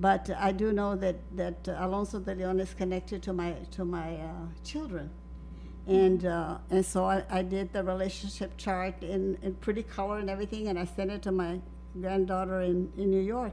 but 0.00 0.30
I 0.38 0.52
do 0.52 0.72
know 0.72 0.96
that 0.96 1.16
that 1.36 1.68
Alonso 1.68 2.18
de 2.20 2.34
Leon 2.34 2.58
is 2.58 2.72
connected 2.72 3.22
to 3.24 3.32
my 3.34 3.52
to 3.72 3.84
my 3.84 4.16
uh, 4.16 4.46
children, 4.64 5.10
and 5.86 6.24
uh, 6.24 6.56
and 6.70 6.84
so 6.84 7.04
I, 7.04 7.22
I 7.28 7.42
did 7.42 7.72
the 7.74 7.84
relationship 7.84 8.56
chart 8.56 9.02
in, 9.02 9.36
in 9.42 9.54
pretty 9.56 9.82
color 9.82 10.18
and 10.18 10.30
everything, 10.30 10.68
and 10.68 10.78
I 10.78 10.86
sent 10.86 11.10
it 11.10 11.20
to 11.22 11.32
my 11.32 11.60
granddaughter 12.00 12.62
in, 12.62 12.90
in 12.96 13.10
New 13.10 13.20
York, 13.20 13.52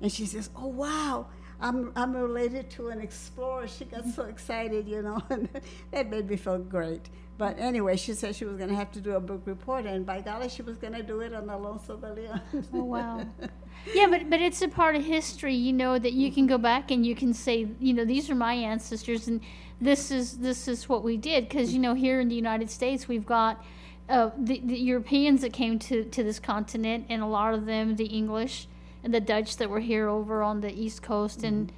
and 0.00 0.10
she 0.10 0.26
says, 0.26 0.50
"Oh 0.56 0.68
wow." 0.68 1.26
I'm, 1.64 1.92
I'm 1.94 2.12
related 2.12 2.70
to 2.70 2.88
an 2.88 3.00
explorer. 3.00 3.68
She 3.68 3.84
got 3.84 4.04
so 4.04 4.24
excited, 4.24 4.88
you 4.88 5.00
know, 5.00 5.22
and 5.30 5.48
that 5.92 6.10
made 6.10 6.28
me 6.28 6.34
feel 6.34 6.58
great. 6.58 7.08
But 7.42 7.58
anyway, 7.58 7.96
she 7.96 8.14
said 8.14 8.36
she 8.36 8.44
was 8.44 8.56
going 8.56 8.68
to 8.68 8.76
have 8.76 8.92
to 8.92 9.00
do 9.00 9.16
a 9.16 9.20
book 9.20 9.42
report, 9.46 9.84
and 9.84 10.06
by 10.06 10.20
golly, 10.20 10.48
she 10.48 10.62
was 10.62 10.76
going 10.76 10.92
to 10.92 11.02
do 11.02 11.22
it 11.22 11.34
on 11.34 11.50
Alonso 11.50 11.96
de 11.96 12.14
Leon. 12.14 12.40
Oh 12.72 12.84
wow. 12.84 13.26
Yeah, 13.96 14.06
but 14.06 14.30
but 14.30 14.40
it's 14.40 14.62
a 14.62 14.68
part 14.68 14.94
of 14.94 15.04
history, 15.04 15.56
you 15.56 15.72
know, 15.72 15.98
that 15.98 16.12
you 16.12 16.30
can 16.30 16.46
go 16.46 16.56
back 16.56 16.92
and 16.92 17.04
you 17.04 17.16
can 17.16 17.34
say, 17.34 17.66
you 17.80 17.94
know, 17.94 18.04
these 18.04 18.30
are 18.30 18.36
my 18.36 18.54
ancestors, 18.54 19.26
and 19.26 19.40
this 19.80 20.12
is 20.12 20.38
this 20.38 20.68
is 20.68 20.88
what 20.88 21.02
we 21.02 21.16
did. 21.16 21.48
Because 21.48 21.72
you 21.72 21.80
know, 21.80 21.94
here 21.94 22.20
in 22.20 22.28
the 22.28 22.36
United 22.36 22.70
States, 22.70 23.08
we've 23.08 23.26
got 23.26 23.64
uh, 24.08 24.30
the, 24.38 24.60
the 24.64 24.78
Europeans 24.78 25.40
that 25.40 25.52
came 25.52 25.80
to 25.80 26.04
to 26.04 26.22
this 26.22 26.38
continent, 26.38 27.06
and 27.08 27.22
a 27.22 27.26
lot 27.26 27.54
of 27.54 27.66
them, 27.66 27.96
the 27.96 28.06
English 28.06 28.68
and 29.02 29.12
the 29.12 29.20
Dutch 29.20 29.56
that 29.56 29.68
were 29.68 29.80
here 29.80 30.08
over 30.08 30.44
on 30.44 30.60
the 30.60 30.72
East 30.72 31.02
Coast, 31.02 31.42
and 31.42 31.72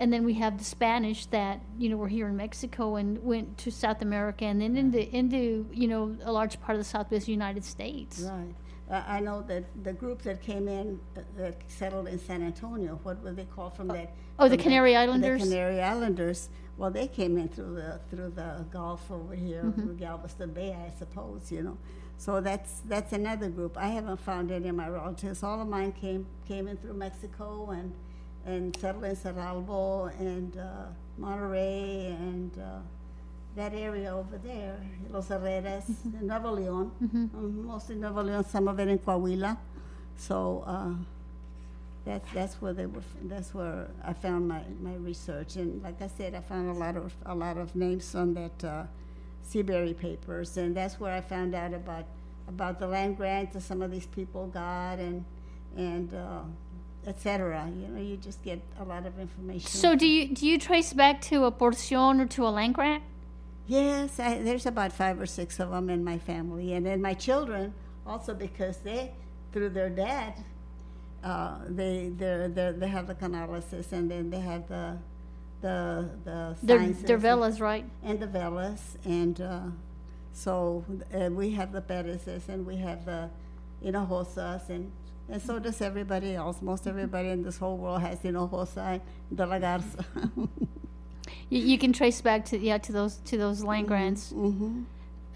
and 0.00 0.12
then 0.12 0.24
we 0.24 0.34
have 0.34 0.58
the 0.58 0.64
Spanish 0.64 1.26
that 1.26 1.60
you 1.78 1.88
know 1.88 1.96
were 1.96 2.08
here 2.08 2.28
in 2.28 2.36
Mexico 2.36 2.96
and 2.96 3.22
went 3.22 3.58
to 3.58 3.70
South 3.70 4.02
America, 4.02 4.44
and 4.44 4.60
then 4.60 4.76
into 4.76 5.08
into 5.14 5.66
you 5.72 5.88
know 5.88 6.16
a 6.24 6.32
large 6.32 6.60
part 6.60 6.76
of 6.76 6.80
the 6.80 6.88
Southwest 6.88 7.28
United 7.28 7.64
States. 7.64 8.20
Right. 8.20 8.54
Uh, 8.90 9.02
I 9.06 9.20
know 9.20 9.40
that 9.42 9.64
the 9.82 9.94
group 9.94 10.20
that 10.22 10.42
came 10.42 10.68
in 10.68 11.00
uh, 11.16 11.20
that 11.38 11.56
settled 11.68 12.06
in 12.08 12.18
San 12.18 12.42
Antonio, 12.42 12.98
what 13.02 13.22
were 13.22 13.32
they 13.32 13.44
called 13.46 13.74
from 13.74 13.88
that? 13.88 14.12
Oh, 14.38 14.48
the 14.48 14.58
Canary 14.58 14.94
Islanders? 14.94 15.42
The 15.42 15.48
Canary 15.48 15.80
Islanders. 15.80 16.50
Well, 16.76 16.90
they 16.90 17.06
came 17.06 17.38
in 17.38 17.48
through 17.48 17.76
the 17.76 18.00
through 18.10 18.30
the 18.30 18.66
Gulf 18.70 19.10
over 19.10 19.34
here, 19.34 19.62
Mhm. 19.62 19.74
through 19.76 19.94
Galveston 19.94 20.52
Bay, 20.52 20.74
I 20.74 20.90
suppose. 20.98 21.50
You 21.50 21.62
know, 21.62 21.78
so 22.18 22.40
that's 22.40 22.80
that's 22.80 23.12
another 23.12 23.48
group. 23.48 23.78
I 23.78 23.88
haven't 23.88 24.20
found 24.20 24.50
any 24.50 24.68
of 24.68 24.74
my 24.74 24.88
relatives. 24.88 25.42
All 25.42 25.60
of 25.62 25.68
mine 25.68 25.92
came 25.92 26.26
came 26.46 26.68
in 26.68 26.76
through 26.76 26.94
Mexico 26.94 27.70
and 27.70 27.94
and 28.46 28.74
in 28.76 29.16
Cerralbo 29.16 30.10
and 30.20 30.56
uh, 30.56 30.86
Monterrey 31.20 32.10
and. 32.18 32.50
Uh, 32.58 32.78
that 33.56 33.72
area 33.72 34.12
over 34.12 34.36
there, 34.38 34.76
Los 35.10 35.28
Herreras, 35.28 35.84
in 36.20 36.26
Nuevo 36.26 36.50
Leon, 36.50 36.90
Mhm. 37.00 37.32
um, 37.34 37.66
mostly 37.66 37.94
Nuevo 37.94 38.20
Leon, 38.24 38.44
some 38.46 38.66
of 38.66 38.80
it 38.80 38.88
in 38.88 38.98
Coahuila. 38.98 39.56
So 40.16 40.64
uh, 40.66 40.90
that's 42.04 42.28
that's 42.32 42.54
where 42.60 42.72
they 42.72 42.86
were. 42.86 43.02
That's 43.22 43.54
where 43.54 43.86
I 44.02 44.12
found 44.12 44.48
my, 44.48 44.60
my 44.82 44.94
research, 44.96 45.54
and 45.54 45.80
like 45.84 46.02
I 46.02 46.08
said, 46.08 46.34
I 46.34 46.40
found 46.40 46.68
a 46.68 46.72
lot 46.72 46.96
of 46.96 47.14
a 47.26 47.34
lot 47.34 47.56
of 47.56 47.76
names 47.76 48.12
on 48.16 48.34
that 48.34 48.64
uh, 48.64 48.82
Seabury 49.42 49.94
papers, 49.94 50.56
and 50.56 50.76
that's 50.76 50.98
where 50.98 51.12
I 51.14 51.20
found 51.20 51.54
out 51.54 51.72
about 51.74 52.06
about 52.48 52.80
the 52.80 52.88
land 52.88 53.16
grant 53.16 53.52
that 53.52 53.62
some 53.62 53.82
of 53.82 53.92
these 53.92 54.06
people 54.08 54.48
got, 54.48 54.98
and 54.98 55.24
and 55.76 56.12
uh, 56.12 56.40
etc. 57.06 57.68
You 57.80 57.88
know, 57.88 58.00
you 58.00 58.16
just 58.16 58.42
get 58.42 58.60
a 58.80 58.84
lot 58.84 59.06
of 59.06 59.18
information. 59.18 59.68
So 59.68 59.94
do 59.94 60.06
you 60.06 60.28
do 60.34 60.46
you 60.46 60.58
trace 60.58 60.92
back 60.92 61.20
to 61.22 61.44
a 61.44 61.52
porción 61.52 62.20
or 62.20 62.26
to 62.26 62.46
a 62.46 62.50
land 62.50 62.74
grant? 62.74 63.02
Yes, 63.66 64.20
I, 64.20 64.42
there's 64.42 64.66
about 64.66 64.92
five 64.92 65.18
or 65.20 65.26
six 65.26 65.58
of 65.58 65.70
them 65.70 65.88
in 65.88 66.04
my 66.04 66.18
family, 66.18 66.74
and 66.74 66.84
then 66.84 67.00
my 67.00 67.14
children 67.14 67.72
also 68.06 68.34
because 68.34 68.76
they, 68.78 69.12
through 69.52 69.70
their 69.70 69.88
dad, 69.88 70.34
uh, 71.22 71.56
they 71.68 72.10
they 72.16 72.72
they 72.76 72.88
have 72.88 73.06
the 73.06 73.14
canalysis, 73.14 73.92
and 73.92 74.10
then 74.10 74.28
they 74.30 74.40
have 74.40 74.68
the 74.68 74.98
the 75.62 76.10
the 76.24 76.56
Their- 76.62 76.92
their 76.92 77.18
velas, 77.18 77.60
right? 77.60 77.86
And 78.02 78.20
the 78.20 78.26
velas, 78.26 78.80
and 79.06 79.40
uh, 79.40 79.60
so 80.34 80.84
uh, 81.14 81.30
we 81.30 81.52
have 81.52 81.72
the 81.72 81.80
Perezes, 81.80 82.48
and 82.50 82.66
we 82.66 82.76
have 82.76 83.06
the 83.06 83.30
Hinojosas, 83.82 84.68
and 84.68 84.92
and 85.28 85.40
so 85.42 85.58
does 85.58 85.80
everybody 85.80 86.34
else. 86.34 86.60
Most 86.62 86.86
everybody 86.86 87.28
in 87.30 87.42
this 87.42 87.58
whole 87.58 87.76
world 87.78 88.00
has 88.02 88.18
Hinojosa 88.20 89.00
De 89.34 89.46
La 89.46 89.58
Garza. 89.58 90.04
You, 91.50 91.60
you 91.60 91.78
can 91.78 91.92
trace 91.92 92.20
back 92.20 92.44
to 92.46 92.58
yeah 92.58 92.78
to 92.78 92.92
those 92.92 93.16
to 93.26 93.36
those 93.38 93.58
Mm-hmm. 93.60 93.68
land 93.68 93.88
grants. 93.88 94.32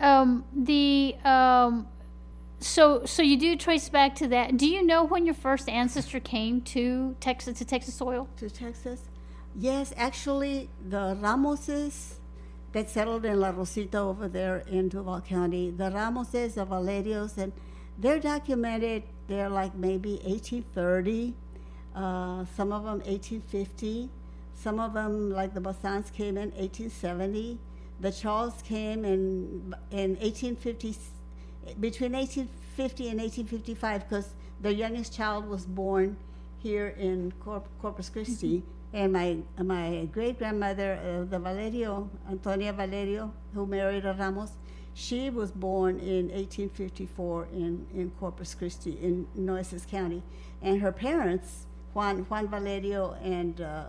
Um, 0.00 0.44
the 0.54 1.16
um, 1.24 1.88
so 2.60 3.04
so 3.04 3.22
you 3.22 3.36
do 3.38 3.56
trace 3.56 3.88
back 3.88 4.14
to 4.16 4.28
that. 4.28 4.56
Do 4.56 4.66
you 4.66 4.82
know 4.82 5.04
when 5.04 5.24
your 5.26 5.34
first 5.34 5.68
ancestor 5.68 6.20
came 6.20 6.60
to 6.62 7.16
Texas 7.20 7.58
to 7.58 7.64
Texas 7.64 7.94
soil? 7.94 8.28
To 8.38 8.48
Texas? 8.50 9.02
Yes, 9.54 9.92
actually, 9.96 10.68
the 10.88 11.16
Ramoses 11.20 12.14
that 12.72 12.88
settled 12.90 13.24
in 13.24 13.40
La 13.40 13.50
Rosita 13.50 13.98
over 13.98 14.28
there 14.28 14.58
in 14.68 14.88
Duval 14.88 15.20
County, 15.22 15.70
the 15.70 15.90
Ramoses, 15.90 16.54
the 16.54 16.66
Valerios, 16.66 17.36
and 17.38 17.52
they're 17.98 18.20
documented, 18.20 19.02
they're 19.26 19.48
like 19.48 19.74
maybe 19.74 20.20
1830, 20.24 21.34
uh, 21.94 22.44
some 22.56 22.72
of 22.72 22.84
them 22.84 23.00
1850, 23.00 24.08
some 24.54 24.80
of 24.80 24.94
them, 24.94 25.30
like 25.30 25.54
the 25.54 25.60
Bassans, 25.60 26.12
came 26.12 26.36
in 26.36 26.50
1870. 26.50 27.58
The 28.00 28.12
Charles 28.12 28.62
came 28.62 29.04
in, 29.04 29.74
in 29.90 30.16
1850, 30.16 30.96
between 31.80 32.12
1850 32.12 33.08
and 33.08 33.20
1855, 33.20 34.08
because 34.08 34.34
their 34.60 34.72
youngest 34.72 35.12
child 35.12 35.48
was 35.48 35.66
born 35.66 36.16
here 36.58 36.88
in 36.98 37.32
Corp- 37.40 37.68
Corpus 37.80 38.08
Christi. 38.08 38.62
And 38.92 39.12
my 39.12 39.36
my 39.62 40.08
great 40.12 40.38
grandmother, 40.38 40.98
uh, 41.02 41.24
the 41.28 41.38
Valerio, 41.38 42.08
Antonia 42.30 42.72
Valerio, 42.72 43.32
who 43.52 43.66
married 43.66 44.06
a 44.06 44.14
Ramos, 44.14 44.52
she 44.98 45.30
was 45.30 45.52
born 45.52 46.00
in 46.00 46.26
1854 46.30 47.46
in, 47.52 47.86
in 47.94 48.10
Corpus 48.18 48.52
Christi, 48.52 48.98
in 49.00 49.28
Nueces 49.36 49.86
County. 49.86 50.24
And 50.60 50.80
her 50.80 50.90
parents, 50.90 51.66
Juan, 51.94 52.24
Juan 52.24 52.48
Valerio 52.48 53.16
and, 53.22 53.60
uh, 53.60 53.84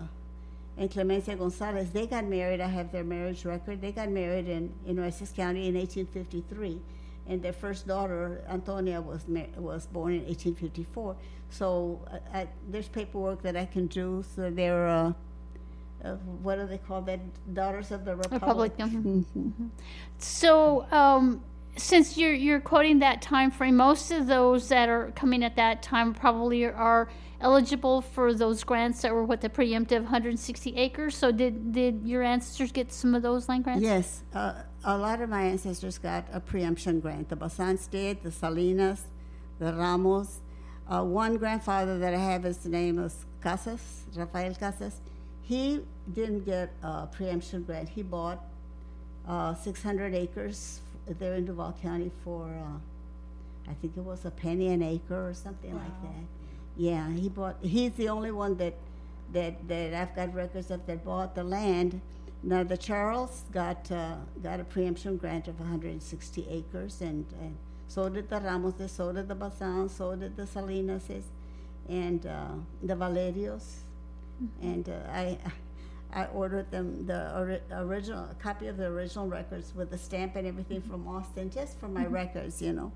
and 0.78 0.92
Clemencia 0.92 1.36
Gonzalez, 1.36 1.90
they 1.90 2.06
got 2.06 2.26
married. 2.26 2.62
I 2.62 2.68
have 2.68 2.92
their 2.92 3.04
marriage 3.04 3.44
record. 3.44 3.82
They 3.82 3.92
got 3.92 4.10
married 4.10 4.48
in, 4.48 4.72
in 4.86 4.98
Nueces 4.98 5.32
County 5.32 5.68
in 5.68 5.74
1853 5.74 6.80
and 7.28 7.42
their 7.42 7.54
first 7.54 7.88
daughter, 7.88 8.44
Antonia, 8.48 9.02
was 9.02 9.26
was 9.58 9.88
born 9.88 10.14
in 10.14 10.26
1854. 10.26 11.16
So 11.50 12.00
I, 12.34 12.42
I, 12.42 12.48
there's 12.70 12.88
paperwork 12.88 13.42
that 13.42 13.56
I 13.56 13.66
can 13.66 13.88
do. 13.88 14.24
So 14.36 14.52
they're 14.52 14.88
uh, 14.88 15.14
uh, 16.04 16.16
what 16.42 16.56
do 16.56 16.66
they 16.66 16.78
call 16.78 17.02
that? 17.02 17.20
Daughters 17.54 17.92
of 17.92 18.06
the 18.06 18.16
Republic. 18.16 18.74
Republic, 18.78 18.78
mhm. 18.78 19.70
So, 20.18 20.90
um, 20.92 21.44
since 21.76 22.18
you're 22.18 22.34
you're 22.34 22.60
quoting 22.60 23.00
that 23.00 23.22
time 23.22 23.52
frame, 23.52 23.76
most 23.76 24.12
of 24.12 24.28
those 24.28 24.70
that 24.70 24.90
are 24.90 25.12
coming 25.12 25.44
at 25.44 25.56
that 25.56 25.82
time 25.84 26.14
probably 26.14 26.66
are 26.66 27.10
eligible 27.42 28.02
for 28.02 28.34
those 28.34 28.64
grants 28.64 29.02
that 29.02 29.14
were 29.14 29.24
what 29.24 29.40
the 29.42 29.50
preemptive 29.50 30.02
160 30.04 30.76
acres. 30.76 31.16
So, 31.16 31.32
did 31.32 31.74
did 31.74 32.02
your 32.06 32.24
ancestors 32.24 32.72
get 32.72 32.92
some 32.94 33.14
of 33.14 33.22
those 33.22 33.50
land 33.50 33.66
grants? 33.66 33.84
Yes, 33.84 34.24
uh, 34.34 34.54
a 34.84 34.98
lot 34.98 35.22
of 35.22 35.30
my 35.30 35.44
ancestors 35.44 35.98
got 35.98 36.26
a 36.32 36.40
preemption 36.40 37.02
grant. 37.02 37.30
The 37.30 37.36
Basans 37.36 37.90
did, 37.90 38.24
the 38.24 38.32
Salinas, 38.32 39.04
the 39.60 39.74
Ramos. 39.74 40.42
Uh, 40.88 41.04
one 41.04 41.38
grandfather 41.38 42.00
that 42.00 42.14
I 42.16 42.18
have, 42.18 42.44
his 42.44 42.66
name 42.66 42.98
is 42.98 43.26
Casas, 43.42 44.06
Rafael 44.16 44.56
Casas. 44.56 45.02
He 45.50 45.82
didn't 46.14 46.46
get 46.46 46.70
a 46.84 47.08
preemption 47.08 47.64
grant. 47.64 47.90
He 47.90 48.04
bought 48.04 48.40
uh, 49.28 49.56
600 49.56 50.14
acres 50.14 50.82
there 51.08 51.34
in 51.34 51.46
Duval 51.46 51.76
County 51.82 52.12
for, 52.24 52.46
uh, 52.46 53.72
I 53.72 53.74
think 53.82 53.98
it 53.98 54.04
was 54.04 54.26
a 54.26 54.30
penny 54.30 54.68
an 54.68 54.84
acre 54.84 55.28
or 55.28 55.34
something 55.34 55.74
like 55.74 56.02
that. 56.04 56.24
Yeah, 56.78 57.12
he 57.12 57.30
bought. 57.30 57.58
He's 57.62 57.94
the 57.94 58.10
only 58.10 58.32
one 58.32 58.58
that 58.58 58.76
that 59.34 59.68
that 59.68 59.94
I've 59.94 60.16
got 60.16 60.34
records 60.36 60.70
of 60.70 60.86
that 60.86 61.04
bought 61.04 61.34
the 61.34 61.44
land. 61.44 62.00
Now 62.44 62.64
the 62.64 62.78
Charles 62.78 63.44
got 63.52 63.92
uh, 63.92 64.18
got 64.44 64.60
a 64.60 64.64
preemption 64.64 65.18
grant 65.18 65.48
of 65.48 65.60
160 65.60 66.46
acres, 66.48 67.02
and, 67.02 67.26
and 67.42 67.58
so 67.88 68.08
did 68.08 68.30
the 68.30 68.40
Ramoses, 68.40 68.92
so 68.92 69.12
did 69.12 69.28
the 69.28 69.36
Bazan, 69.36 69.90
so 69.90 70.16
did 70.16 70.38
the 70.38 70.44
Salinases, 70.44 71.24
and 71.90 72.26
uh, 72.26 72.50
the 72.84 72.96
Valerios, 72.96 73.80
and 74.62 74.88
uh, 74.90 74.94
I. 75.12 75.38
I 76.12 76.26
ordered 76.34 76.72
them 76.72 77.06
the 77.06 77.38
ori- 77.38 77.62
original 77.72 78.24
a 78.32 78.34
copy 78.42 78.66
of 78.66 78.78
the 78.78 78.88
original 78.88 79.28
records 79.28 79.76
with 79.76 79.92
the 79.92 79.98
stamp 80.00 80.36
and 80.38 80.48
everything 80.48 80.82
from 80.82 81.08
Austin, 81.08 81.52
just 81.52 81.80
for 81.80 81.88
my 81.88 82.08
records, 82.08 82.60
you 82.64 82.74
know. 82.74 82.92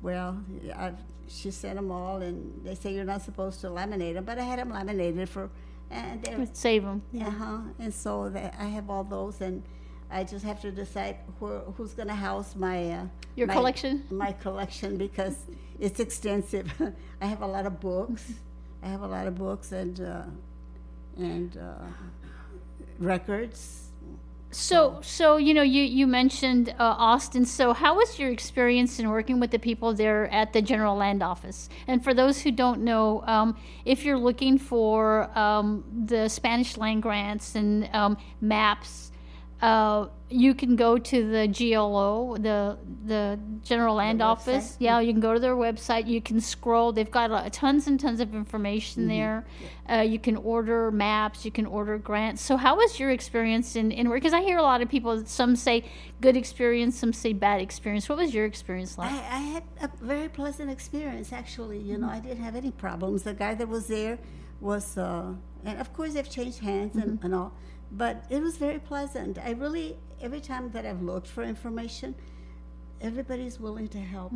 Well, 0.00 0.40
I've, 0.76 0.94
she 1.26 1.50
sent 1.50 1.74
them 1.74 1.90
all, 1.90 2.22
and 2.22 2.60
they 2.64 2.76
say 2.76 2.94
you're 2.94 3.02
not 3.04 3.22
supposed 3.22 3.60
to 3.62 3.66
laminate 3.66 4.14
them, 4.14 4.22
but 4.24 4.38
I 4.38 4.44
had 4.44 4.60
them 4.60 4.70
laminated 4.70 5.28
for, 5.28 5.50
and 5.90 6.22
they're 6.22 6.46
save 6.52 6.84
them. 6.84 7.02
uh 7.20 7.30
huh. 7.30 7.58
And 7.80 7.92
so 7.92 8.28
that 8.28 8.54
I 8.56 8.66
have 8.66 8.88
all 8.90 9.02
those, 9.02 9.40
and 9.40 9.64
I 10.08 10.22
just 10.22 10.44
have 10.44 10.60
to 10.60 10.70
decide 10.70 11.16
who, 11.40 11.48
who's 11.76 11.94
going 11.94 12.08
to 12.08 12.14
house 12.14 12.54
my 12.54 12.92
uh, 12.92 13.06
Your 13.34 13.48
my- 13.48 13.54
collection? 13.54 14.04
My 14.08 14.30
collection 14.30 14.98
because 14.98 15.36
it's 15.80 15.98
extensive. 15.98 16.72
I 17.20 17.26
have 17.26 17.42
a 17.42 17.46
lot 17.48 17.66
of 17.66 17.80
books. 17.80 18.34
I 18.84 18.86
have 18.86 19.02
a 19.02 19.08
lot 19.08 19.26
of 19.26 19.34
books 19.34 19.72
and 19.72 20.00
uh, 20.00 20.22
and 21.16 21.56
uh, 21.56 21.84
records. 22.98 23.82
So, 24.50 25.00
so 25.02 25.38
you 25.38 25.54
know, 25.54 25.62
you 25.62 25.82
you 25.82 26.06
mentioned 26.06 26.68
uh, 26.70 26.74
Austin. 26.78 27.46
So, 27.46 27.72
how 27.72 27.96
was 27.96 28.18
your 28.18 28.30
experience 28.30 28.98
in 28.98 29.08
working 29.08 29.40
with 29.40 29.50
the 29.50 29.58
people 29.58 29.94
there 29.94 30.28
at 30.28 30.52
the 30.52 30.60
General 30.60 30.94
Land 30.94 31.22
Office? 31.22 31.70
And 31.86 32.04
for 32.04 32.12
those 32.12 32.42
who 32.42 32.50
don't 32.50 32.82
know, 32.82 33.22
um, 33.26 33.56
if 33.86 34.04
you're 34.04 34.18
looking 34.18 34.58
for 34.58 35.36
um, 35.38 35.84
the 36.06 36.28
Spanish 36.28 36.76
land 36.76 37.02
grants 37.02 37.54
and 37.54 37.88
um, 37.94 38.18
maps, 38.42 39.11
uh, 39.62 40.08
you 40.28 40.54
can 40.54 40.74
go 40.74 40.98
to 40.98 41.30
the 41.30 41.46
GLO, 41.46 42.36
the 42.36 42.76
the 43.04 43.38
General 43.62 43.94
Land 43.94 44.18
website? 44.18 44.24
Office. 44.24 44.76
Yeah, 44.80 44.98
you 44.98 45.12
can 45.12 45.20
go 45.20 45.34
to 45.34 45.38
their 45.38 45.54
website. 45.54 46.08
You 46.08 46.20
can 46.20 46.40
scroll. 46.40 46.90
They've 46.90 47.10
got 47.10 47.30
uh, 47.30 47.48
tons 47.52 47.86
and 47.86 48.00
tons 48.00 48.18
of 48.18 48.34
information 48.34 49.06
there. 49.06 49.46
Uh, 49.88 49.98
you 49.98 50.18
can 50.18 50.36
order 50.36 50.90
maps. 50.90 51.44
You 51.44 51.52
can 51.52 51.66
order 51.66 51.96
grants. 51.96 52.42
So, 52.42 52.56
how 52.56 52.76
was 52.76 52.98
your 52.98 53.10
experience 53.10 53.76
in 53.76 53.92
in 53.92 54.08
work? 54.08 54.16
Because 54.16 54.32
I 54.32 54.42
hear 54.42 54.58
a 54.58 54.62
lot 54.62 54.82
of 54.82 54.88
people. 54.88 55.24
Some 55.26 55.54
say 55.54 55.84
good 56.20 56.36
experience. 56.36 56.98
Some 56.98 57.12
say 57.12 57.32
bad 57.32 57.60
experience. 57.60 58.08
What 58.08 58.18
was 58.18 58.34
your 58.34 58.46
experience 58.46 58.98
like? 58.98 59.12
I, 59.12 59.18
I 59.18 59.40
had 59.54 59.62
a 59.80 59.90
very 60.00 60.28
pleasant 60.28 60.70
experience, 60.70 61.32
actually. 61.32 61.78
You 61.78 61.98
know, 61.98 62.08
I 62.08 62.18
didn't 62.18 62.42
have 62.42 62.56
any 62.56 62.72
problems. 62.72 63.22
The 63.22 63.34
guy 63.34 63.54
that 63.54 63.68
was 63.68 63.86
there 63.86 64.18
was, 64.60 64.98
uh, 64.98 65.34
and 65.64 65.78
of 65.78 65.92
course, 65.92 66.14
they've 66.14 66.28
changed 66.28 66.58
hands 66.60 66.96
and, 66.96 67.18
and 67.22 67.34
all, 67.34 67.52
but 67.92 68.24
it 68.30 68.42
was 68.42 68.56
very 68.56 68.78
pleasant. 68.78 69.38
I 69.38 69.50
really, 69.50 69.96
every 70.20 70.40
time 70.40 70.70
that 70.70 70.86
I've 70.86 71.02
looked 71.02 71.28
for 71.28 71.42
information, 71.42 72.14
everybody's 73.00 73.60
willing 73.60 73.88
to 73.88 73.98
help. 73.98 74.32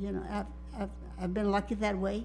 You 0.00 0.12
know, 0.12 0.24
I've, 0.30 0.46
I've, 0.80 0.90
I've 1.20 1.34
been 1.34 1.50
lucky 1.50 1.74
that 1.76 1.98
way. 1.98 2.24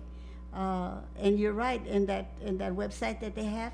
Uh, 0.53 0.99
and 1.19 1.37
you're 1.39 1.53
right, 1.53 1.85
in 1.87 2.05
that, 2.05 2.31
in 2.41 2.57
that 2.59 2.71
website 2.71 3.19
that 3.19 3.35
they 3.35 3.43
have, 3.43 3.73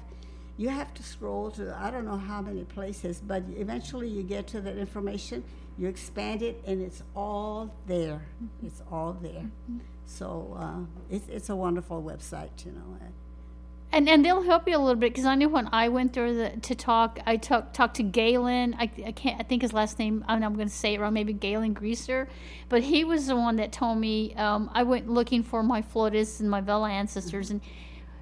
you 0.58 0.70
have 0.70 0.94
to 0.96 1.04
scroll 1.04 1.52
to 1.52 1.76
I 1.80 1.92
don't 1.92 2.06
know 2.06 2.18
how 2.18 2.42
many 2.42 2.64
places, 2.64 3.22
but 3.26 3.44
eventually 3.56 4.08
you 4.08 4.24
get 4.24 4.48
to 4.48 4.62
that 4.62 4.78
information, 4.78 5.44
you 5.78 5.88
expand 5.88 6.42
it, 6.42 6.64
and 6.66 6.82
it's 6.82 7.04
all 7.16 7.74
there. 7.88 8.22
It's 8.64 8.82
all 8.92 9.14
there. 9.22 9.46
So 10.06 10.58
uh, 10.60 11.16
it's, 11.16 11.28
it's 11.30 11.50
a 11.50 11.56
wonderful 11.56 12.02
website, 12.02 12.66
you 12.66 12.72
know. 12.72 12.98
And 13.94 14.08
and 14.08 14.24
they'll 14.24 14.42
help 14.42 14.68
you 14.68 14.78
a 14.78 14.80
little 14.80 14.96
bit 14.96 15.12
because 15.12 15.26
I 15.26 15.36
knew 15.36 15.50
when 15.50 15.68
I 15.74 15.90
went 15.90 16.14
there 16.14 16.34
the, 16.34 16.50
to 16.50 16.76
talk, 16.76 17.20
I 17.26 17.36
talk, 17.36 17.74
talked 17.74 17.98
to 17.98 18.04
Galen. 18.04 18.76
I, 18.80 18.90
I 19.06 19.12
can't. 19.12 19.40
I 19.40 19.44
think 19.44 19.64
his 19.64 19.74
last 19.74 20.00
name. 20.00 20.24
I 20.28 20.36
I'm 20.36 20.56
going 20.56 20.70
to 20.70 20.74
say 20.74 20.94
it 20.94 21.02
wrong. 21.02 21.14
Maybe 21.14 21.34
Galen 21.34 21.74
Greaser, 21.74 22.30
but 22.70 22.84
he 22.84 23.04
was 23.04 23.28
the 23.28 23.36
one 23.36 23.58
that 23.58 23.74
told 23.74 23.98
me. 23.98 24.34
Um, 24.36 24.70
I 24.74 24.84
went 24.84 25.10
looking 25.10 25.44
for 25.44 25.62
my 25.62 25.82
Floridas 25.82 26.40
and 26.40 26.50
my 26.50 26.62
Vela 26.62 26.90
ancestors, 26.90 27.52
and 27.52 27.60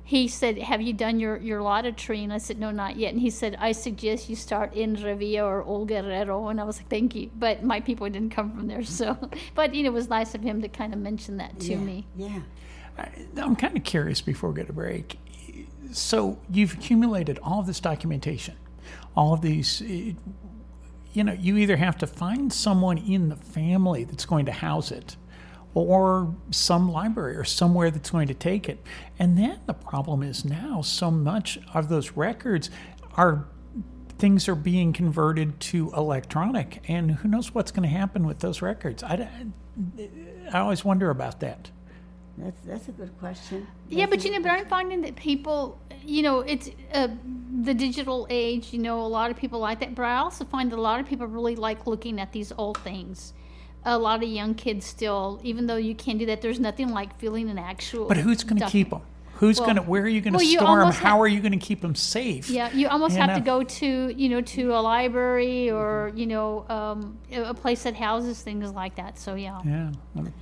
he 0.03 0.27
said, 0.27 0.57
"Have 0.57 0.81
you 0.81 0.91
done 0.91 1.19
your 1.19 1.37
your 1.37 1.61
Lotta 1.61 1.91
tree?" 1.91 2.23
And 2.23 2.33
I 2.33 2.39
said, 2.39 2.59
"No, 2.59 2.71
not 2.71 2.95
yet." 2.95 3.13
And 3.13 3.21
he 3.21 3.29
said, 3.29 3.55
"I 3.59 3.73
suggest 3.73 4.27
you 4.27 4.35
start 4.35 4.73
in 4.73 4.95
Revilla 4.95 5.43
or 5.43 5.61
Old 5.61 5.89
Guerrero." 5.89 6.47
And 6.47 6.59
I 6.59 6.63
was 6.63 6.77
like, 6.77 6.89
"Thank 6.89 7.13
you," 7.13 7.29
but 7.37 7.63
my 7.63 7.79
people 7.79 8.09
didn't 8.09 8.31
come 8.31 8.51
from 8.55 8.65
there, 8.65 8.83
so. 8.99 9.17
But 9.53 9.75
you 9.75 9.83
know, 9.83 9.89
it 9.89 9.93
was 9.93 10.09
nice 10.09 10.33
of 10.33 10.41
him 10.41 10.63
to 10.63 10.67
kind 10.67 10.95
of 10.95 10.99
mention 10.99 11.37
that 11.37 11.59
to 11.59 11.73
yeah, 11.73 11.77
me. 11.77 12.07
Yeah. 12.15 12.39
I'm 13.37 13.55
kind 13.55 13.77
of 13.77 13.83
curious 13.83 14.19
before 14.19 14.49
we 14.49 14.57
go 14.57 14.63
to 14.65 14.73
break. 14.73 15.19
So 15.91 16.39
you've 16.51 16.73
accumulated 16.73 17.39
all 17.43 17.63
this 17.63 17.79
documentation, 17.79 18.55
all 19.15 19.33
of 19.33 19.41
these. 19.41 19.81
eh, 19.85 20.13
You 21.13 21.23
know, 21.23 21.33
you 21.33 21.57
either 21.57 21.77
have 21.77 21.97
to 21.97 22.07
find 22.07 22.53
someone 22.53 22.99
in 22.99 23.29
the 23.29 23.35
family 23.35 24.03
that's 24.03 24.25
going 24.25 24.45
to 24.45 24.51
house 24.51 24.91
it, 24.91 25.17
or 25.73 26.35
some 26.51 26.91
library 26.91 27.35
or 27.35 27.43
somewhere 27.43 27.89
that's 27.91 28.11
going 28.11 28.27
to 28.27 28.33
take 28.35 28.69
it. 28.69 28.79
And 29.17 29.35
then 29.37 29.59
the 29.65 29.73
problem 29.73 30.21
is 30.21 30.45
now 30.45 30.81
so 30.83 31.09
much 31.09 31.59
of 31.73 31.89
those 31.89 32.11
records 32.11 32.69
are 33.15 33.47
things 34.19 34.47
are 34.47 34.55
being 34.55 34.93
converted 34.93 35.59
to 35.59 35.91
electronic, 35.95 36.83
and 36.87 37.11
who 37.11 37.27
knows 37.27 37.55
what's 37.55 37.71
going 37.71 37.89
to 37.89 37.95
happen 37.97 38.27
with 38.27 38.39
those 38.39 38.61
records. 38.61 39.01
I, 39.01 39.27
I 40.51 40.59
always 40.59 40.85
wonder 40.85 41.09
about 41.09 41.39
that. 41.39 41.71
That's, 42.39 42.61
that's 42.61 42.87
a 42.87 42.91
good 42.91 43.17
question. 43.19 43.67
Yeah, 43.89 44.05
but 44.05 44.23
you 44.23 44.31
know, 44.31 44.37
good 44.37 44.43
but 44.43 44.51
I'm 44.51 44.65
finding 44.65 45.01
that 45.01 45.15
people, 45.15 45.77
you 46.05 46.23
know, 46.23 46.39
it's 46.39 46.69
uh, 46.93 47.09
the 47.63 47.73
digital 47.73 48.27
age. 48.29 48.71
You 48.71 48.79
know, 48.79 49.01
a 49.01 49.07
lot 49.07 49.29
of 49.29 49.37
people 49.37 49.59
like 49.59 49.81
that, 49.81 49.93
but 49.93 50.03
I 50.03 50.17
also 50.17 50.45
find 50.45 50.71
that 50.71 50.77
a 50.77 50.81
lot 50.81 50.99
of 51.01 51.05
people 51.07 51.27
really 51.27 51.55
like 51.55 51.85
looking 51.85 52.19
at 52.19 52.31
these 52.31 52.53
old 52.57 52.77
things. 52.77 53.33
A 53.85 53.97
lot 53.97 54.23
of 54.23 54.29
young 54.29 54.55
kids 54.55 54.85
still, 54.85 55.39
even 55.43 55.67
though 55.67 55.77
you 55.77 55.95
can't 55.95 56.19
do 56.19 56.25
that, 56.27 56.41
there's 56.41 56.59
nothing 56.59 56.89
like 56.89 57.17
feeling 57.19 57.49
an 57.49 57.57
actual. 57.57 58.07
But 58.07 58.17
who's 58.17 58.43
going 58.43 58.59
to 58.59 58.67
keep 58.67 58.89
them? 58.89 59.01
Who's 59.39 59.57
Well- 59.57 59.67
going 59.67 59.77
to? 59.77 59.83
Where 59.83 60.03
are 60.03 60.07
you 60.09 60.19
going 60.19 60.33
to 60.33 60.37
well, 60.37 60.47
store 60.47 60.79
them? 60.79 60.91
How 60.91 61.21
are 61.21 61.27
you 61.27 61.39
going 61.39 61.53
to 61.53 61.57
keep 61.57 61.79
them 61.79 61.95
safe? 61.95 62.49
Yeah, 62.49 62.69
you 62.73 62.89
almost 62.89 63.15
You 63.15 63.21
have 63.21 63.35
to 63.35 63.41
go 63.41 63.63
to 63.63 64.13
you 64.13 64.27
know 64.27 64.41
to 64.41 64.73
a 64.73 64.81
library 64.81 65.71
or 65.71 66.11
you 66.13 66.27
know 66.27 66.65
um, 66.67 67.17
a 67.31 67.53
place 67.53 67.83
that 67.83 67.95
houses 67.95 68.41
things 68.41 68.71
like 68.73 68.95
that. 68.97 69.17
So 69.17 69.35
yeah. 69.35 69.61
Yeah, 69.65 69.91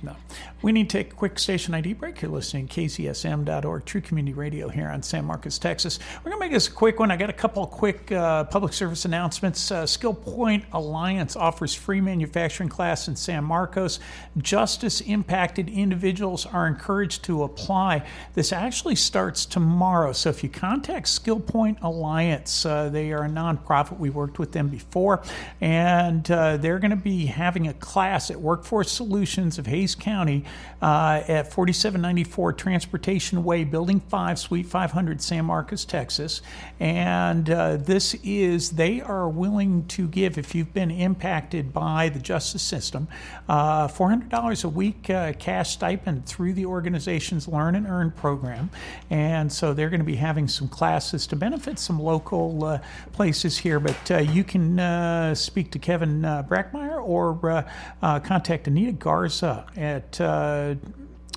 no. 0.02 0.16
We 0.62 0.72
need 0.72 0.90
to 0.90 0.98
take 0.98 1.12
a 1.12 1.14
quick 1.14 1.38
station 1.38 1.74
ID 1.74 1.92
break. 1.92 2.20
You're 2.20 2.32
listening 2.32 2.66
to 2.66 2.80
KZSM.org, 2.80 3.84
True 3.84 4.00
Community 4.00 4.34
Radio 4.34 4.68
here 4.68 4.88
on 4.88 5.02
San 5.04 5.24
Marcos, 5.24 5.58
Texas. 5.58 6.00
We're 6.24 6.32
going 6.32 6.40
to 6.40 6.46
make 6.46 6.52
this 6.52 6.66
a 6.66 6.72
quick 6.72 6.98
one. 6.98 7.12
I 7.12 7.16
got 7.16 7.30
a 7.30 7.34
couple 7.34 7.62
of 7.62 7.70
quick 7.70 8.10
uh, 8.10 8.44
public 8.44 8.72
service 8.72 9.04
announcements. 9.04 9.70
Uh, 9.70 9.86
Skill 9.86 10.14
Point 10.14 10.64
Alliance 10.72 11.36
offers 11.36 11.72
free 11.72 12.00
manufacturing 12.00 12.68
class 12.68 13.06
in 13.06 13.14
San 13.14 13.44
Marcos. 13.44 14.00
Justice 14.38 15.00
impacted 15.02 15.68
individuals 15.68 16.44
are 16.44 16.66
encouraged 16.66 17.22
to 17.24 17.44
apply. 17.44 18.04
This 18.34 18.52
actually 18.52 18.87
starts 18.94 19.46
tomorrow. 19.46 20.12
So 20.12 20.30
if 20.30 20.42
you 20.42 20.48
contact 20.48 21.06
SkillPoint 21.06 21.82
Alliance, 21.82 22.64
uh, 22.64 22.88
they 22.88 23.12
are 23.12 23.24
a 23.24 23.28
nonprofit. 23.28 23.98
We 23.98 24.10
worked 24.10 24.38
with 24.38 24.52
them 24.52 24.68
before, 24.68 25.22
and 25.60 26.28
uh, 26.30 26.56
they're 26.56 26.78
going 26.78 26.90
to 26.90 26.96
be 26.96 27.26
having 27.26 27.68
a 27.68 27.74
class 27.74 28.30
at 28.30 28.40
Workforce 28.40 28.90
Solutions 28.90 29.58
of 29.58 29.66
Hays 29.66 29.94
County 29.94 30.44
uh, 30.80 31.22
at 31.26 31.52
4794 31.52 32.52
Transportation 32.52 33.44
Way, 33.44 33.64
Building 33.64 34.00
5, 34.00 34.38
Suite 34.38 34.66
500, 34.66 35.20
San 35.20 35.44
Marcos, 35.44 35.84
Texas. 35.84 36.40
And 36.80 37.50
uh, 37.50 37.76
this 37.78 38.14
is, 38.22 38.70
they 38.70 39.00
are 39.00 39.28
willing 39.28 39.86
to 39.88 40.06
give, 40.08 40.38
if 40.38 40.54
you've 40.54 40.72
been 40.72 40.90
impacted 40.90 41.72
by 41.72 42.08
the 42.08 42.18
justice 42.18 42.62
system, 42.62 43.08
uh, 43.48 43.88
$400 43.88 44.64
a 44.64 44.68
week 44.68 45.10
uh, 45.10 45.32
cash 45.34 45.72
stipend 45.72 46.26
through 46.26 46.52
the 46.52 46.66
organization's 46.66 47.48
Learn 47.48 47.74
and 47.74 47.86
Earn 47.86 48.10
program. 48.12 48.70
And 49.10 49.52
so 49.52 49.72
they're 49.72 49.90
going 49.90 50.00
to 50.00 50.06
be 50.06 50.16
having 50.16 50.48
some 50.48 50.68
classes 50.68 51.26
to 51.28 51.36
benefit 51.36 51.78
some 51.78 52.00
local 52.00 52.64
uh, 52.64 52.78
places 53.12 53.58
here. 53.58 53.80
But 53.80 54.10
uh, 54.10 54.18
you 54.18 54.44
can 54.44 54.78
uh, 54.78 55.34
speak 55.34 55.70
to 55.72 55.78
Kevin 55.78 56.24
uh, 56.24 56.42
Brackmeyer 56.42 57.02
or 57.02 57.66
uh, 58.02 58.20
contact 58.20 58.66
Anita 58.66 58.92
Garza 58.92 59.66
at 59.76 60.20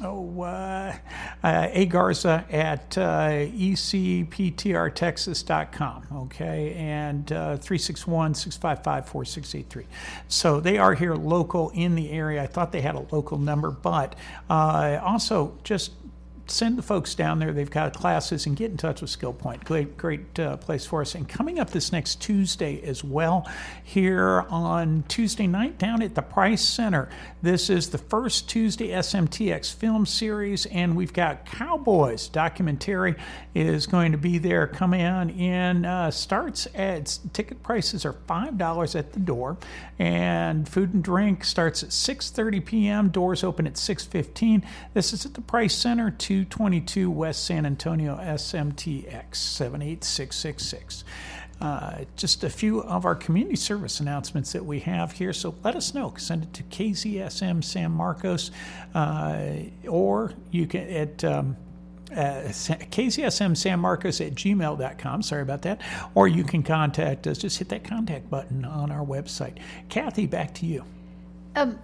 oh, 0.04 0.42
uh, 0.42 0.94
uh, 1.44 1.68
A 1.72 1.86
Garza 1.86 2.44
at 2.52 2.98
uh, 2.98 3.30
ecptrtexas.com, 3.30 6.08
okay, 6.14 6.74
and 6.74 7.32
uh, 7.32 7.56
361 7.58 8.34
655 8.36 9.08
4683. 9.08 9.88
So 10.28 10.60
they 10.60 10.78
are 10.78 10.94
here 10.94 11.16
local 11.16 11.70
in 11.72 11.96
the 11.96 12.12
area. 12.12 12.44
I 12.44 12.48
thought 12.48 12.72
they 12.72 12.82
had 12.82 12.96
a 12.96 13.06
local 13.12 13.38
number, 13.38 13.72
but 13.72 14.16
also 14.50 15.58
just 15.64 15.92
send 16.52 16.78
the 16.78 16.84
folks 16.84 17.16
down 17.16 17.40
there. 17.40 17.52
They've 17.52 17.70
got 17.70 17.94
classes 17.94 18.46
and 18.46 18.56
get 18.56 18.72
in 18.72 18.78
touch 18.78 19.02
with 19.02 19.10
Skill 19.10 19.34
Point. 19.34 19.64
Great, 19.66 19.98
great 19.98 20.40
uh, 20.40 20.58
place 20.58 20.86
for 20.86 21.02
us. 21.02 21.16
And 21.16 21.28
coming 21.28 21.60
up 21.60 21.72
this 21.72 21.92
next 21.92 22.22
Tuesday 22.22 22.82
as 22.84 23.04
well, 23.04 23.50
here 23.84 24.46
on 24.50 25.04
Tuesday 25.08 25.48
night 25.48 25.78
down 25.78 26.02
at 26.02 26.16
the 26.16 26.22
Price 26.22 26.62
Center. 26.62 27.10
This 27.42 27.70
is 27.70 27.90
the 27.90 27.98
first 27.98 28.50
Tuesday 28.50 28.90
SMTX 28.90 29.74
film 29.74 30.06
series, 30.06 30.66
and 30.68 30.96
we've 30.96 31.14
got 31.14 31.46
Cowboys 31.46 32.28
documentary 32.28 33.16
is 33.54 33.88
going 33.88 34.12
to 34.12 34.18
be 34.18 34.38
there. 34.38 34.68
Come 34.68 34.94
in 34.94 35.32
and 35.32 35.86
uh, 35.86 36.12
starts 36.12 36.68
at 36.74 37.18
ticket 37.34 37.62
prices 37.64 38.06
are 38.06 38.14
five 38.14 38.58
dollars 38.58 38.96
at 38.96 39.14
the 39.14 39.20
door, 39.20 39.58
and 40.00 40.68
food 40.68 40.94
and 40.94 41.04
drink 41.04 41.44
starts 41.44 41.84
at 41.84 41.90
6:30 41.90 42.66
p.m. 42.66 43.10
Doors 43.10 43.44
open 43.44 43.68
at 43.68 43.74
6:15. 43.74 44.64
This 44.94 45.14
is 45.14 45.26
at 45.26 45.34
the 45.34 45.42
Price 45.42 45.76
Center. 45.76 46.12
222 46.46 47.10
West 47.10 47.46
San 47.46 47.66
Antonio 47.66 48.16
SMTX 48.18 49.36
78666. 49.36 51.04
Uh, 51.62 52.06
just 52.16 52.44
a 52.44 52.50
few 52.50 52.82
of 52.84 53.06
our 53.06 53.14
community 53.14 53.56
service 53.56 54.00
announcements 54.00 54.52
that 54.52 54.66
we 54.66 54.80
have 54.80 55.12
here. 55.12 55.32
So 55.32 55.54
let 55.64 55.76
us 55.76 55.94
know. 55.94 56.14
Send 56.18 56.44
it 56.44 56.54
to 56.54 56.64
KZSM 56.64 57.64
San 57.64 57.92
Marcos, 57.92 58.50
uh, 58.96 59.44
or 59.88 60.34
you 60.50 60.66
can 60.66 60.90
at 60.90 61.24
um, 61.24 61.56
uh, 62.12 62.50
KZSM 62.50 63.56
San 63.56 63.80
Marcos 63.80 64.20
at 64.22 64.34
gmail.com. 64.34 65.22
Sorry 65.22 65.42
about 65.44 65.62
that. 65.62 65.82
Or 66.16 66.28
you 66.28 66.44
can 66.44 66.64
contact 66.64 67.28
us. 67.28 67.38
Just 67.38 67.60
hit 67.60 67.70
that 67.70 67.84
contact 67.84 68.30
button 68.30 68.66
on 68.66 68.92
our 68.92 69.06
website. 69.06 69.60
Cathy, 69.88 70.26
back 70.26 70.56
to 70.56 70.66
you. 70.66 70.84
Um, 71.56 71.80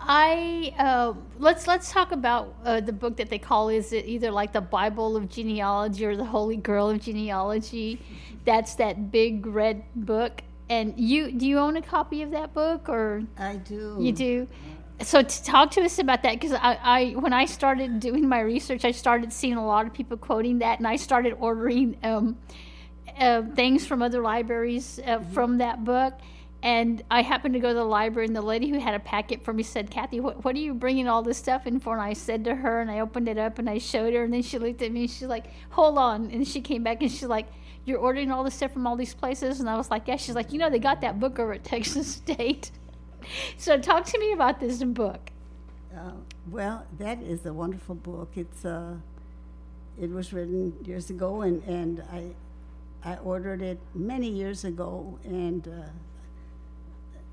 I 0.00 0.74
uh, 0.78 1.14
let's 1.38 1.66
let's 1.66 1.90
talk 1.90 2.12
about 2.12 2.54
uh, 2.64 2.80
the 2.80 2.92
book 2.92 3.16
that 3.16 3.30
they 3.30 3.38
call 3.38 3.68
is 3.68 3.92
it 3.92 4.06
either 4.06 4.30
like 4.30 4.52
the 4.52 4.60
Bible 4.60 5.16
of 5.16 5.28
genealogy 5.28 6.04
or 6.04 6.16
the 6.16 6.24
Holy 6.24 6.56
Grail 6.56 6.90
of 6.90 7.00
genealogy? 7.00 8.00
That's 8.44 8.74
that 8.76 9.10
big 9.10 9.46
red 9.46 9.82
book. 9.94 10.42
And 10.70 10.98
you 10.98 11.32
do 11.32 11.46
you 11.46 11.58
own 11.58 11.76
a 11.76 11.82
copy 11.82 12.22
of 12.22 12.30
that 12.30 12.54
book 12.54 12.88
or 12.88 13.22
I 13.38 13.56
do. 13.56 13.96
you 14.00 14.12
do? 14.12 14.48
So 15.00 15.22
to 15.22 15.44
talk 15.44 15.70
to 15.72 15.82
us 15.82 15.98
about 15.98 16.22
that 16.24 16.34
because 16.34 16.52
I, 16.52 16.78
I 16.82 17.10
when 17.10 17.32
I 17.32 17.44
started 17.44 18.00
doing 18.00 18.28
my 18.28 18.40
research, 18.40 18.84
I 18.84 18.90
started 18.90 19.32
seeing 19.32 19.54
a 19.54 19.66
lot 19.66 19.86
of 19.86 19.92
people 19.92 20.16
quoting 20.16 20.58
that, 20.58 20.78
and 20.78 20.88
I 20.88 20.96
started 20.96 21.34
ordering 21.38 21.96
um, 22.02 22.36
uh, 23.18 23.42
things 23.54 23.86
from 23.86 24.02
other 24.02 24.22
libraries 24.22 25.00
uh, 25.06 25.20
from 25.32 25.58
that 25.58 25.84
book. 25.84 26.14
And 26.62 27.04
I 27.08 27.22
happened 27.22 27.54
to 27.54 27.60
go 27.60 27.68
to 27.68 27.74
the 27.74 27.84
library, 27.84 28.26
and 28.26 28.34
the 28.34 28.42
lady 28.42 28.68
who 28.68 28.80
had 28.80 28.94
a 28.94 28.98
packet 28.98 29.44
for 29.44 29.52
me 29.52 29.62
said, 29.62 29.90
Cathy, 29.90 30.18
what, 30.18 30.44
what 30.44 30.56
are 30.56 30.58
you 30.58 30.74
bringing 30.74 31.06
all 31.06 31.22
this 31.22 31.38
stuff 31.38 31.68
in 31.68 31.78
for? 31.78 31.92
And 31.92 32.02
I 32.02 32.14
said 32.14 32.44
to 32.44 32.54
her, 32.56 32.80
and 32.80 32.90
I 32.90 32.98
opened 32.98 33.28
it 33.28 33.38
up 33.38 33.60
and 33.60 33.70
I 33.70 33.78
showed 33.78 34.12
her, 34.12 34.24
and 34.24 34.32
then 34.32 34.42
she 34.42 34.58
looked 34.58 34.82
at 34.82 34.90
me 34.90 35.02
and 35.02 35.10
she's 35.10 35.28
like, 35.28 35.46
hold 35.70 35.98
on. 35.98 36.30
And 36.32 36.46
she 36.46 36.60
came 36.60 36.82
back 36.82 37.00
and 37.00 37.10
she's 37.10 37.24
like, 37.24 37.46
You're 37.84 37.98
ordering 38.00 38.32
all 38.32 38.42
this 38.42 38.54
stuff 38.54 38.72
from 38.72 38.88
all 38.88 38.96
these 38.96 39.14
places? 39.14 39.60
And 39.60 39.70
I 39.70 39.76
was 39.76 39.90
like, 39.90 40.08
Yeah. 40.08 40.16
She's 40.16 40.34
like, 40.34 40.52
You 40.52 40.58
know, 40.58 40.68
they 40.68 40.80
got 40.80 41.00
that 41.02 41.20
book 41.20 41.38
over 41.38 41.52
at 41.52 41.64
Texas 41.72 42.08
State. 42.08 42.72
so 43.56 43.78
talk 43.78 44.04
to 44.06 44.18
me 44.18 44.32
about 44.32 44.58
this 44.58 44.82
book. 44.82 45.30
Uh, 45.96 46.12
well, 46.50 46.86
that 46.98 47.22
is 47.22 47.46
a 47.46 47.52
wonderful 47.52 47.94
book. 47.94 48.32
It's 48.34 48.64
uh, 48.64 48.96
it 50.00 50.10
was 50.10 50.32
written 50.32 50.74
years 50.84 51.10
ago, 51.10 51.42
and, 51.42 51.62
and 51.64 52.02
I 52.12 52.30
I 53.04 53.16
ordered 53.18 53.62
it 53.62 53.78
many 53.94 54.28
years 54.28 54.64
ago, 54.64 55.18
and 55.24 55.66
uh, 55.68 55.88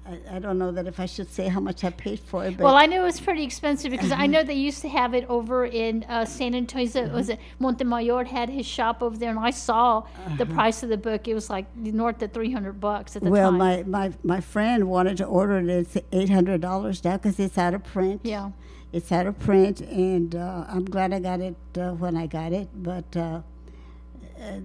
I, 0.07 0.35
I 0.35 0.39
don't 0.39 0.59
know 0.59 0.71
that 0.71 0.85
if 0.85 0.99
I 0.99 1.07
should 1.07 1.31
say 1.31 1.47
how 1.47 1.59
much 1.59 1.83
I 1.83 1.89
paid 1.89 2.19
for 2.19 2.45
it. 2.45 2.57
But 2.57 2.63
Well, 2.63 2.75
I 2.75 2.85
know 2.85 3.01
it 3.01 3.05
was 3.05 3.19
pretty 3.19 3.43
expensive 3.43 3.89
because 3.91 4.11
I 4.11 4.27
know 4.27 4.43
they 4.43 4.53
used 4.53 4.81
to 4.81 4.89
have 4.89 5.13
it 5.15 5.25
over 5.29 5.65
in 5.65 6.03
uh, 6.07 6.25
San 6.25 6.53
Antonio. 6.53 6.87
so 6.87 7.07
Was 7.07 7.29
it 7.29 7.39
Montemayor 7.59 8.25
had 8.25 8.49
his 8.49 8.65
shop 8.65 9.01
over 9.01 9.17
there, 9.17 9.31
and 9.31 9.39
I 9.39 9.49
saw 9.49 10.05
the 10.37 10.45
price 10.45 10.83
of 10.83 10.89
the 10.89 10.97
book. 10.97 11.27
It 11.27 11.33
was 11.33 11.49
like 11.49 11.65
north 11.75 12.21
of 12.21 12.31
three 12.33 12.51
hundred 12.51 12.79
bucks 12.79 13.15
at 13.15 13.23
the 13.23 13.29
well, 13.31 13.49
time. 13.49 13.57
my, 13.57 13.83
my 13.83 14.13
my 14.23 14.41
friend 14.41 14.87
wanted 14.89 15.17
to 15.17 15.25
order 15.25 15.57
it. 15.57 15.69
It's 15.69 15.97
eight 16.11 16.29
hundred 16.29 16.61
dollars 16.61 17.03
now 17.03 17.17
because 17.17 17.39
it's 17.39 17.57
out 17.57 17.73
of 17.73 17.83
print. 17.83 18.21
Yeah. 18.23 18.51
it's 18.93 19.11
out 19.11 19.25
of 19.25 19.39
print, 19.39 19.81
and 19.81 20.35
uh, 20.35 20.65
I'm 20.69 20.85
glad 20.85 21.13
I 21.13 21.19
got 21.19 21.39
it 21.41 21.55
uh, 21.77 21.91
when 21.93 22.15
I 22.15 22.27
got 22.27 22.53
it. 22.53 22.69
But 22.75 23.17
uh, 23.17 23.41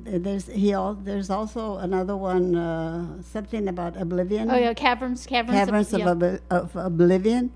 there's 0.05 0.47
he 0.47 0.73
al- 0.73 0.95
there's 0.95 1.31
also 1.31 1.77
another 1.77 2.17
one, 2.17 2.55
uh, 2.57 3.23
something 3.23 3.69
about 3.69 3.97
oblivion. 3.97 4.51
oh 4.51 4.57
yeah, 4.57 4.75
caverns, 4.75 5.27
caverns, 5.27 5.59
Caverns 5.59 5.93
of, 5.93 6.01
yeah. 6.01 6.11
Ob- 6.11 6.41
of 6.51 6.77
Oblivion. 6.77 7.53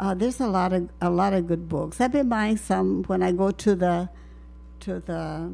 Uh, 0.00 0.14
there's 0.14 0.40
a 0.40 0.46
lot 0.46 0.72
of 0.72 0.88
a 1.00 1.10
lot 1.10 1.32
of 1.32 1.46
good 1.46 1.68
books. 1.68 2.00
I've 2.00 2.12
been 2.12 2.28
buying 2.28 2.56
some 2.56 3.02
when 3.04 3.22
I 3.22 3.32
go 3.32 3.50
to 3.50 3.74
the 3.74 4.08
to 4.80 5.00
the 5.00 5.52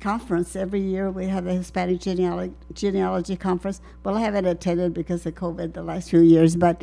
conference 0.00 0.54
every 0.56 0.80
year. 0.80 1.10
We 1.10 1.26
have 1.28 1.44
the 1.44 1.54
Hispanic 1.54 2.00
genealogy, 2.00 2.54
genealogy 2.74 3.36
conference. 3.36 3.80
Well, 4.04 4.16
I 4.16 4.20
haven't 4.20 4.44
attended 4.46 4.92
because 4.94 5.24
of 5.26 5.34
COVID 5.34 5.72
the 5.72 5.82
last 5.82 6.10
few 6.10 6.20
years, 6.20 6.54
but 6.56 6.82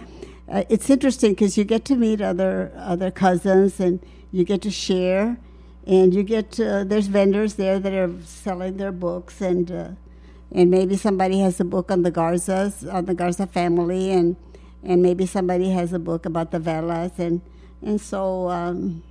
uh, 0.49 0.63
it's 0.69 0.89
interesting 0.89 1.33
because 1.33 1.57
you 1.57 1.63
get 1.63 1.85
to 1.85 1.95
meet 1.95 2.21
other 2.21 2.71
other 2.75 3.11
cousins 3.11 3.79
and 3.79 3.99
you 4.31 4.43
get 4.43 4.61
to 4.63 4.71
share, 4.71 5.37
and 5.85 6.13
you 6.13 6.23
get 6.23 6.59
uh, 6.59 6.83
there's 6.83 7.07
vendors 7.07 7.55
there 7.55 7.79
that 7.79 7.93
are 7.93 8.11
selling 8.23 8.77
their 8.77 8.91
books 8.91 9.41
and. 9.41 9.71
Uh, 9.71 9.89
and 10.51 10.69
maybe 10.69 10.95
somebody 10.95 11.39
has 11.39 11.59
a 11.59 11.65
book 11.65 11.91
on 11.91 12.03
the 12.03 12.11
Garzas, 12.11 12.91
on 12.93 13.05
the 13.05 13.13
Garza 13.15 13.47
family, 13.47 14.11
and 14.11 14.35
and 14.83 15.01
maybe 15.01 15.25
somebody 15.25 15.71
has 15.71 15.93
a 15.93 15.99
book 15.99 16.25
about 16.25 16.51
the 16.51 16.59
Velas, 16.59 17.17
and 17.19 17.41
and 17.81 17.99
so 17.99 18.49
um, 18.49 19.03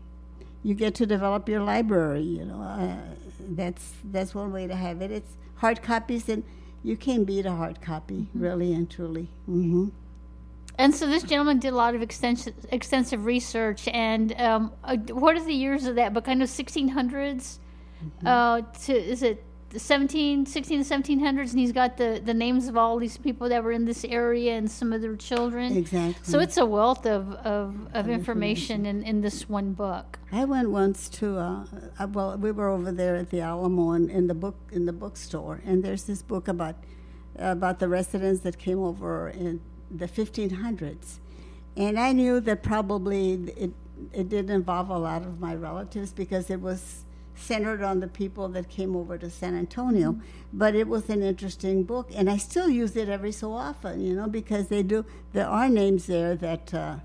you 0.62 0.74
get 0.74 0.94
to 0.96 1.06
develop 1.06 1.48
your 1.48 1.60
library. 1.62 2.22
You 2.22 2.44
know, 2.44 2.62
uh, 2.62 2.96
that's 3.40 3.94
that's 4.04 4.34
one 4.34 4.52
way 4.52 4.66
to 4.66 4.76
have 4.76 5.02
it. 5.02 5.10
It's 5.10 5.36
hard 5.56 5.82
copies, 5.82 6.28
and 6.28 6.44
you 6.84 6.96
can 6.96 7.24
beat 7.24 7.46
a 7.46 7.52
hard 7.52 7.80
copy, 7.80 8.28
really 8.34 8.72
and 8.72 8.88
truly. 8.90 9.28
hmm 9.46 9.88
And 10.82 10.92
so 10.92 11.06
this 11.06 11.22
gentleman 11.22 11.60
did 11.60 11.72
a 11.72 11.76
lot 11.76 11.94
of 11.94 12.02
extensive 12.02 12.54
extensive 12.70 13.24
research. 13.24 13.86
And 13.86 14.32
um, 14.40 14.72
uh, 14.82 14.96
what 14.96 15.36
are 15.36 15.44
the 15.44 15.54
years 15.54 15.86
of 15.86 15.94
that 15.94 16.12
book? 16.12 16.28
I 16.28 16.34
know 16.34 16.44
1600s. 16.44 17.58
Uh, 18.26 18.62
to 18.82 18.92
is 18.92 19.22
it 19.22 19.44
the 19.70 19.78
17, 19.78 20.44
16 20.44 20.84
to 20.84 20.94
1700s? 20.94 21.50
And 21.50 21.60
he's 21.60 21.70
got 21.70 21.98
the 21.98 22.20
the 22.24 22.34
names 22.34 22.66
of 22.66 22.76
all 22.76 22.98
these 22.98 23.16
people 23.16 23.48
that 23.50 23.62
were 23.62 23.70
in 23.70 23.84
this 23.84 24.04
area 24.04 24.56
and 24.56 24.68
some 24.68 24.92
of 24.92 25.00
their 25.02 25.14
children. 25.14 25.76
Exactly. 25.76 26.16
So 26.24 26.40
it's 26.40 26.56
a 26.56 26.66
wealth 26.66 27.06
of 27.06 27.32
of, 27.34 27.86
of 27.94 28.08
information 28.08 28.84
in, 28.84 29.04
in 29.04 29.20
this 29.20 29.48
one 29.48 29.74
book. 29.74 30.18
I 30.32 30.44
went 30.44 30.70
once 30.70 31.08
to 31.20 31.38
uh, 31.38 31.64
uh, 32.00 32.08
well, 32.08 32.36
we 32.36 32.50
were 32.50 32.68
over 32.68 32.90
there 32.90 33.14
at 33.14 33.30
the 33.30 33.40
Alamo 33.40 33.92
in, 33.92 34.10
in 34.10 34.26
the 34.26 34.34
book 34.34 34.56
in 34.72 34.86
the 34.86 34.92
bookstore, 34.92 35.60
and 35.64 35.84
there's 35.84 36.02
this 36.04 36.22
book 36.22 36.48
about 36.48 36.74
about 37.36 37.78
the 37.78 37.88
residents 37.88 38.40
that 38.40 38.58
came 38.58 38.80
over 38.80 39.28
in 39.28 39.60
the 39.94 40.08
1500s, 40.08 41.18
and 41.76 41.98
I 41.98 42.12
knew 42.12 42.40
that 42.40 42.62
probably 42.62 43.34
it 43.56 43.72
it 44.12 44.28
did 44.28 44.50
involve 44.50 44.88
a 44.90 44.98
lot 44.98 45.22
of 45.22 45.38
my 45.38 45.54
relatives 45.54 46.12
because 46.12 46.50
it 46.50 46.60
was 46.60 47.04
centered 47.36 47.82
on 47.82 48.00
the 48.00 48.08
people 48.08 48.48
that 48.48 48.68
came 48.68 48.96
over 48.96 49.16
to 49.16 49.30
San 49.30 49.56
Antonio. 49.56 50.18
But 50.52 50.74
it 50.74 50.88
was 50.88 51.08
an 51.08 51.22
interesting 51.22 51.84
book, 51.84 52.10
and 52.14 52.28
I 52.28 52.36
still 52.36 52.68
use 52.68 52.96
it 52.96 53.08
every 53.08 53.32
so 53.32 53.52
often, 53.52 54.04
you 54.04 54.14
know, 54.14 54.26
because 54.26 54.68
they 54.68 54.82
do 54.82 55.04
there 55.32 55.48
are 55.48 55.68
names 55.68 56.06
there 56.06 56.34
that. 56.36 56.74
Uh, 56.74 56.96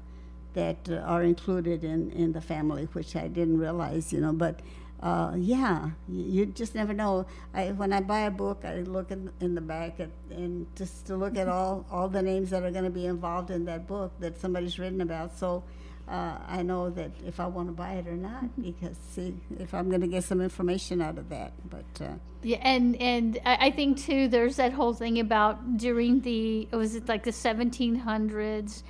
that 0.58 0.90
uh, 0.90 0.96
are 1.06 1.22
included 1.22 1.84
in, 1.84 2.10
in 2.12 2.32
the 2.32 2.42
family, 2.42 2.86
which 2.94 3.16
I 3.16 3.28
didn't 3.28 3.60
realize, 3.60 4.12
you 4.12 4.20
know. 4.20 4.34
But 4.34 4.62
uh, 5.02 5.34
yeah, 5.38 5.92
you, 6.08 6.24
you 6.24 6.46
just 6.48 6.74
never 6.74 6.94
know. 6.94 7.26
I, 7.54 7.72
when 7.72 7.94
I 7.94 8.02
buy 8.02 8.22
a 8.22 8.32
book, 8.32 8.64
I 8.64 8.78
look 8.82 9.12
in, 9.12 9.32
in 9.40 9.56
the 9.56 9.62
back 9.62 10.00
at, 10.00 10.10
and 10.32 10.66
just 10.76 11.06
to 11.08 11.16
look 11.16 11.38
at 11.38 11.48
all, 11.58 11.86
all 11.92 12.08
the 12.10 12.22
names 12.22 12.50
that 12.50 12.64
are 12.64 12.72
going 12.72 12.84
to 12.84 12.90
be 12.90 13.06
involved 13.06 13.52
in 13.52 13.66
that 13.66 13.88
book 13.88 14.12
that 14.20 14.40
somebody's 14.40 14.80
written 14.80 15.02
about. 15.02 15.38
So 15.38 15.64
uh, 16.08 16.38
I 16.48 16.62
know 16.62 16.90
that 16.92 17.12
if 17.26 17.40
I 17.40 17.48
want 17.48 17.68
to 17.68 17.74
buy 17.74 17.94
it 17.94 18.08
or 18.08 18.16
not, 18.16 18.46
because 18.62 18.98
see 19.12 19.36
if 19.60 19.74
I'm 19.74 19.90
going 19.90 20.02
to 20.02 20.08
get 20.08 20.24
some 20.24 20.42
information 20.42 21.02
out 21.02 21.18
of 21.18 21.30
that. 21.30 21.52
But 21.70 22.06
uh, 22.06 22.14
Yeah, 22.44 22.60
and 22.62 22.96
and 22.96 23.40
I, 23.46 23.68
I 23.68 23.72
think 23.72 24.00
too, 24.00 24.28
there's 24.28 24.56
that 24.56 24.72
whole 24.72 24.94
thing 24.94 25.20
about 25.20 25.78
during 25.78 26.22
the 26.22 26.68
was 26.72 26.96
it 26.96 27.10
like 27.10 27.24
the 27.24 27.32
1700s, 27.32 28.84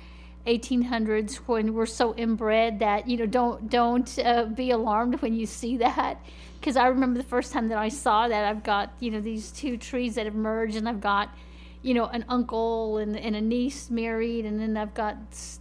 1800s 0.48 1.36
when 1.46 1.74
we're 1.74 1.86
so 1.86 2.14
inbred 2.16 2.78
that 2.78 3.06
you 3.06 3.16
know 3.16 3.26
don't 3.26 3.68
don't 3.68 4.18
uh, 4.18 4.44
be 4.46 4.70
alarmed 4.70 5.20
when 5.20 5.34
you 5.34 5.46
see 5.46 5.76
that. 5.76 6.24
Because 6.58 6.76
I 6.76 6.86
remember 6.88 7.18
the 7.18 7.28
first 7.28 7.52
time 7.52 7.68
that 7.68 7.78
I 7.78 7.88
saw 7.88 8.26
that 8.28 8.44
I've 8.44 8.62
got 8.62 8.92
you 9.00 9.10
know 9.10 9.20
these 9.20 9.50
two 9.50 9.76
trees 9.76 10.14
that 10.16 10.26
have 10.26 10.34
merged 10.34 10.76
and 10.76 10.88
I've 10.88 11.00
got 11.00 11.30
you 11.82 11.94
know 11.94 12.06
an 12.06 12.24
uncle 12.28 12.98
and, 12.98 13.16
and 13.16 13.36
a 13.36 13.40
niece 13.40 13.90
married 13.90 14.44
and 14.44 14.60
then 14.60 14.76
I've 14.76 14.94
got 14.94 15.16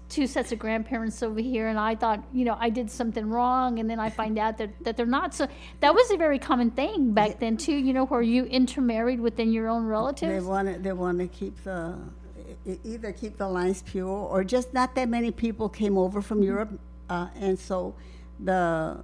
two 0.10 0.26
sets 0.26 0.52
of 0.52 0.58
grandparents 0.58 1.22
over 1.22 1.40
here 1.40 1.68
and 1.68 1.78
I 1.78 1.96
thought 1.96 2.24
you 2.34 2.46
know 2.46 2.58
I 2.60 2.70
did 2.70 2.90
something 2.90 3.30
wrong 3.30 3.80
and 3.80 3.90
then 3.90 4.00
I 4.00 4.10
find 4.10 4.40
out 4.40 4.58
that, 4.58 4.72
that 4.84 4.98
they're 4.98 5.06
not. 5.06 5.36
So 5.36 5.48
that 5.82 5.94
was 5.94 6.10
a 6.12 6.18
very 6.18 6.40
common 6.40 6.72
thing 6.72 7.12
back 7.14 7.40
then 7.40 7.58
too 7.58 7.76
you 7.76 7.94
know 7.94 8.06
where 8.06 8.22
you 8.22 8.46
intermarried 8.46 9.20
within 9.20 9.52
your 9.52 9.68
own 9.68 9.86
relatives 9.86 10.44
They 10.44 10.50
want 10.50 10.74
to, 10.74 10.80
they 10.80 10.94
want 10.94 11.20
to 11.20 11.28
keep 11.28 11.64
the, 11.64 11.96
either 12.84 13.12
keep 13.12 13.38
the 13.38 13.48
lines 13.48 13.82
pure 13.82 14.08
or 14.08 14.43
just 14.43 14.74
not 14.74 14.95
that 14.95 15.10
many 15.10 15.32
people 15.32 15.70
came 15.70 15.98
over 15.98 16.22
from 16.22 16.43
Europe. 16.43 16.80
Uh, 17.10 17.28
and 17.39 17.58
so 17.58 17.93
the, 18.39 19.04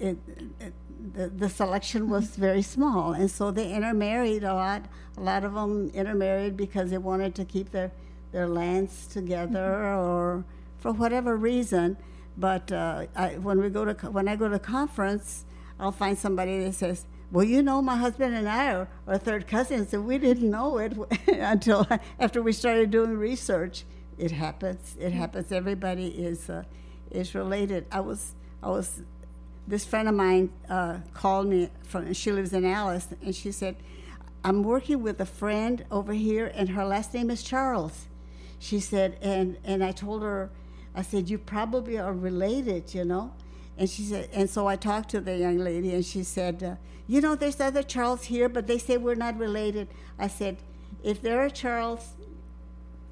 it, 0.00 0.16
it, 0.60 0.72
the, 1.14 1.28
the 1.28 1.48
selection 1.48 2.08
was 2.08 2.36
very 2.36 2.62
small. 2.62 3.12
And 3.12 3.30
so 3.30 3.50
they 3.50 3.72
intermarried 3.72 4.44
a 4.44 4.54
lot. 4.54 4.86
A 5.16 5.20
lot 5.20 5.44
of 5.44 5.54
them 5.54 5.90
intermarried 5.94 6.56
because 6.56 6.90
they 6.90 6.98
wanted 6.98 7.34
to 7.36 7.44
keep 7.44 7.70
their, 7.70 7.92
their 8.32 8.48
lands 8.48 9.06
together 9.06 9.84
or 9.84 10.44
for 10.78 10.92
whatever 10.92 11.36
reason. 11.36 11.96
But 12.36 12.70
uh, 12.70 13.06
I, 13.14 13.38
when 13.38 13.60
we 13.60 13.70
go 13.70 13.84
to 13.86 14.10
when 14.10 14.28
I 14.28 14.36
go 14.36 14.48
to 14.48 14.58
conference, 14.58 15.44
I'll 15.80 15.92
find 15.92 16.18
somebody 16.18 16.62
that 16.64 16.74
says, 16.74 17.06
"Well, 17.30 17.44
you 17.44 17.62
know, 17.62 17.82
my 17.82 17.96
husband 17.96 18.34
and 18.34 18.48
I 18.48 18.72
are, 18.72 18.88
are 19.06 19.18
third 19.18 19.46
cousins, 19.46 19.92
and 19.94 20.06
we 20.06 20.18
didn't 20.18 20.50
know 20.50 20.78
it 20.78 20.94
until 21.28 21.86
after 22.18 22.42
we 22.42 22.52
started 22.52 22.90
doing 22.90 23.16
research." 23.16 23.84
It 24.18 24.30
happens. 24.30 24.96
It 24.98 25.12
happens. 25.12 25.52
Everybody 25.52 26.06
is 26.08 26.48
uh, 26.48 26.64
is 27.10 27.34
related. 27.34 27.86
I 27.92 28.00
was 28.00 28.34
I 28.62 28.70
was 28.70 29.02
this 29.66 29.84
friend 29.84 30.08
of 30.08 30.14
mine 30.14 30.50
uh, 30.68 30.98
called 31.12 31.48
me 31.48 31.68
from 31.82 32.12
she 32.12 32.32
lives 32.32 32.52
in 32.52 32.64
Alice 32.64 33.08
and 33.22 33.34
she 33.34 33.50
said 33.50 33.76
i'm 34.44 34.62
working 34.62 35.02
with 35.02 35.20
a 35.20 35.26
friend 35.26 35.84
over 35.90 36.12
here 36.12 36.50
and 36.54 36.70
her 36.70 36.84
last 36.84 37.12
name 37.14 37.30
is 37.30 37.42
charles 37.42 38.06
she 38.58 38.78
said 38.78 39.16
and 39.20 39.56
and 39.64 39.82
i 39.82 39.90
told 39.90 40.22
her 40.22 40.50
i 40.94 41.02
said 41.02 41.28
you 41.28 41.38
probably 41.38 41.98
are 41.98 42.12
related 42.12 42.94
you 42.94 43.04
know 43.04 43.32
and 43.76 43.90
she 43.90 44.02
said 44.02 44.28
and 44.32 44.48
so 44.48 44.66
i 44.66 44.76
talked 44.76 45.10
to 45.10 45.20
the 45.20 45.36
young 45.36 45.58
lady 45.58 45.92
and 45.94 46.04
she 46.04 46.22
said 46.22 46.62
uh, 46.62 46.76
you 47.06 47.20
know 47.20 47.34
there's 47.34 47.60
other 47.60 47.82
charles 47.82 48.24
here 48.24 48.48
but 48.48 48.66
they 48.66 48.78
say 48.78 48.96
we're 48.96 49.14
not 49.14 49.38
related 49.38 49.88
i 50.18 50.26
said 50.28 50.56
if 51.02 51.22
there 51.22 51.40
are 51.40 51.50
charles 51.50 52.14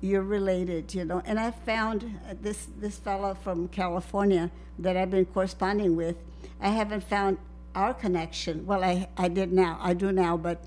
you're 0.04 0.22
related, 0.22 0.94
you 0.94 1.04
know. 1.04 1.22
And 1.24 1.40
I 1.40 1.50
found 1.50 2.18
this 2.42 2.68
this 2.78 2.98
fellow 2.98 3.34
from 3.34 3.68
California 3.68 4.50
that 4.78 4.96
I've 4.96 5.10
been 5.10 5.24
corresponding 5.24 5.96
with. 5.96 6.16
I 6.60 6.68
haven't 6.68 7.04
found 7.04 7.38
our 7.74 7.94
connection. 7.94 8.66
Well, 8.66 8.84
I 8.84 9.08
I 9.16 9.28
did 9.28 9.52
now. 9.52 9.78
I 9.80 9.94
do 9.94 10.12
now, 10.12 10.36
but 10.36 10.62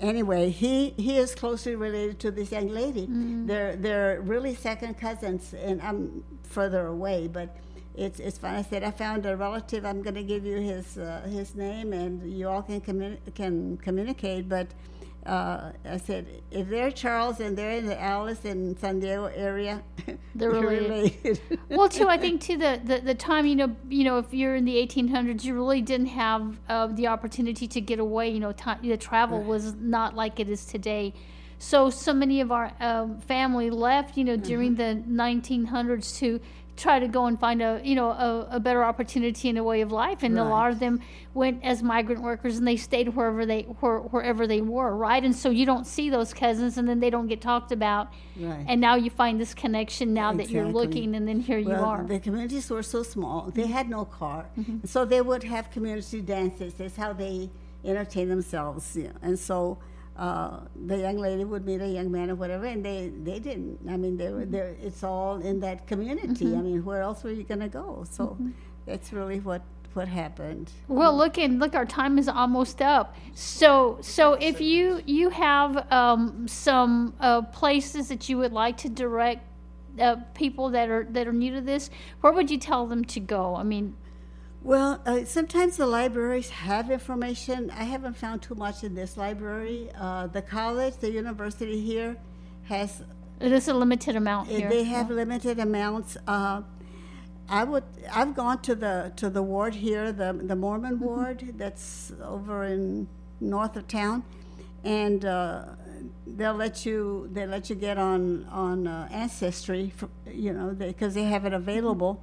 anyway, 0.00 0.48
he 0.48 0.94
he 0.96 1.18
is 1.18 1.34
closely 1.34 1.76
related 1.76 2.18
to 2.20 2.30
this 2.30 2.50
young 2.50 2.68
lady. 2.68 3.06
Mm. 3.06 3.46
They're 3.46 3.76
they're 3.76 4.20
really 4.22 4.54
second 4.54 4.98
cousins, 4.98 5.54
and 5.54 5.82
I'm 5.82 6.24
further 6.42 6.86
away, 6.86 7.28
but. 7.28 7.54
It's, 7.98 8.20
it's 8.20 8.38
fun. 8.38 8.54
I 8.54 8.62
said 8.62 8.84
I 8.84 8.92
found 8.92 9.26
a 9.26 9.36
relative. 9.36 9.84
I'm 9.84 10.02
going 10.02 10.14
to 10.14 10.22
give 10.22 10.46
you 10.46 10.58
his 10.58 10.98
uh, 10.98 11.22
his 11.28 11.56
name, 11.56 11.92
and 11.92 12.32
you 12.32 12.48
all 12.48 12.62
can 12.62 12.80
commu- 12.80 13.18
can 13.34 13.76
communicate. 13.78 14.48
But 14.48 14.68
uh, 15.26 15.72
I 15.84 15.96
said, 15.98 16.26
if 16.52 16.68
they're 16.68 16.92
Charles 16.92 17.40
and 17.40 17.58
they're 17.58 17.72
in 17.72 17.86
the 17.86 18.00
Alice 18.00 18.44
and 18.44 18.78
San 18.78 19.00
Diego 19.00 19.26
area, 19.26 19.82
They're 20.36 20.52
you're 20.52 20.70
related. 20.70 21.40
well, 21.68 21.88
too, 21.88 22.08
I 22.08 22.18
think 22.24 22.40
too 22.40 22.56
the, 22.56 22.80
the 22.84 23.00
the 23.00 23.14
time 23.14 23.46
you 23.46 23.56
know 23.56 23.74
you 23.88 24.04
know 24.04 24.18
if 24.18 24.32
you're 24.32 24.54
in 24.54 24.64
the 24.64 24.76
1800s, 24.76 25.42
you 25.42 25.54
really 25.54 25.82
didn't 25.82 26.06
have 26.06 26.56
uh, 26.68 26.86
the 26.86 27.08
opportunity 27.08 27.66
to 27.66 27.80
get 27.80 27.98
away. 27.98 28.28
You 28.30 28.38
know, 28.38 28.52
time, 28.52 28.78
the 28.80 28.96
travel 28.96 29.42
was 29.42 29.74
not 29.74 30.14
like 30.14 30.38
it 30.38 30.48
is 30.48 30.64
today. 30.64 31.14
So 31.58 31.90
so 31.90 32.14
many 32.14 32.40
of 32.40 32.52
our 32.52 32.72
um, 32.78 33.18
family 33.22 33.70
left. 33.70 34.16
You 34.16 34.22
know, 34.22 34.36
during 34.36 34.76
the 34.76 35.02
1900s 35.08 36.16
to 36.20 36.40
try 36.78 36.98
to 36.98 37.08
go 37.08 37.26
and 37.26 37.38
find 37.38 37.60
a 37.60 37.80
you 37.84 37.94
know 37.94 38.10
a, 38.10 38.48
a 38.52 38.60
better 38.60 38.82
opportunity 38.84 39.48
and 39.48 39.58
a 39.58 39.64
way 39.64 39.80
of 39.80 39.90
life 39.92 40.22
and 40.22 40.38
a 40.38 40.44
lot 40.44 40.70
of 40.70 40.78
them 40.78 41.00
went 41.34 41.62
as 41.64 41.82
migrant 41.82 42.22
workers 42.22 42.56
and 42.58 42.66
they 42.66 42.76
stayed 42.76 43.08
wherever 43.16 43.44
they 43.44 43.62
where, 43.80 43.98
wherever 43.98 44.46
they 44.46 44.60
were 44.60 44.96
right 44.96 45.24
and 45.24 45.34
so 45.34 45.50
you 45.50 45.66
don't 45.66 45.86
see 45.86 46.08
those 46.08 46.32
cousins 46.32 46.78
and 46.78 46.88
then 46.88 47.00
they 47.00 47.10
don't 47.10 47.26
get 47.26 47.40
talked 47.40 47.72
about 47.72 48.08
Right. 48.36 48.64
and 48.68 48.80
now 48.80 48.94
you 48.94 49.10
find 49.10 49.40
this 49.40 49.52
connection 49.54 50.14
now 50.14 50.32
that 50.32 50.48
you're 50.48 50.66
looking 50.80 51.14
and 51.16 51.26
then 51.28 51.40
here 51.40 51.58
you 51.58 51.72
are 51.72 52.04
The 52.04 52.20
communities 52.20 52.70
were 52.70 52.84
so 52.84 53.02
small; 53.02 53.50
they 53.52 53.66
had 53.66 53.88
no 53.98 54.04
car, 54.04 54.46
Mhm. 54.58 54.86
so 54.88 55.04
they 55.04 55.20
would 55.20 55.42
have 55.54 55.64
community 55.70 56.20
dances. 56.20 56.74
That's 56.74 56.96
how 56.96 57.12
they 57.12 57.50
entertain 57.84 58.28
themselves. 58.28 58.84
You 58.96 59.08
know. 59.08 59.16
And 59.22 59.36
so 59.38 59.78
uh, 60.18 60.60
the 60.86 60.98
young 60.98 61.16
lady 61.18 61.44
would 61.44 61.64
meet 61.64 61.80
a 61.80 61.86
young 61.86 62.10
man 62.10 62.28
or 62.30 62.34
whatever, 62.34 62.66
and 62.66 62.84
they, 62.84 63.12
they 63.22 63.38
didn't. 63.38 63.78
I 63.88 63.96
mean, 63.96 64.16
they 64.16 64.30
were 64.30 64.44
there. 64.44 64.74
It's 64.82 65.04
all 65.04 65.36
in 65.40 65.60
that 65.60 65.86
community. 65.86 66.46
Mhm. 66.46 66.58
I 66.58 66.62
mean, 66.62 66.84
where 66.84 67.02
else 67.02 67.22
were 67.22 67.30
you 67.30 67.44
going 67.44 67.60
to 67.60 67.68
go? 67.68 68.04
So 68.10 68.36
Mhm. 68.40 68.52
that's 68.86 69.12
really 69.12 69.40
what 69.40 69.62
what 69.94 70.06
happened. 70.08 70.70
Well, 70.86 71.16
look 71.16 71.38
and 71.38 71.58
look, 71.58 71.74
our 71.74 71.86
time 71.86 72.18
is 72.18 72.28
almost 72.28 72.82
up. 72.82 73.16
So, 73.34 73.98
so 74.00 74.34
if 74.34 74.60
you 74.60 75.00
you 75.06 75.30
have 75.30 75.90
um, 75.92 76.46
some 76.46 77.14
uh, 77.20 77.42
places 77.42 78.08
that 78.08 78.28
you 78.28 78.38
would 78.38 78.52
like 78.52 78.76
to 78.78 78.88
direct 78.88 79.42
uh, 79.98 80.16
people 80.34 80.68
that 80.70 80.88
are 80.90 81.04
that 81.10 81.26
are 81.26 81.32
new 81.32 81.52
to 81.54 81.60
this, 81.60 81.90
where 82.20 82.32
would 82.32 82.50
you 82.50 82.58
tell 82.58 82.86
them 82.86 83.04
to 83.06 83.18
go? 83.20 83.56
I 83.56 83.62
mean, 83.62 83.94
Well, 84.68 85.00
uh, 85.06 85.24
sometimes 85.24 85.78
the 85.78 85.86
libraries 85.86 86.50
have 86.50 86.90
information. 86.90 87.70
I 87.70 87.84
haven't 87.84 88.18
found 88.18 88.42
too 88.42 88.54
much 88.54 88.84
in 88.84 88.94
this 88.94 89.16
library. 89.16 89.88
Uh, 89.98 90.26
the 90.26 90.42
college, 90.42 90.98
the 90.98 91.10
university 91.10 91.80
here, 91.80 92.18
has 92.64 93.02
it 93.40 93.50
is 93.50 93.68
a 93.68 93.72
limited 93.72 94.14
amount 94.14 94.48
here. 94.48 94.68
They 94.68 94.84
have 94.84 95.08
limited 95.08 95.58
amounts. 95.58 96.18
Uh, 96.26 96.60
I 97.48 97.64
would. 97.64 97.82
I've 98.12 98.34
gone 98.34 98.60
to 98.60 98.74
the 98.74 99.10
to 99.16 99.30
the 99.30 99.42
ward 99.42 99.74
here, 99.74 100.12
the 100.12 100.34
the 100.34 100.54
Mormon 100.54 100.96
Mm-hmm. 100.96 101.04
ward 101.06 101.54
that's 101.56 102.12
over 102.22 102.64
in 102.64 103.08
north 103.40 103.74
of 103.74 103.88
town, 103.88 104.22
and 104.84 105.24
uh, 105.24 105.64
they'll 106.26 106.52
let 106.52 106.84
you 106.84 107.30
they 107.32 107.46
let 107.46 107.70
you 107.70 107.74
get 107.74 107.96
on 107.96 108.44
on 108.50 108.86
uh, 108.86 109.08
ancestry, 109.10 109.94
for, 109.96 110.10
you 110.30 110.52
know, 110.52 110.74
because 110.74 111.14
they, 111.14 111.22
have 111.22 111.46
it 111.46 111.54
available, 111.54 112.22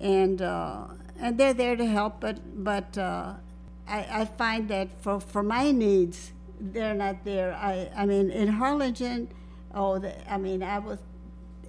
and 0.00 0.40
uh, 0.40 0.86
and 1.22 1.38
they're 1.38 1.54
there 1.54 1.76
to 1.76 1.86
help. 1.86 2.20
But 2.20 2.38
but 2.62 2.98
uh, 2.98 3.34
I, 3.88 4.06
I 4.10 4.24
find 4.26 4.68
that 4.68 5.00
for 5.00 5.20
for 5.20 5.42
my 5.42 5.70
needs, 5.70 6.32
they're 6.60 6.94
not 6.94 7.24
there. 7.24 7.54
I 7.54 7.88
I 7.96 8.04
mean 8.04 8.30
in 8.30 8.48
Harlingen, 8.48 9.28
oh, 9.74 9.98
the, 9.98 10.12
I 10.30 10.36
mean 10.36 10.62
I 10.62 10.78
was 10.80 10.98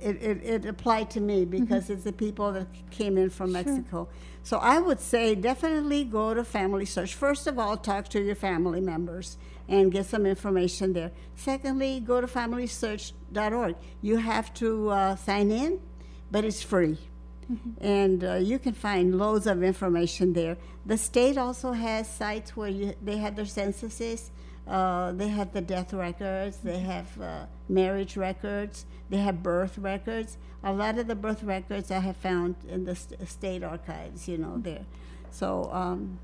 it, 0.01 0.21
it, 0.21 0.43
it 0.43 0.65
applied 0.65 1.09
to 1.11 1.21
me 1.21 1.45
because 1.45 1.89
it's 1.89 2.03
the 2.03 2.11
people 2.11 2.51
that 2.51 2.67
came 2.91 3.17
in 3.17 3.29
from 3.29 3.53
Mexico. 3.53 4.09
So 4.43 4.57
I 4.57 4.79
would 4.79 4.99
say 4.99 5.35
definitely 5.35 6.03
go 6.03 6.33
to 6.33 6.43
Family 6.43 6.85
Search. 6.85 7.15
First 7.15 7.47
of 7.47 7.57
all, 7.57 7.77
talk 7.77 8.09
to 8.09 8.21
your 8.21 8.35
family 8.35 8.81
members 8.81 9.37
and 9.69 9.89
get 9.91 10.05
some 10.05 10.25
information 10.25 10.91
there. 10.91 11.11
Secondly, 11.35 12.01
go 12.01 12.19
to 12.19 12.27
FamilySearch.org. 12.27 13.75
You 14.01 14.17
have 14.17 14.53
to 14.55 14.89
uh, 14.89 15.15
sign 15.15 15.49
in, 15.51 15.79
but 16.29 16.43
it's 16.43 16.61
free. 16.61 16.97
And 17.81 18.23
uh, 18.23 18.35
you 18.35 18.59
can 18.59 18.73
find 18.73 19.17
loads 19.17 19.47
of 19.47 19.63
information 19.63 20.33
there. 20.33 20.57
The 20.85 20.97
state 20.97 21.37
also 21.37 21.71
has 21.71 22.09
sites 22.09 22.55
where 22.55 22.69
you, 22.69 22.93
they 23.03 23.17
have 23.17 23.35
their 23.35 23.45
censuses. 23.45 24.31
Uh, 24.67 25.11
they 25.11 25.27
have 25.27 25.51
the 25.51 25.61
death 25.61 25.93
records. 25.93 26.57
They 26.57 26.79
have 26.79 27.21
uh, 27.21 27.45
marriage 27.67 28.15
records. 28.15 28.85
They 29.09 29.17
have 29.17 29.43
birth 29.43 29.77
records. 29.77 30.37
A 30.63 30.71
lot 30.71 30.97
of 30.97 31.07
the 31.07 31.15
birth 31.15 31.43
records 31.43 31.91
I 31.91 31.99
have 31.99 32.17
found 32.17 32.55
in 32.69 32.85
the 32.85 32.95
st- 32.95 33.27
state 33.27 33.63
archives. 33.63 34.27
You 34.27 34.37
know 34.37 34.57
there. 34.57 34.85
So 35.31 35.69
um, 35.73 36.19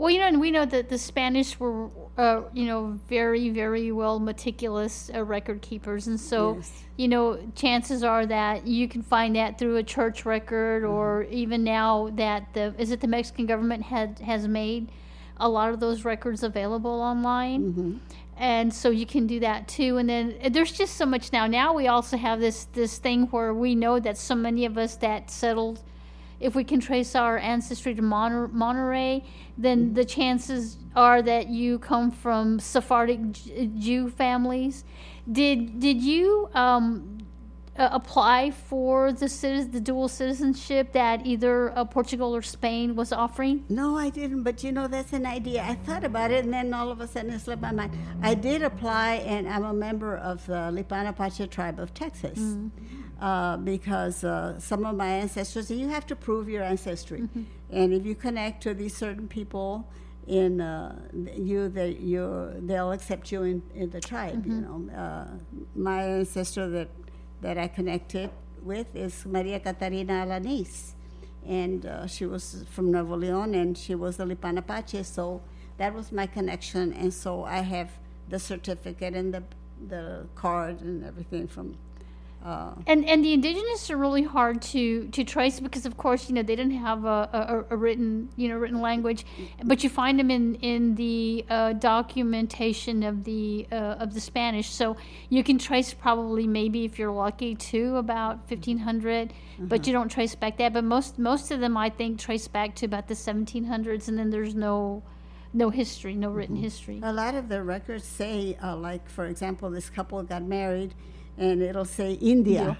Well, 0.00 0.10
you 0.10 0.18
know, 0.18 0.28
and 0.28 0.40
we 0.40 0.50
know 0.50 0.64
that 0.64 0.88
the 0.88 0.96
Spanish 0.96 1.60
were, 1.60 1.90
uh, 2.16 2.44
you 2.54 2.64
know, 2.64 2.98
very, 3.06 3.50
very 3.50 3.92
well 3.92 4.18
meticulous 4.18 5.10
uh, 5.14 5.22
record 5.22 5.60
keepers, 5.60 6.06
and 6.06 6.18
so, 6.18 6.56
Yes. 6.56 6.84
you 6.96 7.06
know, 7.06 7.38
chances 7.54 8.02
are 8.02 8.24
that 8.24 8.66
you 8.66 8.88
can 8.88 9.02
find 9.02 9.36
that 9.36 9.58
through 9.58 9.76
a 9.76 9.82
church 9.82 10.24
record, 10.24 10.84
or 10.84 11.24
even 11.24 11.62
now 11.64 12.08
that 12.14 12.54
the 12.54 12.74
is 12.78 12.90
it 12.92 13.02
the 13.02 13.08
Mexican 13.08 13.44
government 13.44 13.82
had 13.82 14.20
has 14.20 14.48
made 14.48 14.88
a 15.36 15.46
lot 15.46 15.70
of 15.70 15.80
those 15.80 16.02
records 16.06 16.42
available 16.42 16.98
online. 17.02 18.00
And 18.38 18.72
so 18.72 18.88
you 18.88 19.04
can 19.04 19.26
do 19.26 19.38
that 19.40 19.68
too. 19.68 19.98
And 19.98 20.08
then 20.08 20.34
uh, 20.42 20.48
there's 20.48 20.72
just 20.72 20.96
so 20.96 21.04
much 21.04 21.30
now. 21.30 21.46
Now 21.46 21.74
we 21.74 21.88
also 21.88 22.16
have 22.16 22.40
this 22.40 22.64
this 22.72 22.96
thing 22.96 23.26
where 23.26 23.52
we 23.52 23.74
know 23.74 24.00
that 24.00 24.16
so 24.16 24.34
many 24.34 24.64
of 24.64 24.78
us 24.78 24.96
that 24.96 25.30
settled 25.30 25.82
if 26.40 26.54
we 26.54 26.64
can 26.64 26.80
trace 26.80 27.14
our 27.14 27.38
ancestry 27.38 27.94
to 27.94 28.02
Mon- 28.02 28.48
Monterrey, 28.48 29.24
then 29.58 29.94
the 29.94 30.04
chances 30.04 30.78
are 30.96 31.22
that 31.22 31.48
you 31.48 31.78
come 31.78 32.10
from 32.10 32.58
Sephardic 32.58 33.32
J- 33.32 33.66
Jew 33.78 34.08
families. 34.10 34.84
Did 35.30 35.78
did 35.78 36.00
you 36.02 36.48
um, 36.54 37.18
uh, 37.78 37.88
apply 37.92 38.50
for 38.50 39.12
the 39.12 39.26
citi- 39.26 39.70
the 39.70 39.80
dual 39.80 40.08
citizenship 40.08 40.92
that 40.92 41.24
either 41.26 41.76
uh, 41.78 41.84
Portugal 41.84 42.34
or 42.34 42.42
Spain 42.42 42.96
was 42.96 43.12
offering? 43.12 43.64
No, 43.68 43.96
I 43.96 44.08
didn't. 44.10 44.42
But 44.42 44.64
you 44.64 44.72
know, 44.72 44.88
that's 44.88 45.12
an 45.12 45.26
idea. 45.26 45.62
I 45.62 45.74
thought 45.74 46.04
about 46.04 46.30
it, 46.30 46.44
and 46.44 46.52
then 46.52 46.72
all 46.74 46.90
of 46.90 47.00
a 47.00 47.06
sudden 47.06 47.30
it 47.32 47.40
slipped 47.40 47.62
my 47.62 47.70
mind. 47.72 47.92
I 48.22 48.34
did 48.34 48.62
apply, 48.62 49.16
and 49.26 49.46
I'm 49.48 49.64
a 49.64 49.74
member 49.74 50.16
of 50.16 50.44
the 50.46 50.72
Lipan 50.72 51.06
Apache 51.08 51.46
tribe 51.48 51.78
of 51.78 51.92
Texas. 51.94 52.56
Uh, 53.20 53.56
because 53.58 54.24
uh, 54.24 54.58
some 54.58 54.86
of 54.86 54.96
my 54.96 55.08
ancestors, 55.08 55.70
you 55.70 55.88
have 55.88 56.06
to 56.06 56.16
prove 56.16 56.48
your 56.48 56.62
ancestry, 56.62 57.28
and 57.70 57.92
if 57.92 58.06
you 58.06 58.14
connect 58.14 58.62
to 58.62 58.72
these 58.72 58.96
certain 58.96 59.28
people 59.28 59.86
in 60.26 60.60
uh, 60.60 60.98
you, 61.36 61.68
they, 61.68 61.90
you, 61.96 62.50
they'll 62.62 62.92
accept 62.92 63.30
you 63.30 63.42
in, 63.42 63.62
in 63.74 63.90
the 63.90 64.00
tribe. 64.00 64.46
You 64.46 64.60
know, 64.62 64.90
uh, 64.96 65.26
my 65.74 66.02
ancestor 66.02 66.68
that 66.70 66.88
that 67.42 67.58
I 67.58 67.68
connected 67.68 68.30
with 68.62 68.86
is 68.96 69.26
Maria 69.26 69.60
Catarina 69.60 70.24
Alanis 70.24 70.94
and 71.46 71.86
uh, 71.86 72.06
she 72.06 72.26
was 72.26 72.64
from 72.70 72.90
Nuevo 72.90 73.16
Leon, 73.16 73.54
and 73.54 73.76
she 73.76 73.94
was 73.94 74.20
a 74.20 74.24
Lipan 74.24 74.58
Apache. 74.58 75.02
So 75.04 75.40
that 75.78 75.94
was 75.94 76.12
my 76.12 76.26
connection, 76.26 76.92
and 76.92 77.12
so 77.12 77.44
I 77.44 77.60
have 77.60 77.90
the 78.28 78.38
certificate 78.38 79.14
and 79.14 79.32
the 79.34 79.42
the 79.88 80.26
card 80.34 80.80
and 80.82 81.04
everything 81.04 81.48
from. 81.48 81.76
Uh, 82.44 82.72
And 82.86 83.04
and 83.04 83.22
the 83.22 83.34
indigenous 83.34 83.90
are 83.90 83.98
really 83.98 84.22
hard 84.22 84.62
to 84.62 85.08
to 85.08 85.24
trace 85.24 85.60
because 85.60 85.84
of 85.84 85.96
course 85.98 86.28
you 86.28 86.34
know 86.34 86.42
they 86.42 86.56
didn't 86.56 86.78
have 86.78 87.04
a, 87.04 87.28
a, 87.68 87.74
a 87.74 87.76
written 87.76 88.30
you 88.36 88.48
know 88.48 88.56
written 88.56 88.80
language, 88.80 89.26
but 89.62 89.84
you 89.84 89.90
find 89.90 90.18
them 90.18 90.30
in 90.30 90.54
in 90.56 90.94
the 90.94 91.44
uh, 91.50 91.72
documentation 91.74 93.02
of 93.02 93.24
the 93.24 93.66
uh, 93.70 93.96
of 94.04 94.14
the 94.14 94.20
Spanish. 94.20 94.70
So 94.70 94.96
you 95.28 95.44
can 95.44 95.58
trace 95.58 95.92
probably 95.92 96.46
maybe 96.46 96.84
if 96.84 96.98
you're 96.98 97.12
lucky 97.12 97.54
to 97.56 97.96
about 97.96 98.48
1500, 98.48 99.32
but 99.58 99.86
you 99.86 99.92
don't 99.92 100.08
trace 100.08 100.34
back 100.34 100.56
that. 100.58 100.72
But 100.72 100.84
most 100.84 101.18
most 101.18 101.50
of 101.50 101.60
them 101.60 101.76
I 101.76 101.90
think 101.90 102.18
trace 102.18 102.48
back 102.48 102.74
to 102.76 102.86
about 102.86 103.08
the 103.08 103.14
1700s, 103.14 104.08
and 104.08 104.18
then 104.18 104.30
there's 104.30 104.54
no 104.54 105.02
no 105.52 105.68
history, 105.70 106.14
no 106.14 106.30
written 106.30 106.56
history. 106.56 107.00
a 107.02 107.12
lot 107.12 107.34
of 107.34 107.48
the 107.48 107.60
records 107.62 108.04
say, 108.04 108.56
uh, 108.62 108.76
like 108.76 109.08
for 109.08 109.26
example, 109.26 109.68
this 109.68 109.90
couple 109.90 110.22
got 110.22 110.42
married, 110.44 110.94
and 111.40 111.62
it'll 111.62 111.86
say 111.86 112.12
India, 112.12 112.76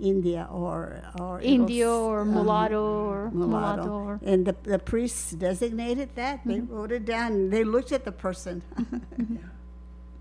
India, 0.00 0.48
or 0.50 1.02
or 1.20 1.40
it'll 1.40 1.52
Indio 1.52 2.04
or 2.04 2.22
uh-huh. 2.22 2.30
mulatto 2.30 2.82
or 2.82 3.30
mulatto. 3.34 3.82
mulatto 3.82 3.92
or 3.92 4.20
And 4.22 4.46
the, 4.46 4.56
the 4.62 4.78
priests 4.78 5.32
designated 5.32 6.14
that. 6.14 6.40
They 6.46 6.60
wrote 6.60 6.92
it 6.92 7.04
down. 7.04 7.50
They 7.50 7.64
looked 7.64 7.92
at 7.92 8.04
the 8.04 8.12
person. 8.12 8.62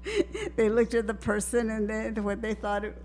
they 0.55 0.67
looked 0.67 0.95
at 0.95 1.07
the 1.07 1.13
person 1.13 1.69
and 1.69 1.89
then 1.89 2.23
what 2.23 2.41
they 2.41 2.55
thought, 2.55 2.83
it, 2.83 2.97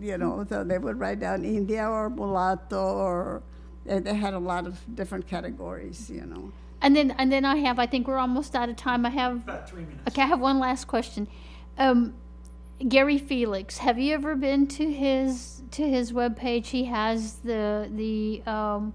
you 0.00 0.16
know, 0.16 0.46
so 0.48 0.62
they 0.62 0.78
would 0.78 0.98
write 0.98 1.20
down 1.20 1.44
India 1.44 1.86
or 1.86 2.08
mulatto 2.08 2.80
or 2.80 3.42
they, 3.84 3.98
they 3.98 4.14
had 4.14 4.34
a 4.34 4.38
lot 4.38 4.66
of 4.66 4.78
different 4.94 5.26
categories, 5.26 6.08
you 6.08 6.24
know. 6.24 6.52
And 6.80 6.94
then, 6.94 7.10
and 7.12 7.32
then 7.32 7.44
I 7.44 7.56
have. 7.56 7.78
I 7.80 7.86
think 7.86 8.06
we're 8.06 8.18
almost 8.18 8.54
out 8.54 8.68
of 8.68 8.76
time. 8.76 9.04
I 9.04 9.10
have 9.10 9.36
about 9.36 9.68
three 9.68 9.82
minutes. 9.82 10.02
Okay, 10.08 10.22
I 10.22 10.26
have 10.26 10.40
one 10.40 10.60
last 10.60 10.86
question. 10.86 11.26
Um, 11.78 12.14
Gary 12.88 13.18
Felix, 13.18 13.78
have 13.78 13.98
you 13.98 14.12
ever 14.14 14.34
been 14.34 14.66
to 14.66 14.92
his 14.92 15.62
to 15.70 15.88
his 15.88 16.12
webpage? 16.12 16.66
He 16.66 16.84
has 16.84 17.36
the 17.36 17.88
the 17.94 18.42
um, 18.50 18.92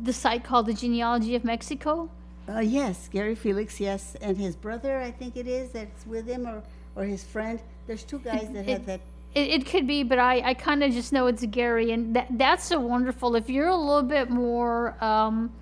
the 0.00 0.12
site 0.12 0.42
called 0.42 0.66
the 0.66 0.72
Genealogy 0.72 1.34
of 1.34 1.44
Mexico. 1.44 2.08
Uh, 2.48 2.60
yes, 2.60 3.08
Gary 3.10 3.34
Felix, 3.34 3.80
yes, 3.80 4.16
and 4.20 4.36
his 4.36 4.54
brother, 4.54 4.98
I 4.98 5.10
think 5.10 5.36
it 5.36 5.46
is, 5.46 5.70
that's 5.70 6.06
with 6.06 6.26
him, 6.26 6.46
or, 6.46 6.62
or 6.94 7.04
his 7.04 7.24
friend. 7.24 7.58
There's 7.86 8.04
two 8.04 8.18
guys 8.18 8.50
that 8.52 8.68
have 8.68 8.86
that. 8.86 9.00
It, 9.34 9.48
it 9.48 9.66
could 9.66 9.86
be, 9.86 10.02
but 10.02 10.18
I, 10.18 10.40
I 10.50 10.54
kind 10.54 10.82
of 10.82 10.92
just 10.92 11.12
know 11.12 11.26
it's 11.26 11.44
Gary, 11.46 11.92
and 11.92 12.14
that 12.16 12.28
that's 12.30 12.64
so 12.64 12.80
wonderful. 12.80 13.34
If 13.34 13.48
you're 13.50 13.68
a 13.68 13.76
little 13.76 14.02
bit 14.02 14.30
more, 14.30 14.94
um, 15.02 15.52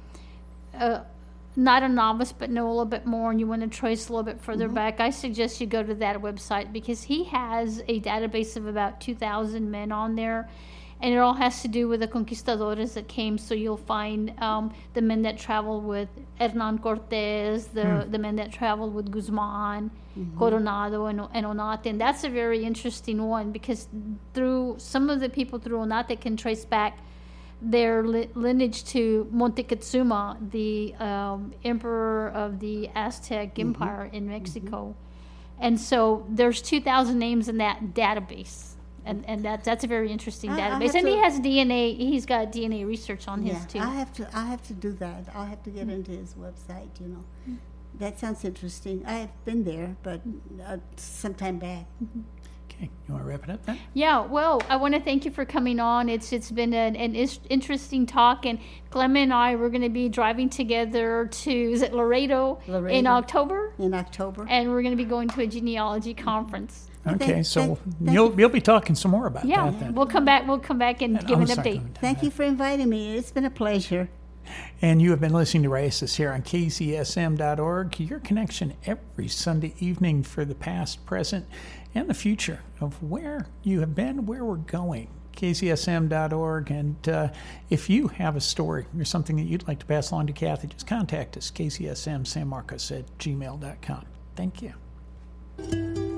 uh, 0.77 1.01
not 1.57 1.83
a 1.83 1.89
novice, 1.89 2.33
but 2.33 2.51
know 2.51 2.67
a 2.67 2.71
little 2.71 2.85
bit 2.87 3.05
more, 3.07 3.31
and 3.31 3.39
you 3.39 3.47
want 3.47 3.63
to 3.63 3.69
trace 3.69 4.09
a 4.09 4.13
little 4.13 4.25
bit 4.25 4.41
further 4.41 4.67
Mm-hmm. 4.67 4.75
back, 4.75 5.01
I 5.01 5.11
suggest 5.11 5.61
you 5.61 5.67
go 5.67 5.83
to 5.83 5.95
that 5.97 6.17
website 6.17 6.73
because 6.73 7.03
he 7.03 7.25
has 7.25 7.83
a 7.89 8.01
database 8.01 8.57
of 8.57 8.67
about 8.67 9.01
2,000 9.01 9.71
men 9.71 9.93
on 9.93 10.15
there. 10.15 10.49
And 11.03 11.13
it 11.13 11.19
all 11.19 11.35
has 11.35 11.63
to 11.63 11.69
do 11.69 11.89
with 11.89 11.99
the 11.99 12.07
conquistadores 12.07 12.95
that 12.95 13.09
came. 13.09 13.37
So 13.37 13.55
you'll 13.55 13.77
find 13.77 14.33
um, 14.41 14.73
the 14.95 15.03
men 15.03 15.23
that 15.23 15.37
traveled 15.37 15.85
with 15.85 16.09
Hernan 16.39 16.79
Cortez, 16.79 17.67
the, 17.67 18.07
the 18.09 18.19
men 18.19 18.37
that 18.37 18.53
traveled 18.53 18.95
with 18.95 19.11
Guzman, 19.11 19.91
Coronado, 20.39 21.07
and, 21.07 21.23
and 21.35 21.45
Onate. 21.45 21.87
And 21.87 22.01
that's 22.01 22.23
a 22.23 22.29
very 22.29 22.65
interesting 22.65 23.21
one 23.27 23.51
because 23.51 23.89
through 24.33 24.77
some 24.79 25.11
of 25.11 25.19
the 25.19 25.29
people 25.29 25.59
through 25.59 25.79
Onate 25.79 26.21
can 26.21 26.37
trace 26.37 26.65
back 26.65 26.99
their 27.63 28.03
li- 28.03 28.29
lineage 28.35 28.85
to 28.85 29.29
Montezuma, 29.31 30.37
the 30.51 30.95
um, 30.97 31.55
emperor 31.65 32.31
of 32.31 32.59
the 32.59 32.91
Aztec 32.95 33.55
mm-hmm. 33.55 33.69
Empire 33.69 34.11
in 34.13 34.25
mm-hmm. 34.25 34.33
Mexico. 34.33 34.97
And 35.61 35.81
so 35.81 36.27
there's 36.29 36.61
2,000 36.61 37.19
names 37.19 37.49
in 37.49 37.59
that 37.59 37.95
database. 37.95 38.71
And, 39.05 39.25
and 39.27 39.45
that 39.45 39.65
that's 39.65 39.83
a 39.83 39.89
very 39.89 40.13
interesting 40.13 40.51
I- 40.51 40.55
I 40.55 40.59
database. 40.59 40.87
have 40.87 40.95
And 40.95 41.09
he 41.09 41.19
has 41.19 41.41
DNA. 41.41 41.97
He's 41.97 42.27
got 42.27 42.53
DNA 42.53 42.87
research 42.87 43.27
on 43.27 43.43
his 43.43 43.65
too. 43.67 43.81
I 43.81 43.95
have 43.95 44.13
to. 44.15 44.29
I 44.33 44.47
have 44.47 44.63
to 44.69 44.75
do 44.75 44.93
that. 44.93 45.29
I'll 45.35 45.45
have 45.45 45.63
to 45.65 45.71
get 45.71 45.89
mm-hmm. 45.89 45.97
into 45.97 46.13
his 46.13 46.35
website. 46.35 46.89
You 47.01 47.09
know, 47.09 47.57
that 47.99 48.21
sounds 48.21 48.45
interesting. 48.45 49.05
I've 49.05 49.45
been 49.45 49.65
there, 49.65 49.97
but 50.05 50.21
uh, 50.65 50.77
some 50.97 51.35
time 51.35 51.59
back. 51.59 51.87
Okay, 52.83 52.91
you 53.07 53.15
want 53.15 53.25
to 53.25 53.29
wrap 53.31 53.45
it 53.45 53.51
up 53.51 53.65
then? 53.65 53.79
Yeah, 53.95 54.21
well, 54.27 54.61
I 54.69 54.77
want 54.77 54.95
to 54.95 55.01
thank 55.01 55.25
you 55.25 55.31
for 55.31 55.45
coming 55.45 55.79
on. 55.79 56.09
It's 56.09 56.33
it's 56.33 56.51
been 56.51 56.75
an, 56.75 56.97
an 56.97 57.15
is- 57.15 57.39
interesting 57.49 58.07
talk, 58.07 58.45
and 58.45 58.59
Clem 58.91 59.17
and 59.17 59.33
I 59.33 59.55
we're 59.55 59.69
going 59.69 59.83
to 59.83 59.89
be 59.89 60.09
driving 60.09 60.49
together 60.49 61.29
to 61.31 61.51
is 61.53 61.83
it 61.83 61.93
Laredo, 61.93 62.59
in 62.89 63.07
October, 63.07 63.73
In 63.79 63.95
October. 63.95 64.47
and 64.49 64.69
we're 64.71 64.83
going 64.83 64.97
to 64.97 65.03
be 65.03 65.09
going 65.09 65.29
to 65.29 65.43
a 65.43 65.47
genealogy 65.47 66.15
conference. 66.15 66.89
Okay, 67.07 67.27
Thank- 67.27 67.47
so 67.47 67.61
thank- 67.61 67.79
thank 67.99 68.11
you'll 68.13 68.39
you'll 68.41 68.49
be 68.49 68.61
talking 68.61 68.97
some 68.97 69.13
more 69.13 69.27
about 69.27 69.45
Yeah, 69.45 69.71
that 69.71 69.79
then. 69.81 69.95
we'll 69.95 70.07
come 70.07 70.25
back. 70.25 70.47
We'll 70.49 70.59
come 70.59 70.79
back 70.79 71.03
and 71.03 71.19
And 71.19 71.27
give 71.27 71.39
I'll 71.39 71.43
an 71.45 71.49
update. 71.57 71.77
coming 71.79 71.95
to 71.95 72.01
Thank 72.01 72.23
you 72.25 72.31
for 72.31 72.43
inviting 72.43 72.89
me. 72.89 73.17
It's 73.17 73.31
been 73.31 73.45
a 73.45 73.51
pleasure. 73.51 74.09
And 74.83 75.01
you 75.01 75.13
have 75.13 75.21
been 75.21 75.33
listening 75.33 75.63
to 75.63 75.69
Raices 75.69 76.17
here 76.17 76.33
on 76.33 76.43
KZSM.org, 76.43 78.01
your 78.01 78.19
connection 78.19 78.75
every 78.85 79.29
Sunday 79.29 79.73
evening 79.79 80.25
for 80.25 80.45
the 80.45 80.57
past, 80.57 81.07
present, 81.07 81.47
and 81.95 82.09
the 82.09 82.15
future 82.15 82.61
of 82.81 83.03
where 83.03 83.47
you 83.63 83.81
have 83.81 83.95
been, 83.95 84.27
where 84.27 84.45
we're 84.45 84.57
going. 84.57 85.09
KZSM.org. 85.37 86.71
And 86.71 87.09
uh, 87.09 87.29
if 87.71 87.89
you 87.89 88.09
have 88.09 88.37
a 88.37 88.41
story 88.41 88.87
or 88.99 89.05
something 89.05 89.37
that 89.37 89.45
you'd 89.45 89.67
like 89.67 89.79
to 89.79 89.87
pass 89.87 90.11
along 90.11 90.27
to 90.27 90.33
Cathy, 90.33 90.69
just 90.69 90.87
contact 90.87 91.37
us, 91.37 91.51
KZSM 91.51 92.27
San 92.27 92.49
Marcos 92.49 92.91
at 92.91 93.07
gmail.com. 93.19 94.05
Thank 94.37 94.63
you. 94.63 96.12